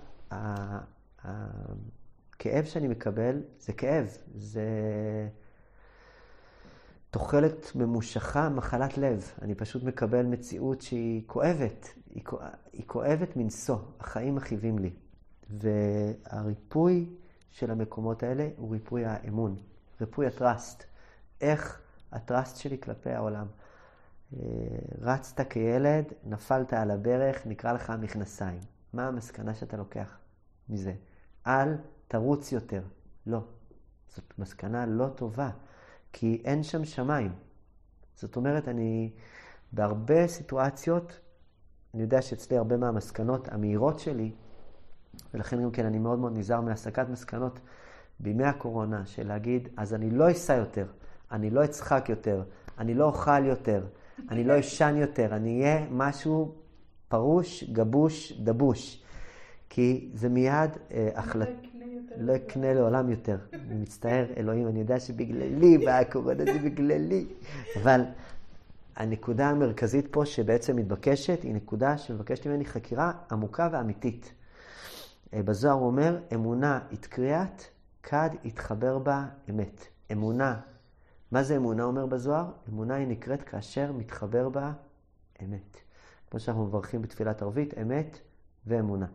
הכאב 2.35 2.65
שאני 2.65 2.89
מקבל 2.89 3.43
זה 3.59 3.73
כאב. 3.73 4.19
זה... 4.35 4.69
תוחלת 7.11 7.73
ממושכה, 7.75 8.49
מחלת 8.49 8.99
לב. 8.99 9.33
אני 9.43 9.55
פשוט 9.55 9.83
מקבל 9.83 10.27
מציאות 10.27 10.83
שהיא 10.83 11.23
כואבת. 11.27 11.89
היא, 12.11 12.23
היא 12.73 12.83
כואבת 12.87 13.37
מנשוא, 13.37 13.79
החיים 14.01 14.35
מכאיבים 14.35 14.79
לי. 14.79 14.91
והריפוי 15.51 17.09
של 17.51 17.71
המקומות 17.71 18.23
האלה 18.23 18.49
הוא 18.57 18.73
ריפוי 18.73 19.05
האמון, 19.05 19.57
ריפוי 20.01 20.27
הטראסט. 20.27 20.85
איך 21.41 21.81
הטראסט 22.13 22.57
שלי 22.57 22.81
כלפי 22.81 23.11
העולם. 23.11 23.47
אה, 24.37 24.39
רצת 25.01 25.41
כילד, 25.51 26.05
נפלת 26.25 26.73
על 26.73 26.91
הברך, 26.91 27.47
נקרא 27.47 27.73
לך 27.73 27.91
המכנסיים. 27.91 28.61
מה 28.93 29.09
המסקנה 29.09 29.55
שאתה 29.55 29.77
לוקח 29.77 30.19
מזה? 30.69 30.95
אל 31.47 31.75
תרוץ 32.09 32.53
יותר. 32.53 32.83
לא. 33.27 33.41
זאת 34.09 34.39
מסקנה 34.39 34.87
לא 34.87 35.09
טובה, 35.09 35.51
כי 36.13 36.43
אין 36.45 36.63
שם 36.63 36.85
שמיים. 36.85 37.33
זאת 38.17 38.37
אומרת, 38.37 38.69
אני 38.69 39.11
בהרבה 39.73 40.29
סיטואציות, 40.29 41.21
אני 41.95 42.03
יודע 42.03 42.23
שאצלי 42.23 42.57
הרבה 42.57 42.77
מהמסקנות 42.77 43.49
המהירות 43.49 43.99
שלי, 43.99 44.33
ולכן 45.35 45.63
גם 45.63 45.71
כן 45.71 45.85
אני 45.87 45.99
מאוד 45.99 46.19
מאוד 46.19 46.33
נזהר 46.37 46.61
מהסקת 46.61 47.09
מסקנות 47.09 47.61
בימי 48.21 48.45
הקורונה, 48.45 49.07
של 49.07 49.29
להגיד, 49.29 49.69
אז 49.77 49.95
אני 49.95 50.11
לא 50.11 50.31
אסע 50.31 50.55
יותר, 50.55 50.87
אני 51.33 51.51
לא 51.51 51.65
אצחק 51.65 52.07
יותר, 52.09 52.43
אני 52.79 52.95
לא 52.95 53.05
אוכל 53.05 53.45
יותר, 53.45 53.87
אני 54.31 54.45
לא 54.45 54.61
אשן 54.61 54.95
יותר, 54.97 55.37
אני 55.37 55.63
אהיה 55.63 55.87
משהו 55.91 56.55
פרוש, 57.09 57.65
גבוש, 57.65 58.33
דבוש. 58.33 59.03
כי 59.69 60.11
זה 60.15 60.29
מיד 60.29 60.71
אה, 60.91 61.09
החלטה... 61.15 61.74
לא 62.19 62.37
אקנה 62.37 62.75
לעולם 62.75 63.11
יותר. 63.11 63.37
אני 63.53 63.75
מצטער, 63.75 64.27
אלוהים, 64.37 64.69
אני 64.69 64.81
יודע 64.81 65.01
שבגללי 65.01 65.79
באה 65.79 65.99
הקורונה, 65.99 66.45
זה 66.45 66.59
בגללי. 66.65 67.27
אבל 67.83 68.01
הנקודה 68.97 69.49
המרכזית 69.49 70.07
פה 70.11 70.27
שבעצם 70.27 70.77
מתבקשת, 70.77 71.43
היא 71.43 71.55
נקודה 71.55 71.99
שמבקשת 71.99 72.47
ממני 72.47 72.65
חקירה 72.65 73.13
עמוקה 73.31 73.69
ואמיתית. 73.73 74.33
אה, 75.35 75.43
בזוהר 75.43 75.75
הוא 75.75 75.87
אומר, 75.87 76.19
אמונה 76.35 76.81
התקריאת, 76.93 77.63
כד 78.03 78.31
התחבר 78.45 78.99
בה 78.99 79.25
אמת. 79.51 79.87
אמונה, 80.13 80.61
מה 81.33 81.43
זה 81.43 81.57
אמונה 81.57 81.85
אומר 81.85 82.07
בזוהר? 82.07 82.47
אמונה 82.69 82.95
היא 82.95 83.07
נקראת 83.07 83.43
כאשר 83.43 83.93
מתחבר 83.93 84.49
בה 84.49 84.73
אמת. 85.43 85.77
כמו 86.31 86.41
שאנחנו 86.41 86.65
מברכים 86.67 87.03
בתפילת 87.03 87.43
ערבית, 87.43 87.75
אמת 87.83 88.19
ואמונה. 88.67 89.07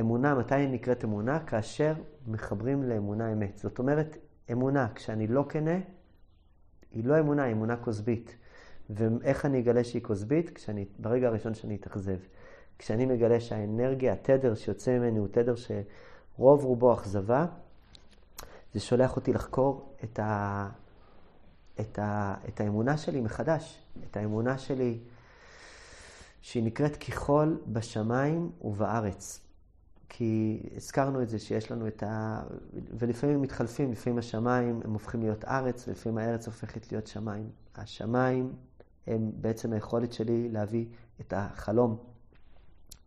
אמונה, 0.00 0.34
מתי 0.34 0.54
היא 0.54 0.68
נקראת 0.68 1.04
אמונה? 1.04 1.40
כאשר 1.40 1.94
מחברים 2.26 2.82
לאמונה 2.82 3.32
אמת. 3.32 3.58
זאת 3.58 3.78
אומרת, 3.78 4.16
אמונה, 4.52 4.88
כשאני 4.94 5.26
לא 5.26 5.44
כנה, 5.48 5.78
היא 6.90 7.04
לא 7.04 7.20
אמונה, 7.20 7.42
היא 7.42 7.52
אמונה 7.52 7.76
כוזבית. 7.76 8.36
ואיך 8.90 9.46
אני 9.46 9.60
אגלה 9.60 9.84
שהיא 9.84 10.02
כוזבית? 10.02 10.50
כשאני, 10.50 10.84
ברגע 10.98 11.28
הראשון 11.28 11.54
שאני 11.54 11.76
אתאכזב. 11.76 12.18
כשאני 12.78 13.06
מגלה 13.06 13.40
שהאנרגיה, 13.40 14.12
התדר 14.12 14.54
שיוצא 14.54 14.98
ממני 14.98 15.18
הוא 15.18 15.28
תדר 15.28 15.54
שרוב 15.54 16.64
רובו 16.64 16.94
אכזבה, 16.94 17.46
זה 18.72 18.80
שולח 18.80 19.16
אותי 19.16 19.32
לחקור 19.32 19.94
את, 20.04 20.18
ה, 20.18 20.68
את, 21.80 21.98
ה, 21.98 22.34
את 22.48 22.60
האמונה 22.60 22.96
שלי 22.96 23.20
מחדש. 23.20 23.86
את 24.10 24.16
האמונה 24.16 24.58
שלי 24.58 24.98
שהיא 26.40 26.64
נקראת 26.64 26.96
כחול 26.96 27.60
בשמיים 27.66 28.50
ובארץ. 28.60 29.41
כי 30.14 30.62
הזכרנו 30.76 31.22
את 31.22 31.28
זה 31.28 31.38
שיש 31.38 31.70
לנו 31.70 31.88
את 31.88 32.02
ה... 32.02 32.42
ולפעמים 32.98 33.42
מתחלפים, 33.42 33.92
לפעמים 33.92 34.18
השמיים 34.18 34.80
הם 34.84 34.92
הופכים 34.92 35.22
להיות 35.22 35.44
ארץ, 35.44 35.88
ולפעמים 35.88 36.18
הארץ 36.18 36.46
הופכת 36.46 36.92
להיות 36.92 37.06
שמיים. 37.06 37.50
השמיים 37.74 38.52
הם 39.06 39.30
בעצם 39.34 39.72
היכולת 39.72 40.12
שלי 40.12 40.48
להביא 40.48 40.86
את 41.20 41.32
החלום. 41.36 41.96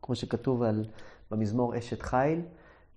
כמו 0.02 0.16
שכתוב 0.16 0.64
על, 0.64 0.86
במזמור 1.32 1.78
אשת 1.78 2.02
חיל, 2.02 2.42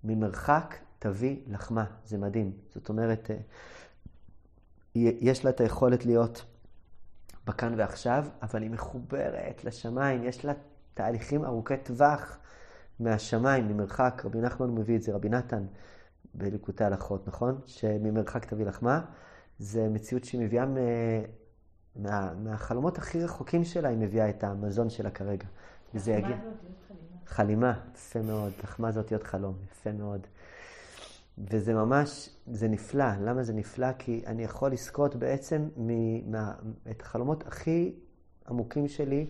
ממרחק 0.05 0.75
תביא 0.99 1.37
לחמה. 1.47 1.85
זה 2.05 2.19
מדהים. 2.19 2.53
זאת 2.75 2.89
אומרת, 2.89 3.31
אה, 3.31 3.37
יש 4.97 5.45
לה 5.45 5.51
את 5.51 5.61
היכולת 5.61 6.07
להיות 6.07 6.45
בכאן 7.47 7.75
ועכשיו, 7.77 8.25
אבל 8.43 8.63
היא 8.63 8.71
מחוברת 8.71 9.65
לשמיים, 9.65 10.25
יש 10.25 10.45
לה 10.45 10.53
תהליכים 10.95 11.45
ארוכי 11.45 11.77
טווח. 11.77 12.39
מהשמיים, 13.01 13.69
ממרחק, 13.69 14.23
רבי 14.25 14.41
נחמן 14.41 14.71
מביא 14.71 14.97
את 14.97 15.03
זה, 15.03 15.15
רבי 15.15 15.29
נתן 15.29 15.67
בליקוטי 16.35 16.85
הלכות, 16.85 17.29
נכון? 17.29 17.61
שממרחק 17.67 18.45
תביא 18.45 18.67
לחמה. 18.67 19.01
זה 19.59 19.89
מציאות 19.89 20.25
שהיא 20.25 20.41
מביאה 20.41 20.67
מ... 20.67 20.77
מה... 21.97 22.35
מהחלומות 22.35 22.99
הכי 22.99 23.25
רחוקים 23.25 23.65
שלה, 23.65 23.89
היא 23.89 23.99
מביאה 23.99 24.29
את 24.29 24.45
המזון 24.45 24.91
שלה 24.91 25.11
כרגע. 25.11 25.47
וזה 25.95 26.13
יגיע... 26.13 26.37
חלימה, 27.27 27.73
יפה 27.95 28.23
מאוד. 28.23 28.53
לחמה 28.63 28.93
זה 28.93 29.01
אותיות 29.01 29.23
חלום, 29.23 29.55
יפה 29.73 29.93
מאוד. 29.93 30.27
וזה 31.39 31.75
ממש, 31.75 32.31
זה 32.47 32.69
נפלא. 32.69 33.17
למה 33.21 33.43
זה 33.43 33.53
נפלא? 33.53 33.93
כי 33.99 34.23
אני 34.27 34.45
יכול 34.45 34.73
לזכות 34.73 35.17
בעצם 35.17 35.69
מ... 35.77 35.91
מה... 36.33 36.55
את 36.91 37.03
החלומות 37.03 37.47
הכי 37.47 37.93
עמוקים 38.49 38.89
שלי. 38.89 39.27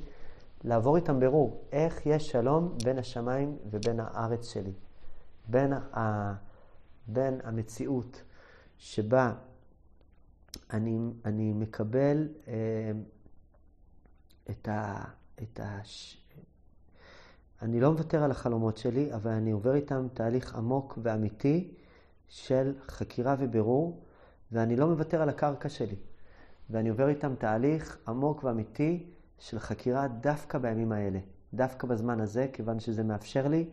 לעבור 0.65 0.97
איתם 0.97 1.21
ברור, 1.21 1.65
איך 1.73 2.07
יש 2.07 2.31
שלום 2.31 2.77
בין 2.85 2.99
השמיים 2.99 3.57
ובין 3.71 4.01
הארץ 4.01 4.53
שלי. 4.53 4.73
בין, 5.49 5.73
ה, 5.73 6.35
בין 7.07 7.41
המציאות 7.45 8.23
שבה 8.79 9.33
אני, 10.71 10.99
אני 11.25 11.53
מקבל 11.53 12.29
אה, 12.49 12.93
את 14.51 14.69
ה... 14.69 15.05
את 15.43 15.61
ה 15.61 15.81
אני 17.63 17.81
לא 17.81 17.93
מוותר 17.93 18.23
על 18.23 18.31
החלומות 18.31 18.77
שלי, 18.77 19.15
אבל 19.15 19.31
אני 19.31 19.51
עובר 19.51 19.75
איתם 19.75 20.07
תהליך 20.15 20.55
עמוק 20.55 20.99
ואמיתי 21.03 21.75
של 22.29 22.75
חקירה 22.89 23.37
ובירור, 23.39 24.01
ואני 24.53 24.77
לא 24.77 24.87
מוותר 24.87 25.23
על 25.23 25.29
הקרקע 25.29 25.69
שלי. 25.69 25.97
ואני 26.71 26.89
עובר 26.89 27.09
איתם 27.09 27.35
תהליך 27.35 27.99
עמוק 28.09 28.45
ואמיתי 28.45 29.07
של 29.39 29.59
חקירה 29.59 30.09
דווקא 30.09 30.59
בימים 30.59 30.93
האלה, 30.93 31.19
דווקא 31.55 31.87
בזמן 31.87 32.21
הזה, 32.21 32.47
כיוון 32.53 32.81
שזה 32.81 33.03
מאפשר 33.03 33.49
לי 33.49 33.69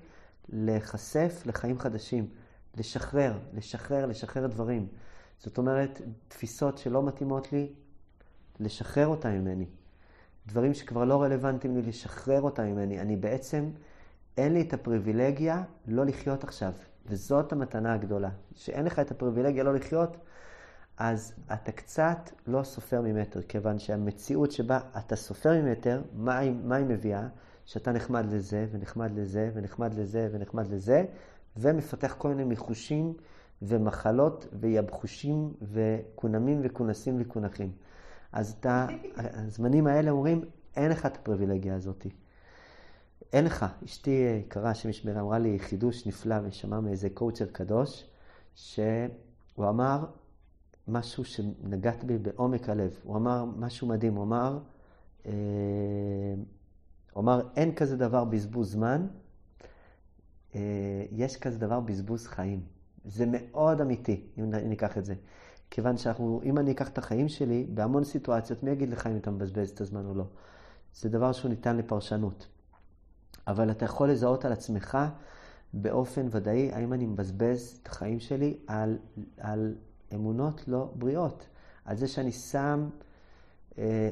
להיחשף 0.50 1.44
לחיים 1.46 1.80
חדשים, 1.80 2.28
לשחרר, 2.78 3.38
לשחרר, 3.54 4.06
לשחרר 4.06 4.48
דברים. 4.48 4.88
זאת 5.40 5.58
אומרת, 5.58 6.02
תפיסות 6.28 6.78
שלא 6.78 7.04
מתאימות 7.04 7.54
לי, 7.54 7.74
לשחרר 8.60 9.08
אותם 9.08 9.30
ממני. 9.30 9.66
דברים 10.48 10.74
שכבר 10.74 11.06
לא 11.06 11.24
רלוונטיים 11.24 11.76
לי, 11.76 11.82
לשחרר 11.82 12.42
אותם 12.42 12.64
ממני. 12.64 13.02
אני 13.02 13.16
בעצם, 13.16 13.70
אין 14.38 14.54
לי 14.54 14.62
את 14.62 14.74
הפריבילגיה 14.74 15.64
לא 15.88 16.06
לחיות 16.06 16.44
עכשיו. 16.44 16.74
וזאת 17.06 17.52
המתנה 17.52 17.94
הגדולה. 17.94 18.30
שאין 18.56 18.86
לך 18.86 19.00
את 19.00 19.12
הפריבילגיה 19.12 19.64
לא 19.64 19.74
לחיות, 19.74 20.18
אז 20.98 21.34
אתה 21.54 21.72
קצת 21.72 22.30
לא 22.48 22.64
סופר 22.64 23.02
ממטר, 23.02 23.42
כיוון 23.42 23.80
שהמציאות 23.80 24.52
שבה 24.52 24.80
אתה 24.98 25.16
סופר 25.16 25.62
ממטר, 25.62 26.02
מה 26.14 26.40
מה 26.64 26.76
היא 26.76 26.86
מביאה? 26.86 27.28
שאתה 27.66 27.92
נחמד 27.92 28.26
לזה, 28.34 28.68
ונחמד 28.72 29.12
לזה, 29.16 29.52
ונחמד 29.54 29.94
לזה, 29.94 30.30
ונחמד 30.32 30.68
לזה, 30.68 31.06
ומפתח 31.58 32.16
כל 32.18 32.30
מיני 32.30 32.44
מיחושים 32.44 33.14
ומחלות 33.62 34.48
ויבחושים 34.60 35.54
וכונמים 35.62 36.62
וכונסים 36.64 37.22
וכונחים. 37.22 37.72
אז 38.32 38.56
אתה, 38.60 38.88
הזמנים 39.16 39.88
האלה 39.88 40.12
אומרים, 40.12 40.42
אין 40.76 40.92
לך 40.92 41.06
את 41.06 41.16
הפריבילגיה 41.16 41.76
הזאת. 41.76 42.08
אין 43.34 43.46
לך. 43.46 43.66
אשתי 43.86 44.42
יקרה, 44.46 44.70
השם 44.70 44.90
ישמרה, 44.90 45.22
אמרה 45.22 45.40
לי 45.40 45.60
חידוש 45.60 46.08
נפלא 46.08 46.36
ושמע 46.44 46.80
מאיזה 46.80 47.10
קואוצ'ר 47.10 47.46
קדוש, 47.46 48.08
שהוא 48.56 48.80
אמר, 49.60 50.06
משהו 50.88 51.26
שנגעת 51.26 52.04
בי 52.04 52.18
בעומק 52.18 52.70
הלב. 52.70 53.00
הוא 53.04 53.16
אמר 53.16 53.46
משהו 53.46 53.88
מדהים, 53.88 54.16
הוא 54.16 54.24
אמר, 54.24 54.60
אה, 55.26 55.32
הוא 57.14 57.22
אמר, 57.22 57.42
אין 57.56 57.76
כזה 57.76 57.98
דבר 57.98 58.24
בזבוז 58.24 58.72
זמן, 58.72 59.08
אה, 60.56 61.06
יש 61.12 61.38
כזה 61.38 61.60
דבר 61.60 61.80
בזבוז 61.80 62.28
חיים. 62.28 62.62
זה 63.06 63.26
מאוד 63.32 63.82
אמיתי, 63.82 64.28
אם 64.40 64.52
ניקח 64.52 64.98
את 64.98 65.06
זה. 65.06 65.16
כיוון 65.72 65.98
שאנחנו, 65.98 66.42
אם 66.44 66.58
אני 66.58 66.72
אקח 66.72 66.90
את 66.90 66.98
החיים 66.98 67.28
שלי, 67.28 67.68
בהמון 67.74 68.04
סיטואציות, 68.04 68.64
מי 68.64 68.72
יגיד 68.72 68.90
לך 68.90 69.08
אם 69.08 69.18
אתה 69.18 69.32
מבזבז 69.32 69.70
את 69.70 69.82
הזמן 69.82 70.06
או 70.06 70.14
לא? 70.14 70.26
זה 70.96 71.10
דבר 71.10 71.32
שהוא 71.32 71.50
ניתן 71.50 71.78
לפרשנות. 71.78 72.48
אבל 73.48 73.72
אתה 73.72 73.86
יכול 73.86 74.12
לזהות 74.12 74.46
על 74.46 74.52
עצמך 74.52 74.98
באופן 75.74 76.28
ודאי, 76.32 76.72
האם 76.72 76.94
אני 76.94 77.06
מבזבז 77.06 77.80
את 77.84 77.88
החיים 77.88 78.20
שלי 78.20 78.58
על, 78.68 78.98
על 79.38 79.76
אמונות 80.14 80.68
לא 80.68 80.92
בריאות. 80.96 81.46
על 81.86 81.98
זה 81.98 82.08
שאני 82.08 82.32
שם 82.32 82.90
אה, 83.78 84.10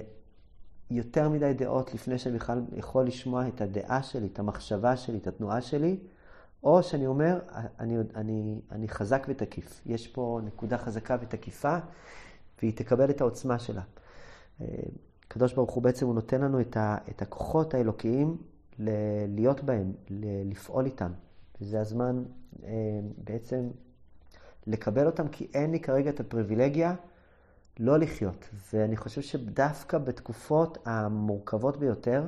יותר 0.92 1.30
מדי 1.30 1.54
דעות 1.54 1.94
לפני 1.94 2.18
שאני 2.18 2.38
בכלל 2.38 2.62
יכול 2.76 3.06
לשמוע 3.08 3.48
את 3.48 3.62
הדעה 3.62 4.04
שלי, 4.04 4.28
את 4.28 4.40
המחשבה 4.40 4.98
שלי, 4.98 5.18
את 5.18 5.28
התנועה 5.28 5.62
שלי, 5.62 5.98
או 6.64 6.84
שאני 6.84 7.08
אומר, 7.08 7.40
אני, 7.80 7.98
אני, 8.16 8.62
אני 8.72 8.88
חזק 8.88 9.26
ותקיף. 9.30 9.82
יש 9.86 10.08
פה 10.08 10.40
נקודה 10.44 10.78
חזקה 10.78 11.18
ותקיפה, 11.22 11.78
והיא 12.62 12.74
תקבל 12.76 13.10
את 13.10 13.22
העוצמה 13.22 13.60
שלה. 13.60 13.82
הקדוש 15.28 15.54
ברוך 15.54 15.72
הוא 15.72 15.84
בעצם, 15.84 16.06
הוא 16.06 16.16
נותן 16.16 16.42
לנו 16.42 16.62
את, 16.62 16.78
ה, 16.78 16.98
את 17.10 17.22
הכוחות 17.22 17.74
האלוקיים 17.74 18.38
ל- 18.80 18.90
להיות 19.36 19.64
בהם, 19.64 19.94
ל- 20.10 20.50
לפעול 20.52 20.86
איתם. 20.86 21.12
וזה 21.62 21.82
הזמן 21.82 22.24
אה, 22.64 22.70
בעצם 23.24 23.70
לקבל 24.68 25.06
אותם, 25.06 25.28
כי 25.28 25.48
אין 25.54 25.72
לי 25.72 25.80
כרגע 25.80 26.10
את 26.10 26.20
הפריבילגיה 26.20 26.96
לא 27.80 28.00
לחיות. 28.00 28.50
ואני 28.74 28.98
חושב 28.98 29.22
שדווקא 29.22 29.98
בתקופות 29.98 30.78
המורכבות 30.86 31.78
ביותר, 31.78 32.28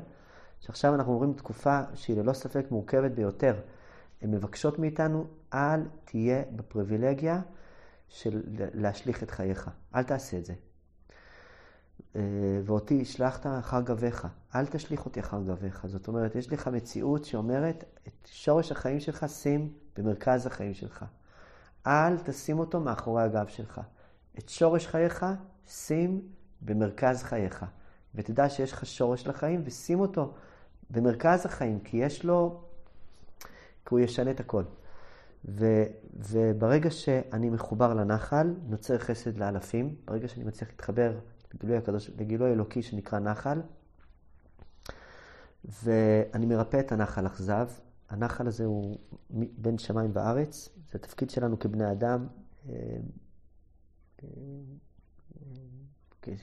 שעכשיו 0.60 0.96
אנחנו 0.96 1.18
רואים 1.18 1.34
תקופה 1.34 1.82
שהיא 1.94 2.18
ללא 2.18 2.34
ספק 2.34 2.66
מורכבת 2.72 3.12
ביותר, 3.12 3.56
הן 4.22 4.32
מבקשות 4.32 4.80
מאיתנו, 4.80 5.28
אל 5.54 5.82
תהיה 6.06 6.44
בפריבילגיה 6.56 7.42
של 8.10 8.42
להשליך 8.74 9.24
את 9.24 9.32
חייך. 9.32 9.70
אל 9.96 10.04
תעשה 10.04 10.38
את 10.38 10.46
זה. 10.46 10.54
אה, 12.16 12.22
ואותי 12.66 13.02
השלכת 13.02 13.46
אחר 13.60 13.82
גביך. 13.82 14.28
אל 14.56 14.66
תשליך 14.66 15.06
אותי 15.06 15.20
אחר 15.20 15.42
גביך. 15.44 15.86
זאת 15.88 16.08
אומרת, 16.08 16.36
יש 16.36 16.54
לך 16.54 16.68
מציאות 16.68 17.26
שאומרת, 17.26 17.84
את 18.08 18.28
שורש 18.32 18.72
החיים 18.72 19.00
שלך 19.00 19.26
שים 19.30 19.74
במרכז 19.98 20.46
החיים 20.46 20.74
שלך. 20.74 21.06
אל 21.88 22.18
תשים 22.18 22.60
אותו 22.60 22.80
מאחורי 22.80 23.24
הגב 23.24 23.48
שלך. 23.48 23.82
את 24.40 24.50
שורש 24.50 24.88
חייך 24.88 25.26
שים 25.68 26.22
במרכז 26.62 27.24
חייך. 27.24 27.66
ותדע 28.16 28.50
שיש 28.50 28.74
לך 28.74 28.86
שורש 28.86 29.28
לחיים, 29.28 29.62
ושים 29.66 30.00
אותו 30.00 30.34
במרכז 30.90 31.46
החיים, 31.46 31.80
כי 31.80 31.98
יש 31.98 32.26
לו, 32.26 32.62
כי 33.86 33.90
הוא 33.90 34.00
ישנה 34.00 34.32
את 34.32 34.40
הכל. 34.40 34.64
ו, 35.46 35.84
וברגע 36.14 36.92
שאני 36.92 37.50
מחובר 37.50 37.94
לנחל, 37.94 38.54
נוצר 38.68 38.98
חסד 38.98 39.38
לאלפים. 39.38 39.96
ברגע 40.06 40.28
שאני 40.28 40.44
מצליח 40.44 40.70
להתחבר 40.70 41.20
לגילוי 41.54 41.78
הקדוש, 41.78 42.10
לגילוי 42.10 42.52
אלוקי 42.52 42.82
שנקרא 42.82 43.20
נחל, 43.20 43.62
ואני 45.84 46.46
מרפא 46.46 46.80
את 46.80 46.92
הנחל 46.92 47.28
אכזב. 47.28 47.68
הנחל 48.16 48.48
הזה 48.48 48.66
הוא 48.66 48.98
בין 49.58 49.78
שמיים 49.78 50.12
וארץ, 50.14 50.70
זה 50.92 50.98
התפקיד 50.98 51.30
שלנו 51.30 51.60
כבני 51.60 51.92
אדם. 51.92 52.28
אה, 52.70 52.98
אה, 54.24 54.30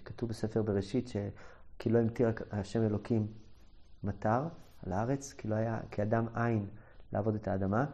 כתוב 0.04 0.28
בספר 0.28 0.62
בראשית 0.62 1.08
שכי 1.08 1.90
לא 1.90 1.98
המטיר 1.98 2.32
השם 2.50 2.82
אלוקים 2.82 3.26
מטר 4.04 4.48
על 4.86 4.92
הארץ, 4.92 5.32
כי 5.32 5.48
לא 5.48 5.54
היה 5.54 5.80
כאדם 5.90 6.26
עין 6.34 6.66
לעבוד 7.12 7.34
את 7.34 7.48
האדמה, 7.48 7.86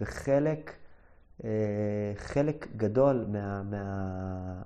וחלק 0.00 0.76
אה, 1.44 2.12
חלק 2.16 2.68
גדול 2.76 3.26
מה... 3.28 3.62
מה 3.62 4.62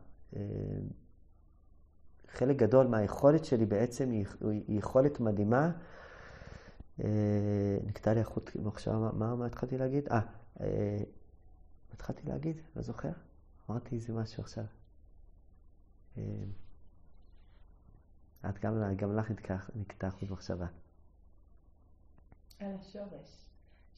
חלק 2.29 2.57
גדול 2.57 2.87
מהיכולת 2.87 3.45
שלי 3.45 3.67
בעצם 3.67 4.11
היא, 4.11 4.27
היא 4.41 4.79
יכולת 4.79 5.21
מדהימה. 5.21 5.71
אה, 7.05 7.79
נקטע 7.87 8.15
לי 8.15 8.21
החוט 8.21 8.51
עכשיו, 8.67 9.01
מה, 9.13 9.35
מה 9.35 9.47
התחלתי 9.47 9.79
להגיד? 9.79 10.09
אה, 10.09 10.21
מה 10.61 10.67
התחלתי 11.95 12.23
להגיד? 12.27 12.57
לא 12.77 12.83
זוכר. 12.83 13.11
אמרתי 13.71 13.95
איזה 13.95 14.13
משהו 14.13 14.43
עכשיו. 14.43 14.65
אה, 16.19 16.23
את 18.49 18.59
גם, 18.59 18.95
גם 18.97 19.17
לך 19.17 19.31
נקטע 19.75 20.11
חוט 20.11 20.31
מחשבה. 20.31 20.67
על 22.61 22.75
השורש, 22.81 23.51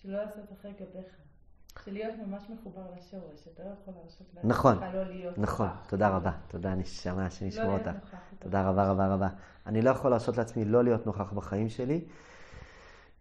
שלא 0.02 0.24
לעשות 0.24 0.52
אחרי 0.52 0.72
גביך. 0.72 1.16
של 1.84 1.92
להיות 1.92 2.14
ממש 2.26 2.42
מחובר 2.50 2.82
לשורש, 2.98 3.48
אתה 3.54 3.62
לא 3.64 3.68
יכול 3.82 3.94
להרשות 3.96 4.26
לעצמך 4.34 4.50
נכון, 4.50 4.78
לא 4.78 5.04
להיות 5.04 5.38
נכון, 5.38 5.66
נוכח. 5.66 5.86
תודה 5.88 6.08
רבה, 6.08 6.32
תודה 6.48 6.74
נשמה 6.74 7.30
שנשמור 7.30 7.66
לא 7.66 7.78
אותך. 7.78 8.16
תודה 8.38 8.68
רבה 8.68 8.90
רבה 8.90 9.14
רבה. 9.14 9.28
אני 9.66 9.82
לא 9.82 9.90
יכול 9.90 10.10
להרשות 10.10 10.36
לעצמי 10.36 10.64
לא 10.64 10.84
להיות 10.84 11.06
נוכח 11.06 11.32
בחיים 11.32 11.68
שלי, 11.68 12.04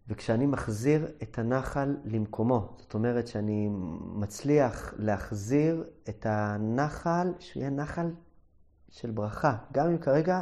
וכשאני 0.10 0.46
מחזיר 0.46 1.08
את 1.24 1.40
הנחל 1.40 1.98
למקומו, 2.06 2.74
זאת 2.78 2.94
אומרת 2.94 3.28
שאני 3.28 3.70
מצליח 4.02 4.94
להחזיר 4.98 5.84
את 6.10 6.26
הנחל, 6.30 7.34
שהוא 7.40 7.62
יהיה 7.62 7.70
נחל 7.70 8.12
של 8.90 9.12
ברכה, 9.12 9.58
גם 9.74 9.88
אם 9.88 9.98
כרגע 9.98 10.42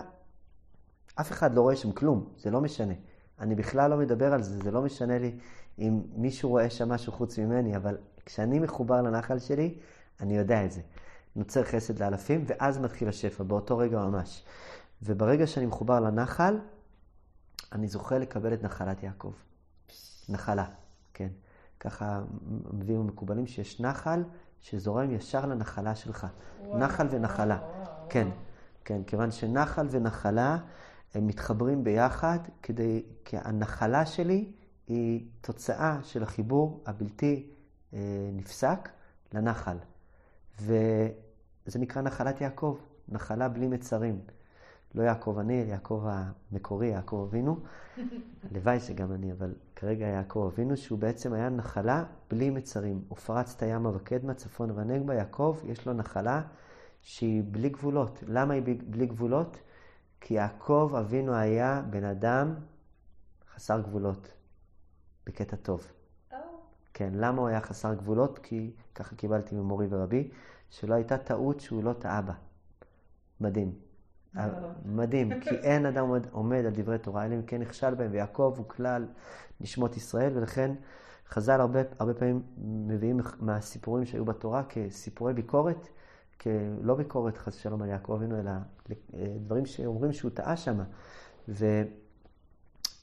אף 1.15 1.32
אחד 1.32 1.55
לא 1.55 1.61
רואה 1.61 1.76
שם 1.76 1.91
כלום, 1.91 2.30
זה 2.38 2.51
לא 2.51 2.61
משנה. 2.61 2.93
אני 3.39 3.55
בכלל 3.55 3.89
לא 3.91 3.97
מדבר 3.97 4.34
על 4.34 4.41
זה, 4.41 4.59
זה 4.63 4.72
לא 4.72 4.82
משנה 4.82 5.20
לי 5.20 5.38
אם 5.80 6.01
מישהו 6.15 6.49
רואה 6.49 6.70
שם 6.70 6.89
משהו 6.89 7.13
חוץ 7.13 7.39
ממני, 7.39 7.78
אבל 7.78 7.97
כשאני 8.26 8.59
מחובר 8.59 9.01
לנחל 9.01 9.39
שלי, 9.39 9.78
אני 10.22 10.38
יודע 10.38 10.65
את 10.65 10.72
זה. 10.72 10.82
נוצר 11.36 11.63
חסד 11.63 11.99
לאלפים, 11.99 12.43
ואז 12.47 12.78
מתחיל 12.78 13.07
השפע, 13.07 13.43
באותו 13.43 13.78
רגע 13.78 13.99
ממש. 13.99 14.43
וברגע 15.01 15.47
שאני 15.47 15.65
מחובר 15.65 15.99
לנחל, 15.99 16.59
אני 17.72 17.88
זוכה 17.88 18.18
לקבל 18.18 18.53
את 18.53 18.63
נחלת 18.63 19.03
יעקב. 19.03 19.34
נחלה, 20.30 20.65
כן. 21.13 21.30
ככה 21.80 22.21
מביאים 22.73 23.01
המקובלים 23.01 23.47
שיש 23.47 23.82
נחל 23.82 24.23
שזורם 24.61 25.11
ישר 25.11 25.45
לנחלה 25.45 25.95
שלך. 25.95 26.28
וואו, 26.61 26.78
נחל 26.78 27.07
ונחלה. 27.11 27.55
וואו, 27.55 27.80
וואו, 27.80 28.09
כן, 28.09 28.28
וואו. 28.28 28.38
כן, 28.86 29.03
כיוון 29.03 29.32
שנחל 29.32 29.88
ונחלה 29.91 30.57
הם 31.13 31.28
מתחברים 31.28 31.84
ביחד, 31.84 32.39
כדי, 32.63 33.03
כי 33.25 33.38
הנחלה 33.38 34.05
שלי 34.05 34.51
היא 34.88 35.25
תוצאה 35.41 35.99
של 36.03 36.23
החיבור 36.23 36.84
הבלתי 36.86 37.49
אה, 37.93 37.99
נפסק 38.34 38.89
לנחל. 39.34 39.78
וזה 40.61 41.80
נקרא 41.80 42.01
נחלת 42.01 42.41
יעקב, 42.41 42.78
נחלה 43.09 43.49
בלי 43.49 43.67
מצרים. 43.67 44.21
לא 44.95 45.03
יעקב 45.03 45.38
אני, 45.39 45.61
אלא 45.61 45.69
יעקב 45.69 46.03
המקורי, 46.05 46.88
יעקב 46.88 47.27
אבינו. 47.29 47.57
הלוואי 48.51 48.79
שגם 48.79 49.11
אני, 49.11 49.31
אבל 49.31 49.53
כרגע 49.75 50.05
יעקב 50.05 50.49
אבינו, 50.53 50.77
שהוא 50.77 50.99
בעצם 50.99 51.33
היה 51.33 51.49
נחלה 51.49 52.03
בלי 52.29 52.49
מצרים. 52.49 53.01
ופרצת 53.11 53.61
ימה 53.61 53.89
וקדמה, 53.95 54.33
צפון 54.33 54.71
ונגבה, 54.71 55.15
יעקב, 55.15 55.57
יש 55.65 55.88
לו 55.88 55.93
נחלה 55.93 56.41
שהיא 57.01 57.43
בלי 57.51 57.69
גבולות. 57.69 58.23
למה 58.27 58.53
היא 58.53 58.63
בלי 58.88 59.05
גבולות? 59.05 59.57
כי 60.21 60.33
יעקב 60.33 60.93
אבינו 60.99 61.33
היה 61.33 61.81
בן 61.89 62.03
אדם 62.03 62.55
חסר 63.55 63.81
גבולות, 63.81 64.33
בקטע 65.25 65.55
טוב. 65.55 65.88
או, 66.31 66.38
כן, 66.93 67.13
למה 67.13 67.41
הוא 67.41 67.47
היה 67.47 67.61
חסר 67.61 67.93
גבולות? 67.93 68.39
כי 68.39 68.71
ככה 68.95 69.15
קיבלתי 69.15 69.55
ממורי 69.55 69.88
ורבי, 69.89 70.29
שלא 70.69 70.93
הייתה 70.93 71.17
טעות 71.17 71.59
שהוא 71.59 71.83
לא 71.83 71.93
טעה 71.93 72.21
בה. 72.21 72.33
מדהים. 73.41 73.86
מאוד. 74.38 74.73
מדהים, 74.85 75.39
כי 75.39 75.55
אין 75.67 75.85
אדם 75.85 76.07
עומד, 76.07 76.27
עומד 76.31 76.65
על 76.65 76.71
דברי 76.73 76.97
תורה, 76.97 77.25
אלא 77.25 77.35
אם 77.35 77.41
כן 77.41 77.61
נכשל 77.61 77.95
בהם, 77.95 78.11
ויעקב 78.11 78.53
הוא 78.57 78.65
כלל 78.67 79.05
נשמות 79.61 79.97
ישראל, 79.97 80.38
ולכן 80.38 80.71
חז"ל 81.29 81.61
הרבה, 81.61 81.79
הרבה 81.99 82.13
פעמים 82.13 82.41
מביאים 82.88 83.19
מהסיפורים 83.39 84.05
שהיו 84.05 84.25
בתורה 84.25 84.63
כסיפורי 84.63 85.33
ביקורת, 85.33 85.88
כלא 86.41 86.95
ביקורת 86.95 87.38
חס 87.38 87.55
ושלום 87.55 87.81
על 87.81 87.89
יעקב 87.89 88.11
אבינו, 88.11 88.39
אלא 88.39 88.51
דברים 89.45 89.65
שאומרים 89.65 90.13
שהוא 90.13 90.31
טעה 90.31 90.57
שמה. 90.57 90.83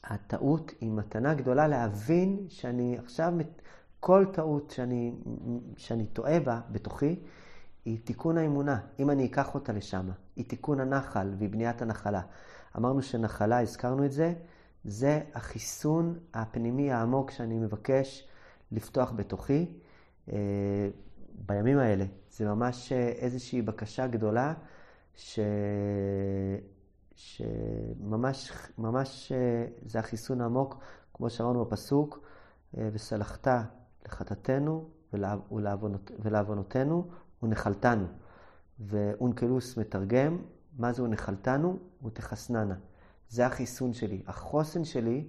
והטעות 0.05 0.72
היא 0.80 0.91
מתנה 0.91 1.35
גדולה 1.35 1.68
להבין 1.68 2.47
שאני 2.49 2.99
עכשיו, 2.99 3.32
כל 4.01 4.26
טעות 4.32 4.70
שאני, 4.70 5.14
שאני 5.76 6.07
טועה 6.07 6.41
בה 6.41 6.61
בתוכי, 6.70 7.16
היא 7.85 7.99
תיקון 8.05 8.39
האמונה, 8.39 8.80
אם 8.99 9.11
אני 9.11 9.26
אקח 9.26 9.55
אותה 9.55 9.72
לשם. 9.72 10.11
היא 10.37 10.45
תיקון 10.49 10.80
הנחל 10.80 11.35
והיא 11.39 11.51
בניית 11.51 11.82
הנחלה. 11.82 12.20
אמרנו 12.76 13.03
שנחלה, 13.03 13.61
הזכרנו 13.61 14.05
את 14.05 14.12
זה, 14.12 14.35
זה 14.85 15.20
החיסון 15.35 16.18
הפנימי 16.35 16.93
העמוק 16.93 17.30
שאני 17.30 17.59
מבקש 17.59 18.28
לפתוח 18.72 19.12
בתוכי 19.12 19.66
אה, 20.32 20.37
בימים 21.47 21.78
האלה. 21.78 22.05
זה 22.30 22.45
ממש 22.47 22.93
אה, 22.93 23.09
איזושהי 23.09 23.62
בקשה 23.62 24.07
גדולה, 24.07 24.55
ש... 25.14 25.39
שממש 27.14 28.53
ממש 28.78 29.32
אה, 29.32 29.66
זה 29.87 29.99
החיסון 29.99 30.41
העמוק, 30.41 30.78
כמו 31.14 31.30
שאמרנו 31.30 31.64
בפסוק, 31.64 32.28
אה, 32.78 32.89
וסלחת 32.93 33.49
לחטאתנו 34.07 34.89
ולעוונות, 35.51 36.11
ולעוונותינו 36.18 37.09
ונחלתנו. 37.45 38.07
ואונקלוס 38.81 39.77
מתרגם, 39.77 40.39
מה 40.79 40.93
זה 40.93 41.03
ונחלתנו? 41.03 41.79
ותחסננה. 42.05 42.75
זה 43.29 43.47
החיסון 43.47 43.93
שלי. 43.93 44.23
החוסן 44.27 44.85
שלי 44.85 45.27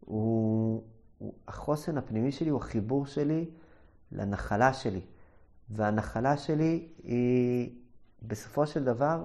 הוא, 0.00 0.82
הוא, 1.18 1.34
החוסן 1.48 1.98
הפנימי 1.98 2.32
שלי 2.32 2.50
הוא 2.50 2.60
החיבור 2.60 3.06
שלי 3.06 3.50
לנחלה 4.12 4.72
שלי. 4.72 5.00
והנחלה 5.70 6.36
שלי 6.36 6.88
היא, 7.02 7.70
בסופו 8.22 8.66
של 8.66 8.84
דבר, 8.84 9.24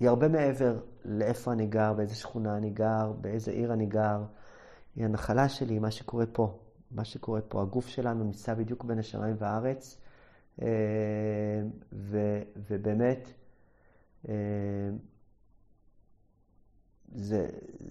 היא 0.00 0.08
הרבה 0.08 0.28
מעבר 0.28 0.80
לאיפה 1.04 1.52
אני 1.52 1.66
גר, 1.66 1.92
באיזה 1.92 2.14
שכונה 2.14 2.56
אני 2.56 2.70
גר, 2.70 3.12
באיזה 3.20 3.50
עיר 3.50 3.72
אני 3.72 3.86
גר. 3.86 4.24
היא 4.96 5.04
הנחלה 5.04 5.48
שלי, 5.48 5.78
מה 5.78 5.90
שקורה 5.90 6.26
פה. 6.26 6.58
מה 6.90 7.04
שקורה 7.04 7.40
פה. 7.40 7.62
הגוף 7.62 7.86
שלנו 7.86 8.24
נמצא 8.24 8.54
בדיוק 8.54 8.84
בין 8.84 8.98
השמיים 8.98 9.36
והארץ. 9.38 10.00
ו, 11.92 12.42
ובאמת, 12.56 13.28
זה, 17.14 17.48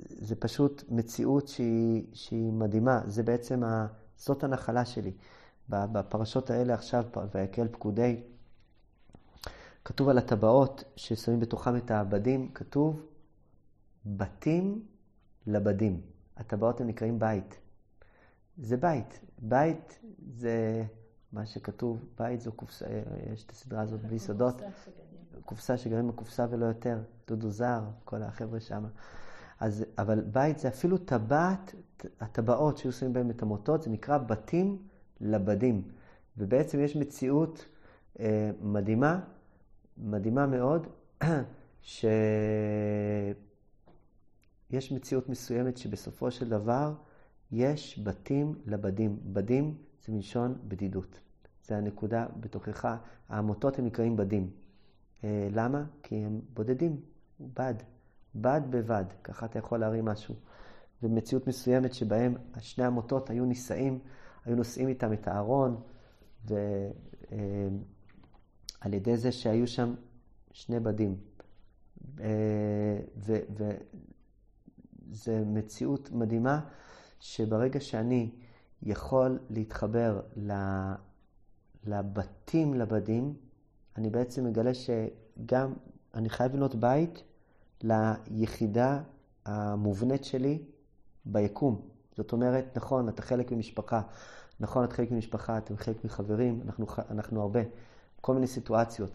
זה 0.08 0.36
פשוט 0.36 0.84
מציאות 0.90 1.48
שהיא, 1.48 2.06
שהיא 2.14 2.52
מדהימה. 2.52 3.02
זה 3.08 3.24
בעצם, 3.24 3.64
ה, 3.64 3.88
זאת 4.18 4.44
הנחלה 4.44 4.86
שלי. 4.86 5.12
בפרשות 5.70 6.50
האלה 6.50 6.74
עכשיו, 6.74 7.04
ויקל 7.34 7.68
פקודי, 7.68 8.22
כתוב 9.86 10.10
על 10.10 10.18
הטבעות 10.18 10.84
ששמים 10.96 11.40
בתוכם 11.40 11.78
את 11.78 11.92
העבדים, 11.92 12.52
כתוב 12.54 13.06
בתים 14.06 14.86
לבדים. 15.48 16.02
הטבעות 16.38 16.82
הם 16.82 16.88
נקראים 16.88 17.20
בית. 17.20 17.60
זה 18.58 18.78
בית. 18.78 19.20
בית 19.40 20.00
זה 20.28 20.84
מה 21.34 21.46
שכתוב, 21.46 22.06
בית 22.18 22.42
זו 22.42 22.52
קופסה, 22.52 22.86
יש 23.34 23.44
את 23.44 23.52
הסדרה 23.52 23.82
הזאת 23.82 24.06
ביסודות. 24.06 24.62
קופסה 25.46 25.78
שגרים 25.78 26.08
בקופסה 26.08 26.46
ולא 26.50 26.66
יותר, 26.66 27.00
דודו 27.28 27.50
זר, 27.50 27.82
כל 28.06 28.24
החבר'ה 28.24 28.60
שם. 28.60 28.86
אז, 29.60 29.86
אבל 29.98 30.22
בית 30.22 30.60
זה 30.60 30.68
אפילו 30.68 30.98
טבעת, 30.98 31.76
הטבעות 32.20 32.78
שהיו 32.78 32.92
שמים 32.92 33.14
בהם 33.14 33.30
את 33.30 33.42
המוטות, 33.42 33.82
זה 33.82 33.90
נקרא 33.90 34.18
בתים 34.18 34.78
לבדים. 35.22 35.84
ובעצם 36.38 36.80
יש 36.80 36.96
מציאות 36.96 37.66
אה, 38.20 38.52
מדהימה, 38.62 39.20
מדהימה 39.98 40.48
מאוד, 40.48 40.88
שיש 41.82 42.12
מציאות 44.92 45.30
מסוימת 45.30 45.78
שבסופו 45.78 46.32
של 46.32 46.50
דבר 46.50 46.94
יש 47.52 48.00
בתים 48.04 48.56
לבדים. 48.66 49.20
בדים 49.24 49.78
זה 50.06 50.12
מלשון 50.12 50.56
בדידות. 50.68 51.23
זה 51.64 51.78
הנקודה 51.78 52.26
בתוכך. 52.40 52.98
העמותות 53.30 53.80
הם 53.80 53.86
נקראים 53.86 54.16
בדים. 54.16 54.50
אה, 55.24 55.48
למה? 55.52 55.84
כי 56.04 56.16
הם 56.16 56.42
בודדים, 56.54 57.02
בד. 57.40 57.74
בד 58.36 58.62
בבד, 58.70 59.06
ככה 59.24 59.46
אתה 59.46 59.60
יכול 59.60 59.80
להרים 59.80 60.06
משהו. 60.06 60.36
במציאות 61.02 61.48
מסוימת 61.48 61.94
שבהם 61.94 62.36
שני 62.60 62.86
המוטות 62.86 63.30
היו 63.30 63.46
נישאים, 63.46 64.00
היו 64.46 64.56
נושאים 64.56 64.88
איתם 64.88 65.14
את 65.14 65.28
הארון, 65.28 65.82
ועל 66.46 66.58
אה, 68.86 68.96
ידי 68.96 69.18
זה 69.18 69.32
שהיו 69.32 69.68
שם 69.68 69.96
שני 70.52 70.80
בדים. 70.80 71.16
אה, 72.20 73.00
וזו 75.10 75.32
מציאות 75.46 76.12
מדהימה, 76.12 76.60
שברגע 77.20 77.80
שאני 77.80 78.30
יכול 78.82 79.40
להתחבר 79.50 80.22
לבתים 81.86 82.74
לבדים, 82.74 83.34
אני 83.98 84.10
בעצם 84.10 84.46
מגלה 84.46 84.72
שגם 84.74 85.74
אני 86.14 86.30
חייב 86.30 86.54
לבנות 86.54 86.76
בית 86.76 87.24
ליחידה 87.82 89.02
המובנית 89.46 90.24
שלי 90.24 90.62
ביקום. 91.26 91.82
זאת 92.18 92.32
אומרת, 92.32 92.78
נכון, 92.78 93.10
אתה 93.10 93.22
חלק 93.22 93.52
ממשפחה, 93.52 94.02
נכון, 94.60 94.84
את 94.84 94.94
חלק 94.94 95.12
ממשפחה, 95.12 95.58
אתם 95.58 95.78
חלק 95.78 96.06
מחברים, 96.06 96.62
אנחנו, 96.66 96.86
אנחנו 97.10 97.42
הרבה, 97.42 97.60
כל 98.22 98.34
מיני 98.34 98.48
סיטואציות. 98.48 99.12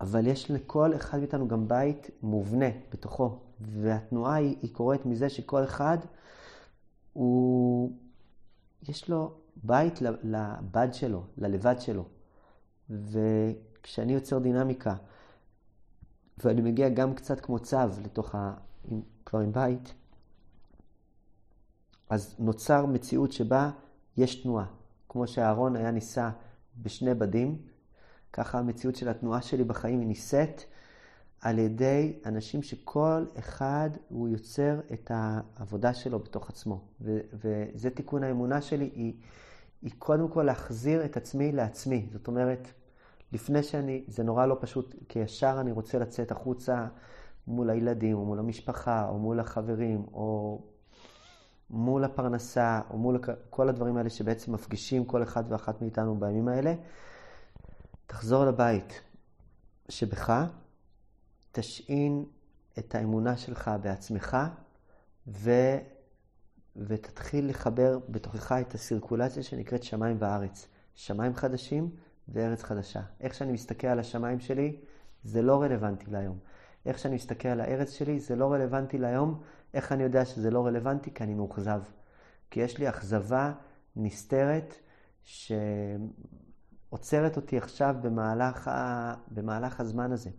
אבל 0.00 0.26
יש 0.26 0.50
לכל 0.50 0.94
אחד 0.96 1.18
מאיתנו 1.18 1.48
גם 1.48 1.68
בית 1.68 2.10
מובנה 2.22 2.66
בתוכו, 2.92 3.38
והתנועה 3.60 4.34
היא, 4.34 4.56
היא 4.62 4.74
קורית 4.74 5.06
מזה 5.06 5.28
שכל 5.28 5.64
אחד 5.64 5.98
הוא, 7.12 7.92
יש 8.88 9.08
לו 9.08 9.34
בית 9.62 10.00
לבד 10.22 10.88
שלו, 10.92 11.22
ללבד 11.38 11.80
שלו. 11.80 12.04
וכשאני 12.90 14.12
יוצר 14.12 14.38
דינמיקה, 14.38 14.94
ואני 16.44 16.60
מגיע 16.60 16.88
גם 16.88 17.14
קצת 17.14 17.40
כמו 17.40 17.58
צו 17.58 17.76
לתוך 18.04 18.34
ה... 18.34 18.54
כבר 19.26 19.38
עם 19.38 19.52
בית, 19.52 19.94
אז 22.10 22.34
נוצר 22.38 22.86
מציאות 22.86 23.32
שבה 23.32 23.70
יש 24.16 24.42
תנועה. 24.42 24.66
כמו 25.08 25.26
שאהרון 25.26 25.76
היה 25.76 25.90
נישא 25.90 26.30
בשני 26.82 27.14
בדים, 27.14 27.58
ככה 28.32 28.58
המציאות 28.58 28.96
של 28.96 29.08
התנועה 29.08 29.42
שלי 29.42 29.64
בחיים 29.64 30.00
היא 30.00 30.08
נישאת 30.08 30.62
על 31.44 31.58
ידי 31.58 32.18
אנשים 32.26 32.62
שכל 32.62 33.24
אחד 33.38 33.90
הוא 34.08 34.28
יוצר 34.28 34.80
את 34.92 35.10
העבודה 35.14 35.94
שלו 35.94 36.18
בתוך 36.18 36.50
עצמו. 36.50 36.80
ו- 37.00 37.20
וזה 37.32 37.90
תיקון 37.90 38.24
האמונה 38.24 38.60
שלי, 38.60 38.90
היא, 38.94 39.14
היא 39.82 39.90
קודם 39.98 40.28
כל 40.28 40.42
להחזיר 40.42 41.04
את 41.04 41.16
עצמי 41.16 41.52
לעצמי. 41.52 42.08
זאת 42.12 42.26
אומרת, 42.26 42.68
לפני 43.32 43.62
שאני, 43.62 44.04
זה 44.08 44.22
נורא 44.22 44.46
לא 44.46 44.56
פשוט, 44.60 44.94
כי 45.08 45.18
ישר 45.18 45.56
אני 45.60 45.72
רוצה 45.72 45.98
לצאת 45.98 46.32
החוצה 46.32 46.86
מול 47.46 47.70
הילדים, 47.70 48.16
או 48.16 48.24
מול 48.24 48.38
המשפחה, 48.38 49.08
או 49.08 49.18
מול 49.18 49.40
החברים, 49.40 50.04
או 50.12 50.60
מול 51.70 52.04
הפרנסה, 52.04 52.80
או 52.90 52.98
מול 52.98 53.20
כל 53.50 53.68
הדברים 53.68 53.96
האלה 53.96 54.10
שבעצם 54.10 54.52
מפגישים 54.52 55.04
כל 55.04 55.22
אחד 55.22 55.44
ואחת 55.48 55.82
מאיתנו 55.82 56.20
בימים 56.20 56.48
האלה. 56.48 56.74
תחזור 58.06 58.44
לבית 58.44 59.00
שבך, 59.88 60.44
תשעין 61.54 62.24
את 62.78 62.94
האמונה 62.94 63.36
שלך 63.36 63.70
בעצמך, 63.82 64.36
ו... 65.26 65.50
ותתחיל 66.76 67.48
לחבר 67.48 67.98
בתוכך 68.08 68.52
את 68.52 68.74
הסירקולציה 68.74 69.42
שנקראת 69.42 69.82
שמיים 69.82 70.16
וארץ. 70.20 70.68
שמיים 70.94 71.34
חדשים 71.34 71.90
וארץ 72.28 72.62
חדשה. 72.62 73.00
איך 73.20 73.34
שאני 73.34 73.52
מסתכל 73.52 73.86
על 73.86 73.98
השמיים 73.98 74.40
שלי, 74.40 74.76
זה 75.24 75.42
לא 75.42 75.62
רלוונטי 75.62 76.10
להיום. 76.10 76.38
איך 76.86 76.98
שאני 76.98 77.14
מסתכל 77.14 77.48
על 77.48 77.60
הארץ 77.60 77.92
שלי, 77.92 78.20
זה 78.20 78.36
לא 78.36 78.52
רלוונטי 78.52 78.98
להיום. 78.98 79.42
איך 79.74 79.92
אני 79.92 80.02
יודע 80.02 80.24
שזה 80.24 80.50
לא 80.50 80.66
רלוונטי? 80.66 81.14
כי 81.14 81.24
אני 81.24 81.34
מאוכזב. 81.34 81.82
כי 82.50 82.60
יש 82.60 82.78
לי 82.78 82.88
אכזבה 82.88 83.52
נסתרת 83.96 84.74
שעוצרת 85.22 86.06
אותי 87.36 87.58
עכשיו 87.58 87.96
במהלך, 88.02 88.68
ה... 88.68 89.14
במהלך 89.28 89.80
הזמן 89.80 90.12
הזה. 90.12 90.30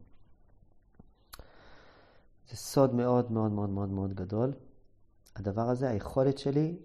זה 2.50 2.56
סוד 2.58 2.96
מאוד 2.96 3.32
מאוד 3.32 3.52
מאוד 3.52 3.70
מאוד 3.70 3.90
מאוד 3.90 4.14
גדול. 4.14 4.54
הדבר 5.36 5.70
הזה, 5.70 5.90
היכולת 5.90 6.38
שלי 6.38 6.78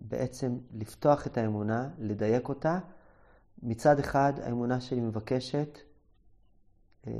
בעצם 0.00 0.58
לפתוח 0.74 1.26
את 1.26 1.38
האמונה, 1.38 1.90
לדייק 1.98 2.48
אותה. 2.48 2.78
מצד 3.62 3.98
אחד, 3.98 4.32
האמונה 4.42 4.80
שלי 4.80 5.00
מבקשת, 5.00 5.78
אה, 7.06 7.12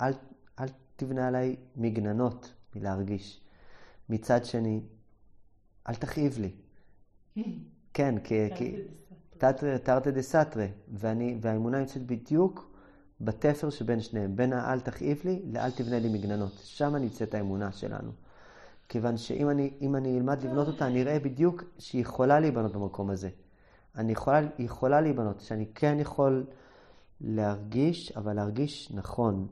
אל, 0.00 0.12
אל 0.60 0.66
תבנה 0.96 1.28
עליי 1.28 1.56
מגננות 1.76 2.54
מלהרגיש. 2.76 3.40
מצד 4.08 4.44
שני, 4.44 4.80
אל 5.88 5.94
תכאיב 5.94 6.38
לי. 6.38 6.52
כן, 7.94 8.18
כי... 8.54 8.76
תרתי 9.82 10.10
דה 10.12 10.22
סתרי, 10.22 10.68
והאמונה 11.40 11.78
נמצאת 11.78 12.06
בדיוק 12.06 12.69
בתפר 13.20 13.70
שבין 13.70 14.00
שניהם, 14.00 14.36
בין 14.36 14.52
האל 14.52 14.80
תכאיב 14.80 15.20
לי 15.24 15.42
לאל 15.52 15.70
תבנה 15.70 15.98
לי 15.98 16.08
מגננות. 16.08 16.52
שם 16.64 16.96
נמצאת 16.96 17.34
האמונה 17.34 17.72
שלנו. 17.72 18.10
כיוון 18.88 19.16
שאם 19.16 19.50
אני, 19.50 19.70
אני 19.94 20.18
אלמד 20.18 20.42
לבנות 20.42 20.68
אותה, 20.68 20.86
אני 20.86 21.02
אראה 21.02 21.18
בדיוק 21.18 21.64
שהיא 21.78 22.02
יכולה 22.02 22.40
להיבנות 22.40 22.72
במקום 22.72 23.10
הזה. 23.10 23.28
אני 23.96 24.12
יכולה, 24.12 24.38
היא 24.38 24.66
יכולה 24.66 25.00
להיבנות, 25.00 25.40
שאני 25.40 25.66
כן 25.74 25.96
יכול 26.00 26.44
להרגיש, 27.20 28.12
אבל 28.12 28.32
להרגיש 28.32 28.92
נכון. 28.94 29.46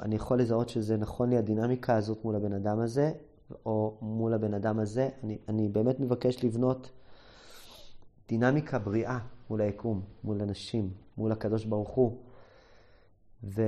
אני 0.00 0.14
יכול 0.14 0.40
לזהות 0.40 0.68
שזה 0.68 0.96
נכון 0.96 1.30
לי 1.30 1.36
הדינמיקה 1.36 1.96
הזאת 1.96 2.24
מול 2.24 2.36
הבן 2.36 2.52
אדם 2.52 2.80
הזה, 2.80 3.12
או 3.66 3.98
מול 4.02 4.34
הבן 4.34 4.54
אדם 4.54 4.78
הזה. 4.78 5.08
אני, 5.24 5.38
אני 5.48 5.68
באמת 5.68 6.00
מבקש 6.00 6.44
לבנות 6.44 6.90
דינמיקה 8.28 8.78
בריאה 8.78 9.18
מול 9.50 9.60
היקום, 9.60 10.02
מול 10.24 10.42
אנשים, 10.42 10.90
מול 11.16 11.32
הקדוש 11.32 11.64
ברוך 11.64 11.90
הוא. 11.90 12.18
ו... 13.44 13.62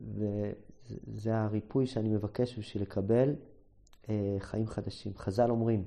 וזה 0.00 1.36
הריפוי 1.38 1.86
שאני 1.86 2.08
מבקש 2.08 2.58
בשביל 2.58 2.82
לקבל 2.82 3.34
אה, 4.08 4.36
חיים 4.38 4.66
חדשים. 4.66 5.12
חז"ל 5.16 5.50
אומרים, 5.50 5.84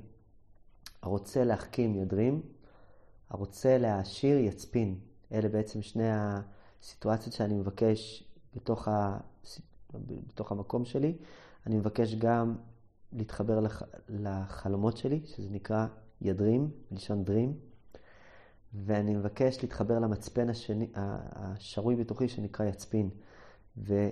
הרוצה 1.01 1.43
להחכים 1.43 1.95
ידרים, 1.95 2.41
הרוצה 3.29 3.77
להעשיר 3.77 4.37
יצפין. 4.37 4.99
אלה 5.31 5.49
בעצם 5.49 5.81
שני 5.81 6.09
הסיטואציות 6.11 7.33
שאני 7.35 7.53
מבקש 7.53 8.23
בתוך, 8.55 8.87
ה... 8.87 9.17
בתוך 10.27 10.51
המקום 10.51 10.85
שלי. 10.85 11.17
אני 11.67 11.75
מבקש 11.77 12.15
גם 12.15 12.55
להתחבר 13.13 13.59
לח... 13.59 13.83
לחלומות 14.09 14.97
שלי, 14.97 15.21
שזה 15.25 15.49
נקרא 15.49 15.87
ידרים, 16.21 16.71
מלשון 16.91 17.23
דרים. 17.23 17.53
ואני 18.73 19.15
מבקש 19.15 19.61
להתחבר 19.61 19.99
למצפן 19.99 20.49
השני, 20.49 20.87
השרוי 20.95 21.95
בתוכי 21.95 22.27
שנקרא 22.27 22.65
יצפין. 22.65 23.09
ו, 23.77 24.09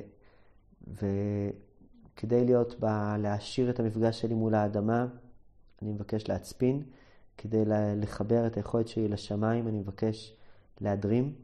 וכדי 0.87 2.45
להיות, 2.45 2.75
ב, 2.79 2.85
להעשיר 3.19 3.69
את 3.69 3.79
המפגש 3.79 4.21
שלי 4.21 4.33
מול 4.33 4.55
האדמה, 4.55 5.07
אני 5.81 5.91
מבקש 5.91 6.29
להצפין. 6.29 6.83
כדי 7.37 7.63
לחבר 7.95 8.47
את 8.47 8.57
היכולת 8.57 8.87
שלי 8.87 9.07
לשמיים, 9.07 9.67
אני 9.67 9.79
מבקש 9.79 10.35
להדרים. 10.81 11.35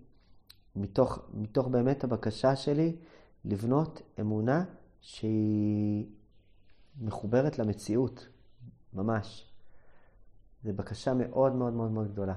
מתוך, 0.75 1.19
מתוך 1.33 1.67
באמת 1.67 2.03
הבקשה 2.03 2.55
שלי 2.55 2.95
לבנות 3.45 4.01
אמונה 4.19 4.63
שהיא 5.01 6.05
מחוברת 7.01 7.59
למציאות, 7.59 8.27
ממש. 8.93 9.51
זו 10.63 10.73
בקשה 10.73 11.13
מאוד 11.13 11.55
מאוד 11.55 11.73
מאוד 11.73 11.91
מאוד 11.91 12.11
גדולה. 12.11 12.35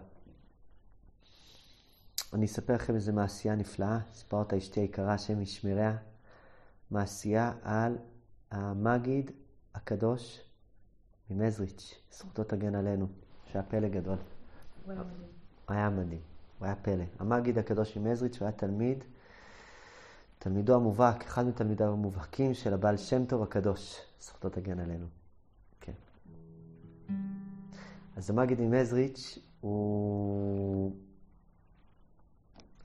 אני 2.32 2.46
אספר 2.46 2.74
לכם 2.74 2.94
איזה 2.94 3.12
מעשייה 3.12 3.54
נפלאה, 3.54 3.98
סיפרה 4.12 4.40
אותה 4.40 4.58
אשתי 4.58 4.80
היקרה, 4.80 5.14
השם 5.14 5.40
ישמריה, 5.40 5.96
מעשייה 6.90 7.52
על 7.62 7.98
המגיד 8.50 9.30
הקדוש 9.74 10.40
ממזריץ', 11.30 11.94
זכותו 12.12 12.44
תגן 12.44 12.74
עלינו, 12.74 13.06
שהיה 13.46 13.62
פלא 13.62 13.88
גדול. 13.88 14.16
הוא 14.84 14.92
היה 14.92 15.02
מדהים. 15.02 15.28
היה 15.68 15.90
מדהים, 15.90 16.20
הוא 16.58 16.66
היה 16.66 16.76
פלא. 16.76 17.04
המגיד 17.18 17.58
הקדוש 17.58 17.96
ממזריץ', 17.96 18.38
הוא 18.38 18.46
היה 18.46 18.52
תלמיד, 18.52 19.04
תלמידו 20.38 20.74
המובהק, 20.74 21.24
אחד 21.24 21.46
מתלמידיו 21.46 21.92
המובהקים 21.92 22.54
של 22.54 22.74
הבעל 22.74 22.96
שם 22.96 23.24
טוב 23.24 23.42
הקדוש, 23.42 24.00
זכותו 24.20 24.48
תגן 24.48 24.80
עלינו. 24.80 25.06
כן. 25.80 25.92
אז 28.16 28.30
המגיד 28.30 28.60
ממזריץ', 28.60 29.38
הוא... 29.60 30.92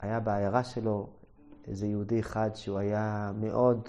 היה 0.06 0.20
בעיירה 0.20 0.64
שלו 0.64 1.08
איזה 1.66 1.86
יהודי 1.86 2.20
אחד 2.20 2.50
שהוא 2.54 2.78
היה 2.78 3.32
מאוד, 3.40 3.88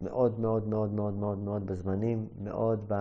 מאוד, 0.00 0.40
מאוד, 0.40 0.68
מאוד, 0.68 0.92
מאוד, 0.92 1.14
מאוד, 1.14 1.38
מאוד 1.38 1.66
בזמנים, 1.66 2.28
מאוד 2.38 2.84
ב... 2.88 2.94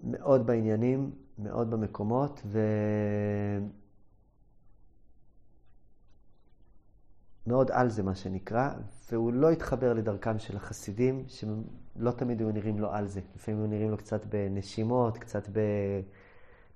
מאוד 0.00 0.46
בעניינים, 0.46 1.10
מאוד 1.38 1.70
במקומות, 1.70 2.42
ו... 2.46 2.60
מאוד 7.46 7.70
על 7.70 7.88
זה, 7.88 8.02
מה 8.02 8.14
שנקרא, 8.14 8.70
והוא 9.12 9.32
לא 9.32 9.50
התחבר 9.50 9.92
לדרכם 9.92 10.38
של 10.38 10.56
החסידים, 10.56 11.24
שלא 11.28 12.10
תמיד 12.10 12.40
היו 12.40 12.52
נראים 12.52 12.78
לו 12.78 12.92
על 12.92 13.06
זה. 13.06 13.20
לפעמים 13.34 13.60
היו 13.60 13.70
נראים 13.70 13.90
לו 13.90 13.96
קצת 13.96 14.26
בנשימות, 14.26 15.18
קצת 15.18 15.48
ב... 15.52 15.60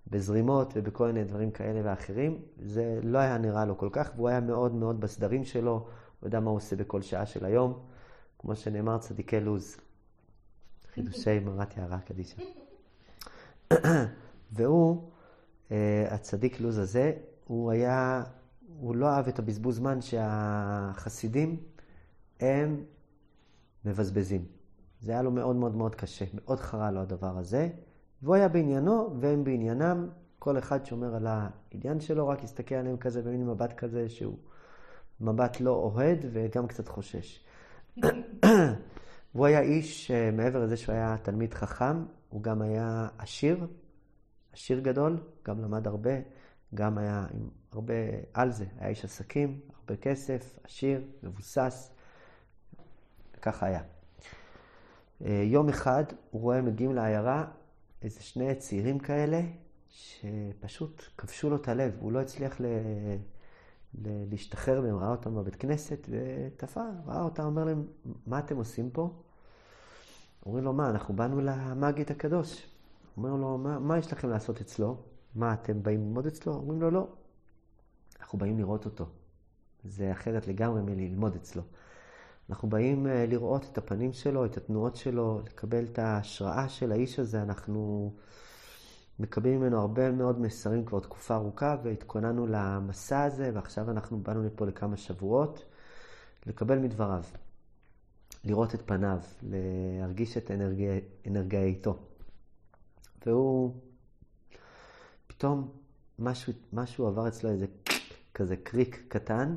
בזרימות 0.06 0.72
ובכל 0.76 1.06
מיני 1.06 1.24
דברים 1.24 1.50
כאלה 1.50 1.80
ואחרים. 1.84 2.42
זה 2.58 3.00
לא 3.02 3.18
היה 3.18 3.38
נראה 3.38 3.64
לו 3.64 3.78
כל 3.78 3.88
כך, 3.92 4.10
והוא 4.16 4.28
היה 4.28 4.40
מאוד 4.40 4.74
מאוד 4.74 5.00
בסדרים 5.00 5.44
שלו, 5.44 5.72
הוא 5.72 6.26
יודע 6.26 6.40
מה 6.40 6.50
הוא 6.50 6.56
עושה 6.56 6.76
בכל 6.76 7.02
שעה 7.02 7.26
של 7.26 7.44
היום. 7.44 7.78
כמו 8.38 8.56
שנאמר, 8.56 8.98
צדיקי 8.98 9.40
לוז. 9.40 9.76
חידושי 10.94 11.38
מרת 11.44 11.76
יערה 11.76 11.98
קדישה. 11.98 12.42
והוא, 14.52 15.10
אה, 15.70 16.06
הצדיק 16.10 16.60
לוז 16.60 16.78
הזה, 16.78 17.12
הוא 17.44 17.70
היה, 17.70 18.24
הוא 18.78 18.96
לא 18.96 19.06
אהב 19.06 19.28
את 19.28 19.38
הבזבוז 19.38 19.76
זמן 19.76 20.00
שהחסידים, 20.00 21.56
הם 22.40 22.84
מבזבזים. 23.84 24.44
זה 25.00 25.12
היה 25.12 25.22
לו 25.22 25.30
מאוד 25.30 25.56
מאוד 25.56 25.74
מאוד 25.76 25.94
קשה, 25.94 26.24
מאוד 26.34 26.60
חרה 26.60 26.90
לו 26.90 27.00
הדבר 27.00 27.38
הזה. 27.38 27.68
והוא 28.24 28.34
היה 28.34 28.48
בעניינו 28.48 29.16
והם 29.20 29.44
בעניינם, 29.44 30.08
כל 30.38 30.58
אחד 30.58 30.84
שומר 30.84 31.14
על 31.14 31.26
העניין 31.26 32.00
שלו, 32.00 32.28
רק 32.28 32.44
הסתכל 32.44 32.74
עליהם 32.74 32.96
כזה 32.96 33.22
במין 33.22 33.46
מבט 33.46 33.72
כזה 33.72 34.08
שהוא 34.08 34.38
מבט 35.20 35.60
לא 35.60 35.70
אוהד 35.70 36.18
וגם 36.32 36.66
קצת 36.66 36.88
חושש. 36.88 37.44
והוא 39.34 39.46
היה 39.46 39.60
איש, 39.60 40.10
אה, 40.10 40.30
מעבר 40.30 40.64
לזה 40.64 40.76
שהוא 40.76 40.94
היה 40.94 41.16
תלמיד 41.22 41.54
חכם, 41.54 42.04
הוא 42.28 42.42
גם 42.42 42.62
היה 42.62 43.08
עשיר, 43.18 43.66
עשיר 44.52 44.80
גדול, 44.80 45.18
גם 45.46 45.60
למד 45.60 45.86
הרבה, 45.86 46.14
גם 46.74 46.98
היה 46.98 47.26
עם 47.34 47.48
הרבה 47.72 47.94
על 48.34 48.50
זה, 48.52 48.64
היה 48.78 48.88
איש 48.88 49.04
עסקים, 49.04 49.60
הרבה 49.80 49.96
כסף, 49.96 50.58
עשיר, 50.64 51.04
מבוסס, 51.22 51.92
ככה 53.42 53.66
היה. 53.66 53.82
אה, 55.24 55.42
יום 55.44 55.68
אחד 55.68 56.04
הוא 56.30 56.42
רואה 56.42 56.62
מגיעים 56.62 56.94
לעיירה 56.94 57.44
איזה 58.04 58.22
שני 58.22 58.54
צעירים 58.54 58.98
כאלה, 58.98 59.40
שפשוט 59.88 61.02
כבשו 61.18 61.50
לו 61.50 61.56
את 61.56 61.68
הלב, 61.68 61.96
הוא 62.00 62.12
לא 62.12 62.20
הצליח 62.20 62.60
ל... 62.60 62.64
ל... 64.02 64.24
להשתחרר 64.30 64.80
מהם, 64.80 64.96
ראה 64.96 65.10
אותם 65.10 65.34
בבית 65.34 65.56
כנסת 65.56 66.08
ותפר, 66.08 66.90
ראה 67.06 67.22
אותם, 67.22 67.42
אומר 67.42 67.64
להם, 67.64 67.86
מה 68.26 68.38
אתם 68.38 68.56
עושים 68.56 68.90
פה? 68.90 69.10
אומרים 70.46 70.64
לו, 70.64 70.72
מה, 70.72 70.90
אנחנו 70.90 71.16
באנו 71.16 71.40
למגיד 71.40 72.10
הקדוש. 72.10 72.66
אומר 73.16 73.34
לו, 73.34 73.58
מה, 73.58 73.78
מה 73.78 73.98
יש 73.98 74.12
לכם 74.12 74.28
לעשות 74.28 74.60
אצלו? 74.60 74.96
מה, 75.34 75.52
אתם 75.52 75.82
באים 75.82 76.00
ללמוד 76.00 76.26
אצלו? 76.26 76.54
אומרים 76.54 76.80
לו, 76.80 76.90
לא. 76.90 77.06
אנחנו 78.20 78.38
באים 78.38 78.58
לראות 78.58 78.84
אותו. 78.84 79.06
זה 79.84 80.12
אחרת 80.12 80.46
לגמרי 80.46 80.82
מללמוד 80.82 81.36
אצלו. 81.36 81.62
אנחנו 82.50 82.68
באים 82.68 83.06
אה, 83.06 83.26
לראות 83.26 83.68
את 83.72 83.78
הפנים 83.78 84.12
שלו, 84.12 84.44
את 84.44 84.56
התנועות 84.56 84.96
שלו, 84.96 85.40
לקבל 85.46 85.84
את 85.84 85.98
ההשראה 85.98 86.68
של 86.68 86.92
האיש 86.92 87.18
הזה. 87.18 87.42
אנחנו 87.42 88.12
מקבלים 89.18 89.60
ממנו 89.60 89.80
הרבה 89.80 90.10
מאוד 90.10 90.40
מסרים 90.40 90.84
כבר 90.84 91.00
תקופה 91.00 91.34
ארוכה, 91.34 91.76
והתכוננו 91.82 92.46
למסע 92.46 93.22
הזה, 93.22 93.50
ועכשיו 93.54 93.90
אנחנו 93.90 94.18
באנו 94.22 94.42
לפה 94.42 94.66
לכמה 94.66 94.96
שבועות, 94.96 95.64
לקבל 96.46 96.78
מדבריו, 96.78 97.24
לראות 98.44 98.74
את 98.74 98.82
פניו, 98.86 99.18
להרגיש 99.42 100.36
את 100.36 100.50
אנרגייתו. 101.26 101.98
והוא, 103.26 103.74
פתאום 105.26 105.70
משהו, 106.18 106.52
משהו 106.72 107.06
עבר 107.06 107.28
אצלו 107.28 107.50
איזה 107.50 107.66
כזה 108.34 108.56
קריק 108.56 109.04
קטן, 109.08 109.54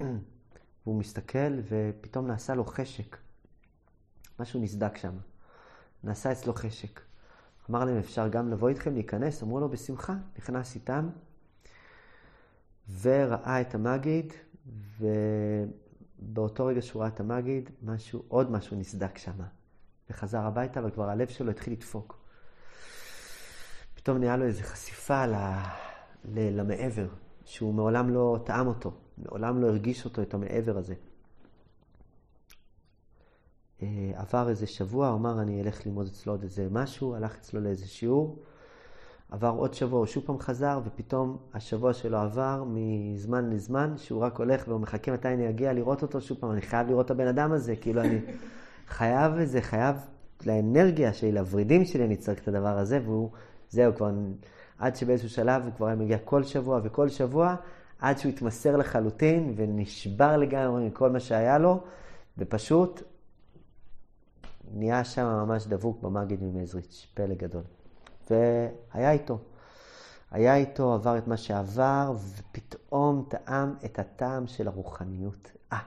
והוא 0.86 0.98
מסתכל 0.98 1.58
ופתאום 1.68 2.26
נעשה 2.26 2.54
לו 2.54 2.64
חשק. 2.64 3.16
משהו 4.40 4.60
נסדק 4.60 4.96
שם. 4.96 5.14
נעשה 6.04 6.32
אצלו 6.32 6.54
חשק. 6.54 7.00
אמר 7.70 7.84
להם, 7.84 7.98
אפשר 7.98 8.28
גם 8.28 8.50
לבוא 8.50 8.68
איתכם, 8.68 8.94
להיכנס? 8.94 9.42
אמרו 9.42 9.60
לו, 9.60 9.68
בשמחה. 9.68 10.14
נכנס 10.38 10.74
איתם, 10.74 11.08
וראה 13.00 13.60
את 13.60 13.74
המגיד, 13.74 14.32
ובאותו 16.20 16.66
רגע 16.66 16.82
שהוא 16.82 17.02
ראה 17.02 17.08
את 17.08 17.20
המגיד, 17.20 17.70
משהו, 17.82 18.22
עוד 18.28 18.50
משהו 18.50 18.76
נסדק 18.76 19.18
שם. 19.18 19.36
וחזר 20.10 20.40
הביתה, 20.40 20.86
וכבר 20.86 21.08
הלב 21.08 21.28
שלו 21.28 21.50
התחיל 21.50 21.72
לדפוק. 21.72 22.18
פתאום 23.94 24.18
נהיה 24.18 24.36
לו 24.36 24.44
איזו 24.44 24.62
חשיפה 24.62 25.26
ל... 25.26 25.34
ל... 26.24 26.60
למעבר, 26.60 27.08
שהוא 27.44 27.74
מעולם 27.74 28.10
לא 28.10 28.38
טעם 28.44 28.66
אותו, 28.66 28.92
מעולם 29.24 29.62
לא 29.62 29.66
הרגיש 29.66 30.04
אותו, 30.04 30.22
את 30.22 30.34
המעבר 30.34 30.78
הזה. 30.78 30.94
אה, 33.82 34.12
עבר 34.14 34.48
איזה 34.48 34.66
שבוע, 34.66 35.08
הוא 35.08 35.16
אמר, 35.16 35.40
אני 35.40 35.62
אלך 35.62 35.86
ללמוד 35.86 36.06
אצלו 36.06 36.32
עוד 36.32 36.42
איזה 36.42 36.68
משהו, 36.70 37.14
הלך 37.14 37.36
אצלו 37.36 37.60
לאיזה 37.60 37.86
שיעור. 37.86 38.38
עבר 39.30 39.50
עוד 39.50 39.74
שבוע, 39.74 39.98
הוא 39.98 40.06
שוב 40.06 40.24
פעם 40.26 40.38
חזר, 40.38 40.80
ופתאום 40.84 41.36
השבוע 41.54 41.92
שלו 41.92 42.18
עבר 42.18 42.64
מזמן 42.66 43.50
לזמן, 43.50 43.94
שהוא 43.96 44.22
רק 44.22 44.38
הולך 44.38 44.64
והוא 44.68 44.80
מחכה 44.80 45.12
מתי 45.12 45.28
אני 45.28 45.48
אגיע 45.48 45.72
לראות 45.72 46.02
אותו 46.02 46.20
שוב 46.20 46.38
פעם, 46.40 46.50
אני 46.50 46.60
חייב 46.62 46.88
לראות 46.88 47.06
את 47.06 47.10
הבן 47.10 47.26
אדם 47.26 47.52
הזה, 47.52 47.76
כאילו 47.76 48.00
אני 48.00 48.18
חייב 48.88 49.34
איזה, 49.34 49.62
חייב 49.62 49.96
לאנרגיה 50.46 51.12
שלי, 51.12 51.32
לוורידים 51.32 51.84
שלי, 51.84 52.04
אני 52.04 52.16
צריך 52.16 52.42
את 52.42 52.48
הדבר 52.48 52.78
הזה, 52.78 53.00
והוא 53.04 53.30
זהו, 53.70 53.94
כבר, 53.94 54.10
עד 54.78 54.96
שבאיזשהו 54.96 55.28
שלב 55.28 55.62
הוא 55.64 55.72
כבר 55.76 55.86
היה 55.86 55.96
מגיע 55.96 56.18
כל 56.18 56.42
שבוע 56.42 56.80
וכל 56.84 57.08
שבוע, 57.08 57.56
עד 58.00 58.18
שהוא 58.18 58.32
התמסר 58.32 58.76
לחלוטין 58.76 59.54
ונשבר 59.56 60.36
לגמרי 60.36 60.86
מכל 60.86 61.10
מה 61.10 61.20
שהיה 61.20 61.58
לו, 61.58 61.80
ופשוט 62.38 63.02
נהיה 64.74 65.04
שם 65.04 65.24
ממש 65.24 65.66
דבוק 65.66 66.02
במגיד 66.02 66.42
ממזריץ', 66.42 67.06
פלא 67.14 67.34
גדול. 67.34 67.62
והיה 68.30 69.10
איתו. 69.10 69.38
היה 70.30 70.56
איתו, 70.56 70.94
עבר 70.94 71.18
את 71.18 71.28
מה 71.28 71.36
שעבר, 71.36 72.12
ופתאום 72.36 73.26
טעם 73.28 73.74
את 73.84 73.98
הטעם 73.98 74.46
של 74.46 74.68
הרוחניות. 74.68 75.50
אה, 75.72 75.78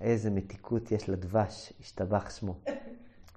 איזה 0.00 0.30
מתיקות 0.30 0.92
יש 0.92 1.08
לדבש, 1.08 1.72
השתבח 1.80 2.30
שמו. 2.30 2.54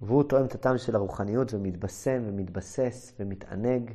והוא 0.01 0.23
תואם 0.23 0.45
את 0.45 0.55
הטעם 0.55 0.77
של 0.77 0.95
הרוחניות 0.95 1.53
ומתבשם 1.53 2.21
ומתבסס 2.25 3.13
ומתענג. 3.19 3.91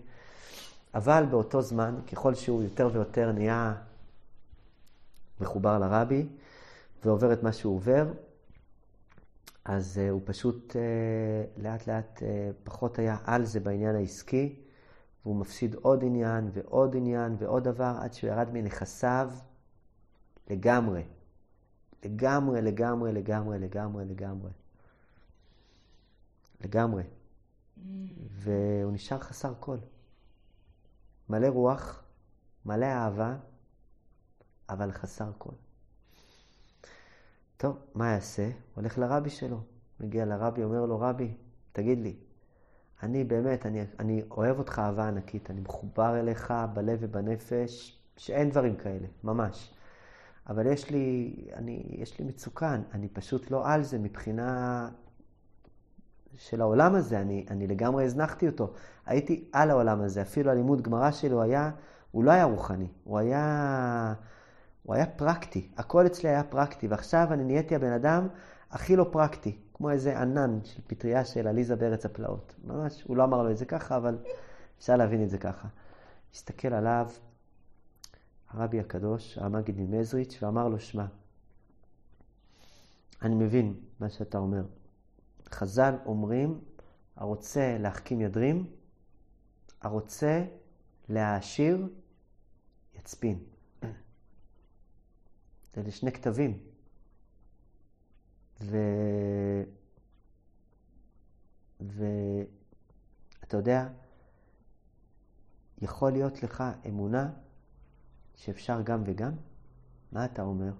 אבל 0.96 1.24
באותו 1.30 1.62
זמן, 1.62 2.00
ככל 2.12 2.34
שהוא 2.34 2.62
יותר 2.62 2.90
ויותר 2.92 3.32
נהיה 3.32 3.74
מחובר 5.40 5.78
לרבי 5.78 6.28
ועובר 7.04 7.32
את 7.32 7.42
מה 7.42 7.52
שהוא 7.52 7.76
עובר, 7.76 8.12
אז 9.64 10.00
uh, 10.00 10.10
הוא 10.10 10.20
פשוט 10.24 10.72
uh, 10.72 11.60
לאט 11.62 11.86
לאט 11.86 12.18
uh, 12.18 12.22
פחות 12.64 12.98
היה 12.98 13.16
על 13.24 13.44
זה 13.44 13.60
בעניין 13.60 13.96
העסקי, 13.96 14.56
והוא 15.24 15.36
מפסיד 15.36 15.74
עוד 15.74 16.04
עניין 16.04 16.50
ועוד 16.52 16.96
עניין 16.96 17.36
ועוד 17.38 17.64
דבר, 17.64 17.94
עד 18.00 18.12
שהוא 18.12 18.30
ירד 18.30 18.48
מנכסיו 18.52 19.30
לגמרי. 20.50 21.02
לגמרי, 22.04 22.62
לגמרי, 22.62 23.12
לגמרי, 23.12 23.58
לגמרי, 23.58 24.04
לגמרי. 24.04 24.50
לגמרי. 26.60 27.02
Mm. 27.02 27.80
והוא 28.28 28.92
נשאר 28.92 29.18
חסר 29.18 29.52
כל. 29.60 29.76
מלא 31.28 31.46
רוח, 31.46 32.02
מלא 32.66 32.86
אהבה, 32.86 33.36
אבל 34.68 34.92
חסר 34.92 35.30
כל. 35.38 35.52
טוב, 37.56 37.78
מה 37.94 38.12
יעשה? 38.12 38.50
הולך 38.74 38.98
לרבי 38.98 39.30
שלו. 39.30 39.60
מגיע 40.00 40.24
לרבי, 40.24 40.64
אומר 40.64 40.86
לו, 40.86 41.00
רבי, 41.00 41.34
תגיד 41.72 41.98
לי, 41.98 42.16
אני 43.02 43.24
באמת, 43.24 43.66
אני, 43.66 43.84
אני 43.98 44.22
אוהב 44.30 44.58
אותך 44.58 44.78
אהבה 44.78 45.08
ענקית, 45.08 45.50
אני 45.50 45.60
מחובר 45.60 46.20
אליך 46.20 46.54
בלב 46.74 46.98
ובנפש, 47.00 47.98
שאין 48.16 48.50
דברים 48.50 48.76
כאלה, 48.76 49.06
ממש. 49.24 49.74
אבל 50.48 50.66
יש 50.66 50.90
לי, 50.90 51.34
אני, 51.54 51.82
יש 51.88 52.18
לי 52.18 52.24
מצוקה, 52.24 52.76
אני 52.92 53.08
פשוט 53.08 53.50
לא 53.50 53.68
על 53.68 53.82
זה 53.82 53.98
מבחינה 53.98 54.88
של 56.38 56.60
העולם 56.60 56.94
הזה, 56.94 57.20
אני, 57.20 57.46
אני 57.50 57.66
לגמרי 57.66 58.04
הזנחתי 58.04 58.46
אותו. 58.46 58.72
הייתי 59.06 59.44
על 59.52 59.70
העולם 59.70 60.00
הזה, 60.00 60.22
אפילו 60.22 60.50
הלימוד 60.50 60.82
גמרא 60.82 61.10
שלו 61.10 61.42
היה, 61.42 61.70
הוא 62.10 62.24
לא 62.24 62.30
היה 62.30 62.44
רוחני, 62.44 62.88
הוא 63.04 63.18
היה, 63.18 64.14
הוא 64.82 64.94
היה 64.94 65.06
פרקטי, 65.06 65.68
הכל 65.76 66.06
אצלי 66.06 66.30
היה 66.30 66.44
פרקטי, 66.44 66.88
ועכשיו 66.88 67.28
אני 67.30 67.44
נהייתי 67.44 67.74
הבן 67.74 67.92
אדם 67.92 68.28
הכי 68.70 68.96
לא 68.96 69.06
פרקטי, 69.10 69.58
כמו 69.74 69.90
איזה 69.90 70.20
ענן 70.20 70.58
של 70.64 70.82
פטריה 70.86 71.24
של 71.24 71.46
עליזה 71.46 71.76
בארץ 71.76 72.06
הפלאות. 72.06 72.54
ממש, 72.64 73.02
הוא 73.02 73.16
לא 73.16 73.24
אמר 73.24 73.42
לו 73.42 73.50
את 73.50 73.56
זה 73.56 73.64
ככה, 73.64 73.96
אבל 73.96 74.18
אפשר 74.78 74.96
להבין 74.96 75.22
את 75.22 75.30
זה 75.30 75.38
ככה. 75.38 75.68
הסתכל 76.34 76.68
עליו 76.68 77.08
הרבי 78.50 78.80
הקדוש, 78.80 79.38
המגיד 79.38 79.80
ממזריץ', 79.80 80.38
ואמר 80.42 80.68
לו, 80.68 80.78
שמע, 80.80 81.04
אני 83.22 83.34
מבין 83.34 83.74
מה 84.00 84.08
שאתה 84.08 84.38
אומר. 84.38 84.62
חז"ל 85.48 85.94
אומרים, 86.06 86.60
הרוצה 87.16 87.76
להחכים 87.80 88.20
ידרים, 88.20 88.70
הרוצה 89.80 90.44
להעשיר 91.08 91.88
יצפין. 92.94 93.44
זה 95.74 95.90
שני 95.90 96.12
כתבים. 96.12 96.58
ו... 98.60 98.76
ואתה 101.80 103.56
יודע, 103.56 103.88
יכול 105.78 106.12
להיות 106.12 106.42
לך 106.42 106.64
אמונה 106.88 107.30
שאפשר 108.34 108.82
גם 108.82 109.02
וגם? 109.06 109.32
מה 110.12 110.24
אתה 110.24 110.42
אומר? 110.42 110.72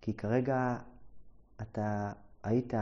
כי 0.00 0.14
כרגע 0.14 0.78
אתה 1.62 2.12
היית 2.42 2.74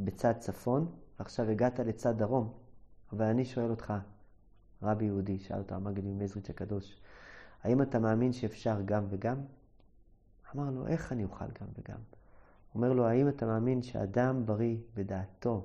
בצד 0.00 0.32
צפון, 0.38 0.92
ועכשיו 1.18 1.50
הגעת 1.50 1.78
לצד 1.80 2.18
דרום. 2.18 2.52
אבל 3.12 3.24
אני 3.24 3.44
שואל 3.44 3.70
אותך, 3.70 3.94
רבי 4.82 5.04
יהודי, 5.04 5.38
שאל 5.38 5.58
אותו 5.58 5.74
המגד 5.74 6.04
ממזריץ' 6.04 6.50
הקדוש, 6.50 7.00
האם 7.62 7.82
אתה 7.82 7.98
מאמין 7.98 8.32
שאפשר 8.32 8.80
גם 8.84 9.06
וגם? 9.10 9.36
אמר 10.56 10.70
לו, 10.70 10.86
איך 10.86 11.12
אני 11.12 11.24
אוכל 11.24 11.44
גם 11.44 11.66
וגם? 11.78 11.98
אומר 12.74 12.92
לו, 12.92 13.06
האם 13.06 13.28
אתה 13.28 13.46
מאמין 13.46 13.82
שאדם 13.82 14.46
בריא 14.46 14.76
בדעתו, 14.94 15.64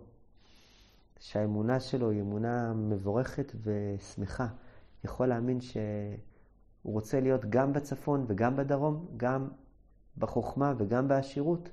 שהאמונה 1.19 1.79
שלו 1.79 2.09
היא 2.09 2.21
אמונה 2.21 2.73
מבורכת 2.73 3.51
ושמחה, 3.61 4.47
יכול 5.03 5.27
להאמין 5.27 5.61
שהוא 5.61 5.83
רוצה 6.83 7.19
להיות 7.19 7.45
גם 7.49 7.73
בצפון 7.73 8.25
וגם 8.27 8.55
בדרום, 8.55 9.07
גם 9.17 9.47
בחוכמה 10.17 10.73
וגם 10.77 11.07
בעשירות? 11.07 11.69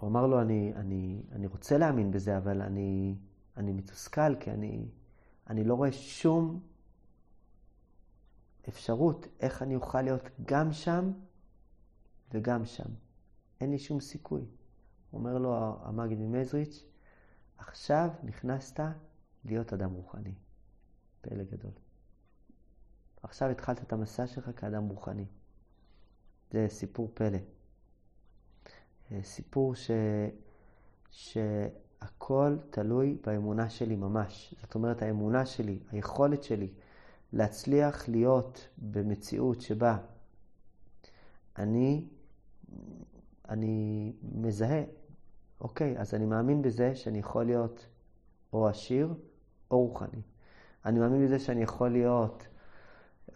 הוא 0.00 0.08
אמר 0.10 0.26
לו, 0.26 0.40
אני, 0.40 0.72
אני, 0.76 1.22
אני 1.32 1.46
רוצה 1.46 1.78
להאמין 1.78 2.10
בזה, 2.10 2.38
אבל 2.38 2.62
אני, 2.62 3.14
אני 3.56 3.72
מתוסכל, 3.72 4.36
כי 4.40 4.50
אני, 4.50 4.88
אני 5.46 5.64
לא 5.64 5.74
רואה 5.74 5.92
שום 5.92 6.60
אפשרות 8.68 9.26
איך 9.40 9.62
אני 9.62 9.76
אוכל 9.76 10.02
להיות 10.02 10.22
גם 10.46 10.72
שם 10.72 11.12
וגם 12.32 12.64
שם. 12.64 12.88
אין 13.60 13.70
לי 13.70 13.78
שום 13.78 14.00
סיכוי. 14.00 14.44
אומר 15.12 15.38
לו 15.38 15.78
המגיד 15.82 16.18
ממזריץ', 16.18 16.84
עכשיו 17.58 18.10
נכנסת 18.22 18.80
להיות 19.44 19.72
אדם 19.72 19.92
רוחני. 19.92 20.34
פלא 21.20 21.44
גדול. 21.44 21.72
עכשיו 23.22 23.48
התחלת 23.48 23.82
את 23.82 23.92
המסע 23.92 24.26
שלך 24.26 24.50
כאדם 24.56 24.88
רוחני. 24.88 25.26
זה 26.50 26.66
סיפור 26.68 27.10
פלא. 27.14 27.38
אה, 29.12 29.22
סיפור 29.22 29.74
ש... 29.74 29.90
שהכל 31.10 32.56
תלוי 32.70 33.16
באמונה 33.26 33.70
שלי 33.70 33.96
ממש. 33.96 34.54
זאת 34.62 34.74
אומרת, 34.74 35.02
האמונה 35.02 35.46
שלי, 35.46 35.78
היכולת 35.90 36.42
שלי 36.42 36.68
להצליח 37.32 38.08
להיות 38.08 38.68
במציאות 38.78 39.60
שבה 39.60 39.98
אני, 41.58 42.04
אני 43.48 44.12
מזהה, 44.22 44.82
אוקיי, 45.60 45.98
אז 45.98 46.14
אני 46.14 46.26
מאמין 46.26 46.62
בזה 46.62 46.94
שאני 46.94 47.18
יכול 47.18 47.44
להיות 47.44 47.86
או 48.52 48.68
עשיר 48.68 49.14
או 49.70 49.86
רוחני. 49.86 50.22
אני 50.84 50.98
מאמין 50.98 51.24
בזה 51.24 51.38
שאני 51.38 51.62
יכול 51.62 51.88
להיות 51.88 52.46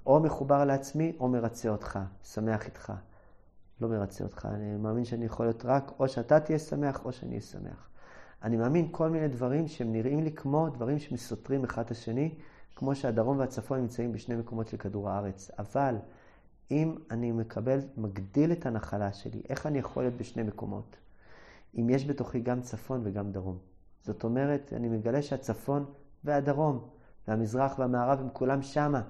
או 0.07 0.20
מחובר 0.20 0.64
לעצמי 0.64 1.16
או 1.20 1.29
מרצה 1.29 1.68
אותך, 1.68 1.99
שמח 2.22 2.66
איתך. 2.66 2.93
לא 3.85 3.99
מרצה 3.99 4.24
אותך. 4.24 4.49
אני 4.51 4.76
מאמין 4.76 5.05
שאני 5.05 5.24
יכול 5.24 5.47
להיות 5.47 5.64
רק 5.64 5.93
או 5.99 6.09
שאתה 6.09 6.41
תהיה 6.41 6.59
שמח 6.59 7.05
או 7.05 7.12
שאני 7.12 7.30
אהיה 7.30 7.41
שמח. 7.41 7.89
אני 8.43 8.57
מאמין 8.57 8.89
כל 8.91 9.09
מיני 9.09 9.28
דברים 9.28 9.68
שהם 9.68 9.93
נראים 9.93 10.22
לי 10.22 10.32
כמו 10.32 10.68
דברים 10.68 10.99
שמסותרים 10.99 11.64
אחד 11.64 11.82
את 11.82 11.91
השני, 11.91 12.35
כמו 12.76 12.95
שהדרום 12.95 13.39
והצפון 13.39 13.80
נמצאים 13.80 14.12
בשני 14.12 14.37
מקומות 14.37 14.68
של 14.68 14.76
כדור 14.76 15.11
הארץ. 15.11 15.51
אבל 15.59 15.97
אם 16.70 16.95
אני 17.11 17.32
מקבל, 17.32 17.78
מגדיל 17.97 18.53
את 18.53 18.66
הנחלה 18.66 19.12
שלי, 19.12 19.43
איך 19.49 19.66
אני 19.66 19.78
יכול 19.78 20.03
להיות 20.03 20.14
בשני 20.14 20.43
מקומות? 20.43 20.97
אם 21.78 21.91
יש 21.91 22.07
בתוכי 22.07 22.41
גם 22.41 22.61
צפון 22.61 23.01
וגם 23.05 23.32
דרום. 23.32 23.59
זאת 24.03 24.24
אומרת, 24.24 24.72
אני 24.76 24.89
מגלה 24.89 25.22
שהצפון 25.22 25.85
והדרום, 26.24 26.89
והמזרח 27.28 27.78
והמערב 27.78 28.20
הם 28.20 28.28
כולם 28.32 28.62
שמה. 28.62 29.03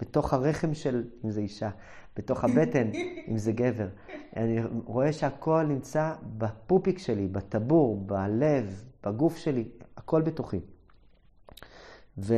בתוך 0.00 0.32
הרחם 0.32 0.74
של, 0.74 1.04
אם 1.24 1.30
זה 1.30 1.40
אישה, 1.40 1.70
בתוך 2.16 2.44
הבטן, 2.44 2.90
אם 3.28 3.38
זה 3.38 3.52
גבר. 3.52 3.88
אני 4.36 4.60
רואה 4.84 5.12
שהכל 5.12 5.62
נמצא 5.62 6.14
בפופיק 6.38 6.98
שלי, 6.98 7.28
בטבור, 7.28 7.96
בלב, 8.06 8.84
בגוף 9.04 9.36
שלי, 9.36 9.68
הכל 9.96 10.22
בתוכי. 10.22 10.60
ו, 12.18 12.34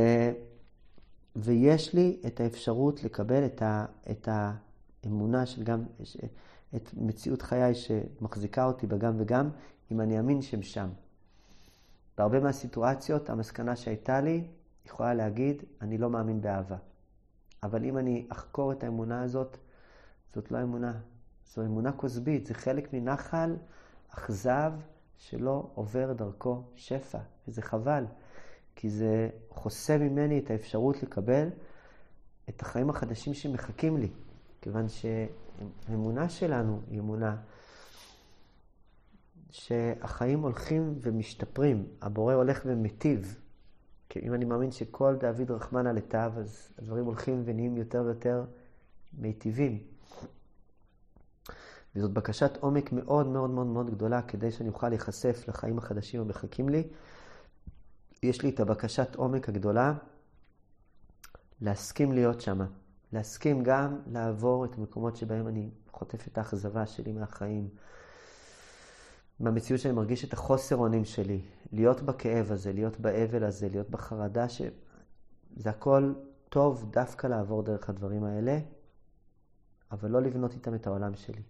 ויש 1.35 1.93
לי 1.93 2.17
את 2.27 2.39
האפשרות 2.39 3.03
לקבל 3.03 3.45
את, 3.45 3.61
ה, 3.61 3.85
את 4.11 4.29
האמונה 5.03 5.45
של 5.45 5.63
גם, 5.63 5.83
את 6.75 6.89
מציאות 6.93 7.41
חיי 7.41 7.73
שמחזיקה 7.75 8.65
אותי 8.65 8.87
בגם 8.87 9.13
וגם, 9.17 9.49
אם 9.91 10.01
אני 10.01 10.17
אאמין 10.17 10.41
שהם 10.41 10.61
שם. 10.61 10.89
בהרבה 12.17 12.39
מהסיטואציות, 12.39 13.29
המסקנה 13.29 13.75
שהייתה 13.75 14.21
לי, 14.21 14.43
יכולה 14.85 15.13
להגיד, 15.13 15.63
אני 15.81 15.97
לא 15.97 16.09
מאמין 16.09 16.41
באהבה. 16.41 16.77
אבל 17.63 17.85
אם 17.85 17.97
אני 17.97 18.25
אחקור 18.29 18.71
את 18.71 18.83
האמונה 18.83 19.23
הזאת, 19.23 19.57
זאת 20.35 20.51
לא 20.51 20.61
אמונה, 20.61 20.93
זו 21.53 21.61
אמונה 21.61 21.91
כוסבית, 21.91 22.45
זה 22.45 22.53
חלק 22.53 22.93
מנחל 22.93 23.55
אכזב 24.09 24.73
שלא 25.17 25.69
עובר 25.75 26.13
דרכו 26.13 26.63
שפע, 26.75 27.19
וזה 27.47 27.61
חבל, 27.61 28.05
כי 28.75 28.89
זה 28.89 29.29
חוסה 29.49 29.97
ממני 29.97 30.39
את 30.39 30.51
האפשרות 30.51 31.03
לקבל 31.03 31.49
את 32.49 32.61
החיים 32.61 32.89
החדשים 32.89 33.33
שמחכים 33.33 33.97
לי, 33.97 34.09
כיוון 34.61 34.85
שהאמונה 34.87 36.29
שלנו 36.29 36.81
היא 36.87 36.99
אמונה 36.99 37.35
שהחיים 39.51 40.39
הולכים 40.39 40.95
ומשתפרים, 41.01 41.87
הבורא 42.01 42.33
הולך 42.33 42.61
ומיטיב, 42.65 43.40
כי 44.11 44.19
אם 44.19 44.33
אני 44.33 44.45
מאמין 44.45 44.71
שכל 44.71 45.15
דוד 45.15 45.51
רחמנא 45.51 45.89
לטב, 45.89 46.31
אז 46.37 46.73
הדברים 46.79 47.05
הולכים 47.05 47.41
ונהיים 47.45 47.77
יותר 47.77 48.03
ויותר 48.05 48.43
מיטיבים. 49.17 49.83
וזאת 51.95 52.11
בקשת 52.11 52.57
עומק 52.59 52.91
מאוד 52.91 53.27
מאוד 53.27 53.49
מאוד 53.49 53.67
מאוד 53.67 53.89
גדולה, 53.89 54.21
כדי 54.21 54.51
שאני 54.51 54.69
אוכל 54.69 54.89
להיחשף 54.89 55.43
לחיים 55.47 55.77
החדשים 55.77 56.21
המחכים 56.21 56.69
לי. 56.69 56.87
יש 58.23 58.41
לי 58.41 58.49
את 58.49 58.59
הבקשת 58.59 59.15
עומק 59.15 59.49
הגדולה 59.49 59.93
להסכים 61.61 62.11
להיות 62.11 62.41
שם. 62.41 62.59
להסכים 63.13 63.63
גם 63.63 63.99
לעבור 64.07 64.65
את 64.65 64.77
המקומות 64.77 65.15
שבהם 65.15 65.47
אני 65.47 65.69
חוטף 65.91 66.27
את 66.27 66.37
האכזבה 66.37 66.85
שלי 66.85 67.11
מהחיים. 67.11 67.69
במציאות 69.41 69.81
שאני 69.81 69.93
מרגיש 69.93 70.25
את 70.25 70.33
החוסר 70.33 70.75
אונים 70.75 71.05
שלי, 71.05 71.41
להיות 71.71 72.01
בכאב 72.01 72.51
הזה, 72.51 72.73
להיות 72.73 72.99
באבל 72.99 73.43
הזה, 73.43 73.69
להיות 73.69 73.89
בחרדה, 73.89 74.49
שזה 74.49 75.69
הכל 75.69 76.13
טוב 76.49 76.91
דווקא 76.91 77.27
לעבור 77.27 77.63
דרך 77.63 77.89
הדברים 77.89 78.23
האלה, 78.23 78.59
אבל 79.91 80.09
לא 80.09 80.21
לבנות 80.21 80.53
איתם 80.53 80.75
את 80.75 80.87
העולם 80.87 81.15
שלי. 81.15 81.41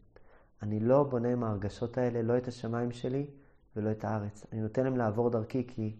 אני 0.61 0.79
לא 0.79 1.03
בונה 1.03 1.31
עם 1.31 1.43
ההרגשות 1.43 1.97
האלה 1.97 2.21
לא 2.21 2.37
את 2.37 2.47
השמיים 2.47 2.91
שלי 2.91 3.27
ולא 3.75 3.91
את 3.91 4.03
הארץ. 4.03 4.45
אני 4.51 4.61
נותן 4.61 4.83
להם 4.83 4.97
לעבור 4.97 5.29
דרכי 5.29 5.67
כי 5.67 5.95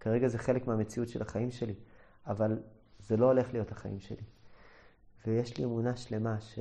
כרגע 0.00 0.28
זה 0.28 0.38
חלק 0.38 0.66
מהמציאות 0.66 1.08
של 1.08 1.22
החיים 1.22 1.50
שלי, 1.50 1.74
אבל 2.26 2.58
זה 2.98 3.16
לא 3.16 3.26
הולך 3.26 3.52
להיות 3.52 3.72
החיים 3.72 4.00
שלי. 4.00 4.24
ויש 5.26 5.58
לי 5.58 5.64
אמונה 5.64 5.96
שלמה 5.96 6.40
ש... 6.40 6.58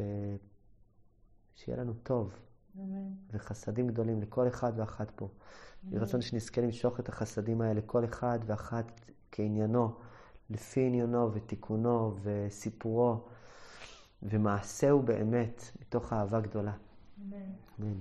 שיהיה 1.56 1.78
לנו 1.78 1.94
טוב. 2.04 2.49
וחסדים 3.32 3.88
גדולים 3.88 4.22
לכל 4.22 4.47
אחד 4.47 4.74
ואחת 4.76 5.11
פה. 5.15 5.28
יהי 5.84 5.99
רצון 5.99 6.22
שנזכה 6.22 6.61
למשוך 6.61 6.99
את 6.99 7.09
החסדים 7.09 7.61
האלה, 7.61 7.82
כל 7.86 8.05
אחד 8.05 8.39
ואחת 8.45 9.01
כעניינו, 9.32 9.95
לפי 10.49 10.86
עניינו 10.86 11.34
ותיקונו 11.34 12.15
וסיפורו, 12.24 13.24
ומעשהו 14.24 15.01
באמת, 15.01 15.63
מתוך 15.82 16.13
אהבה 16.13 16.39
גדולה. 16.39 16.74
אמן. 17.22 17.38
אמן. 17.80 17.99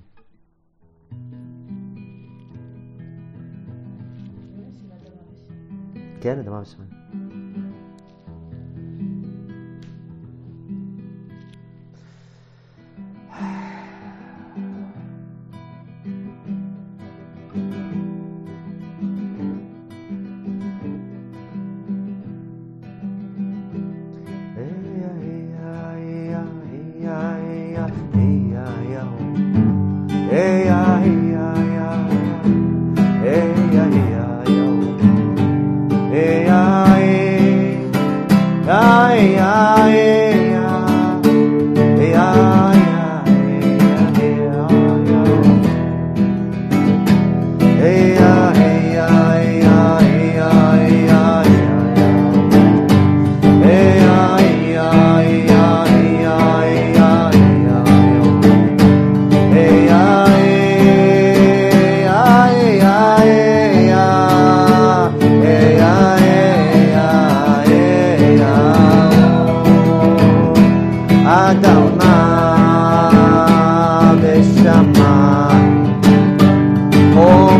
כן, 6.20 6.38
אדמה 6.38 6.60
ושמיים. 6.60 6.97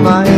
my 0.03 0.38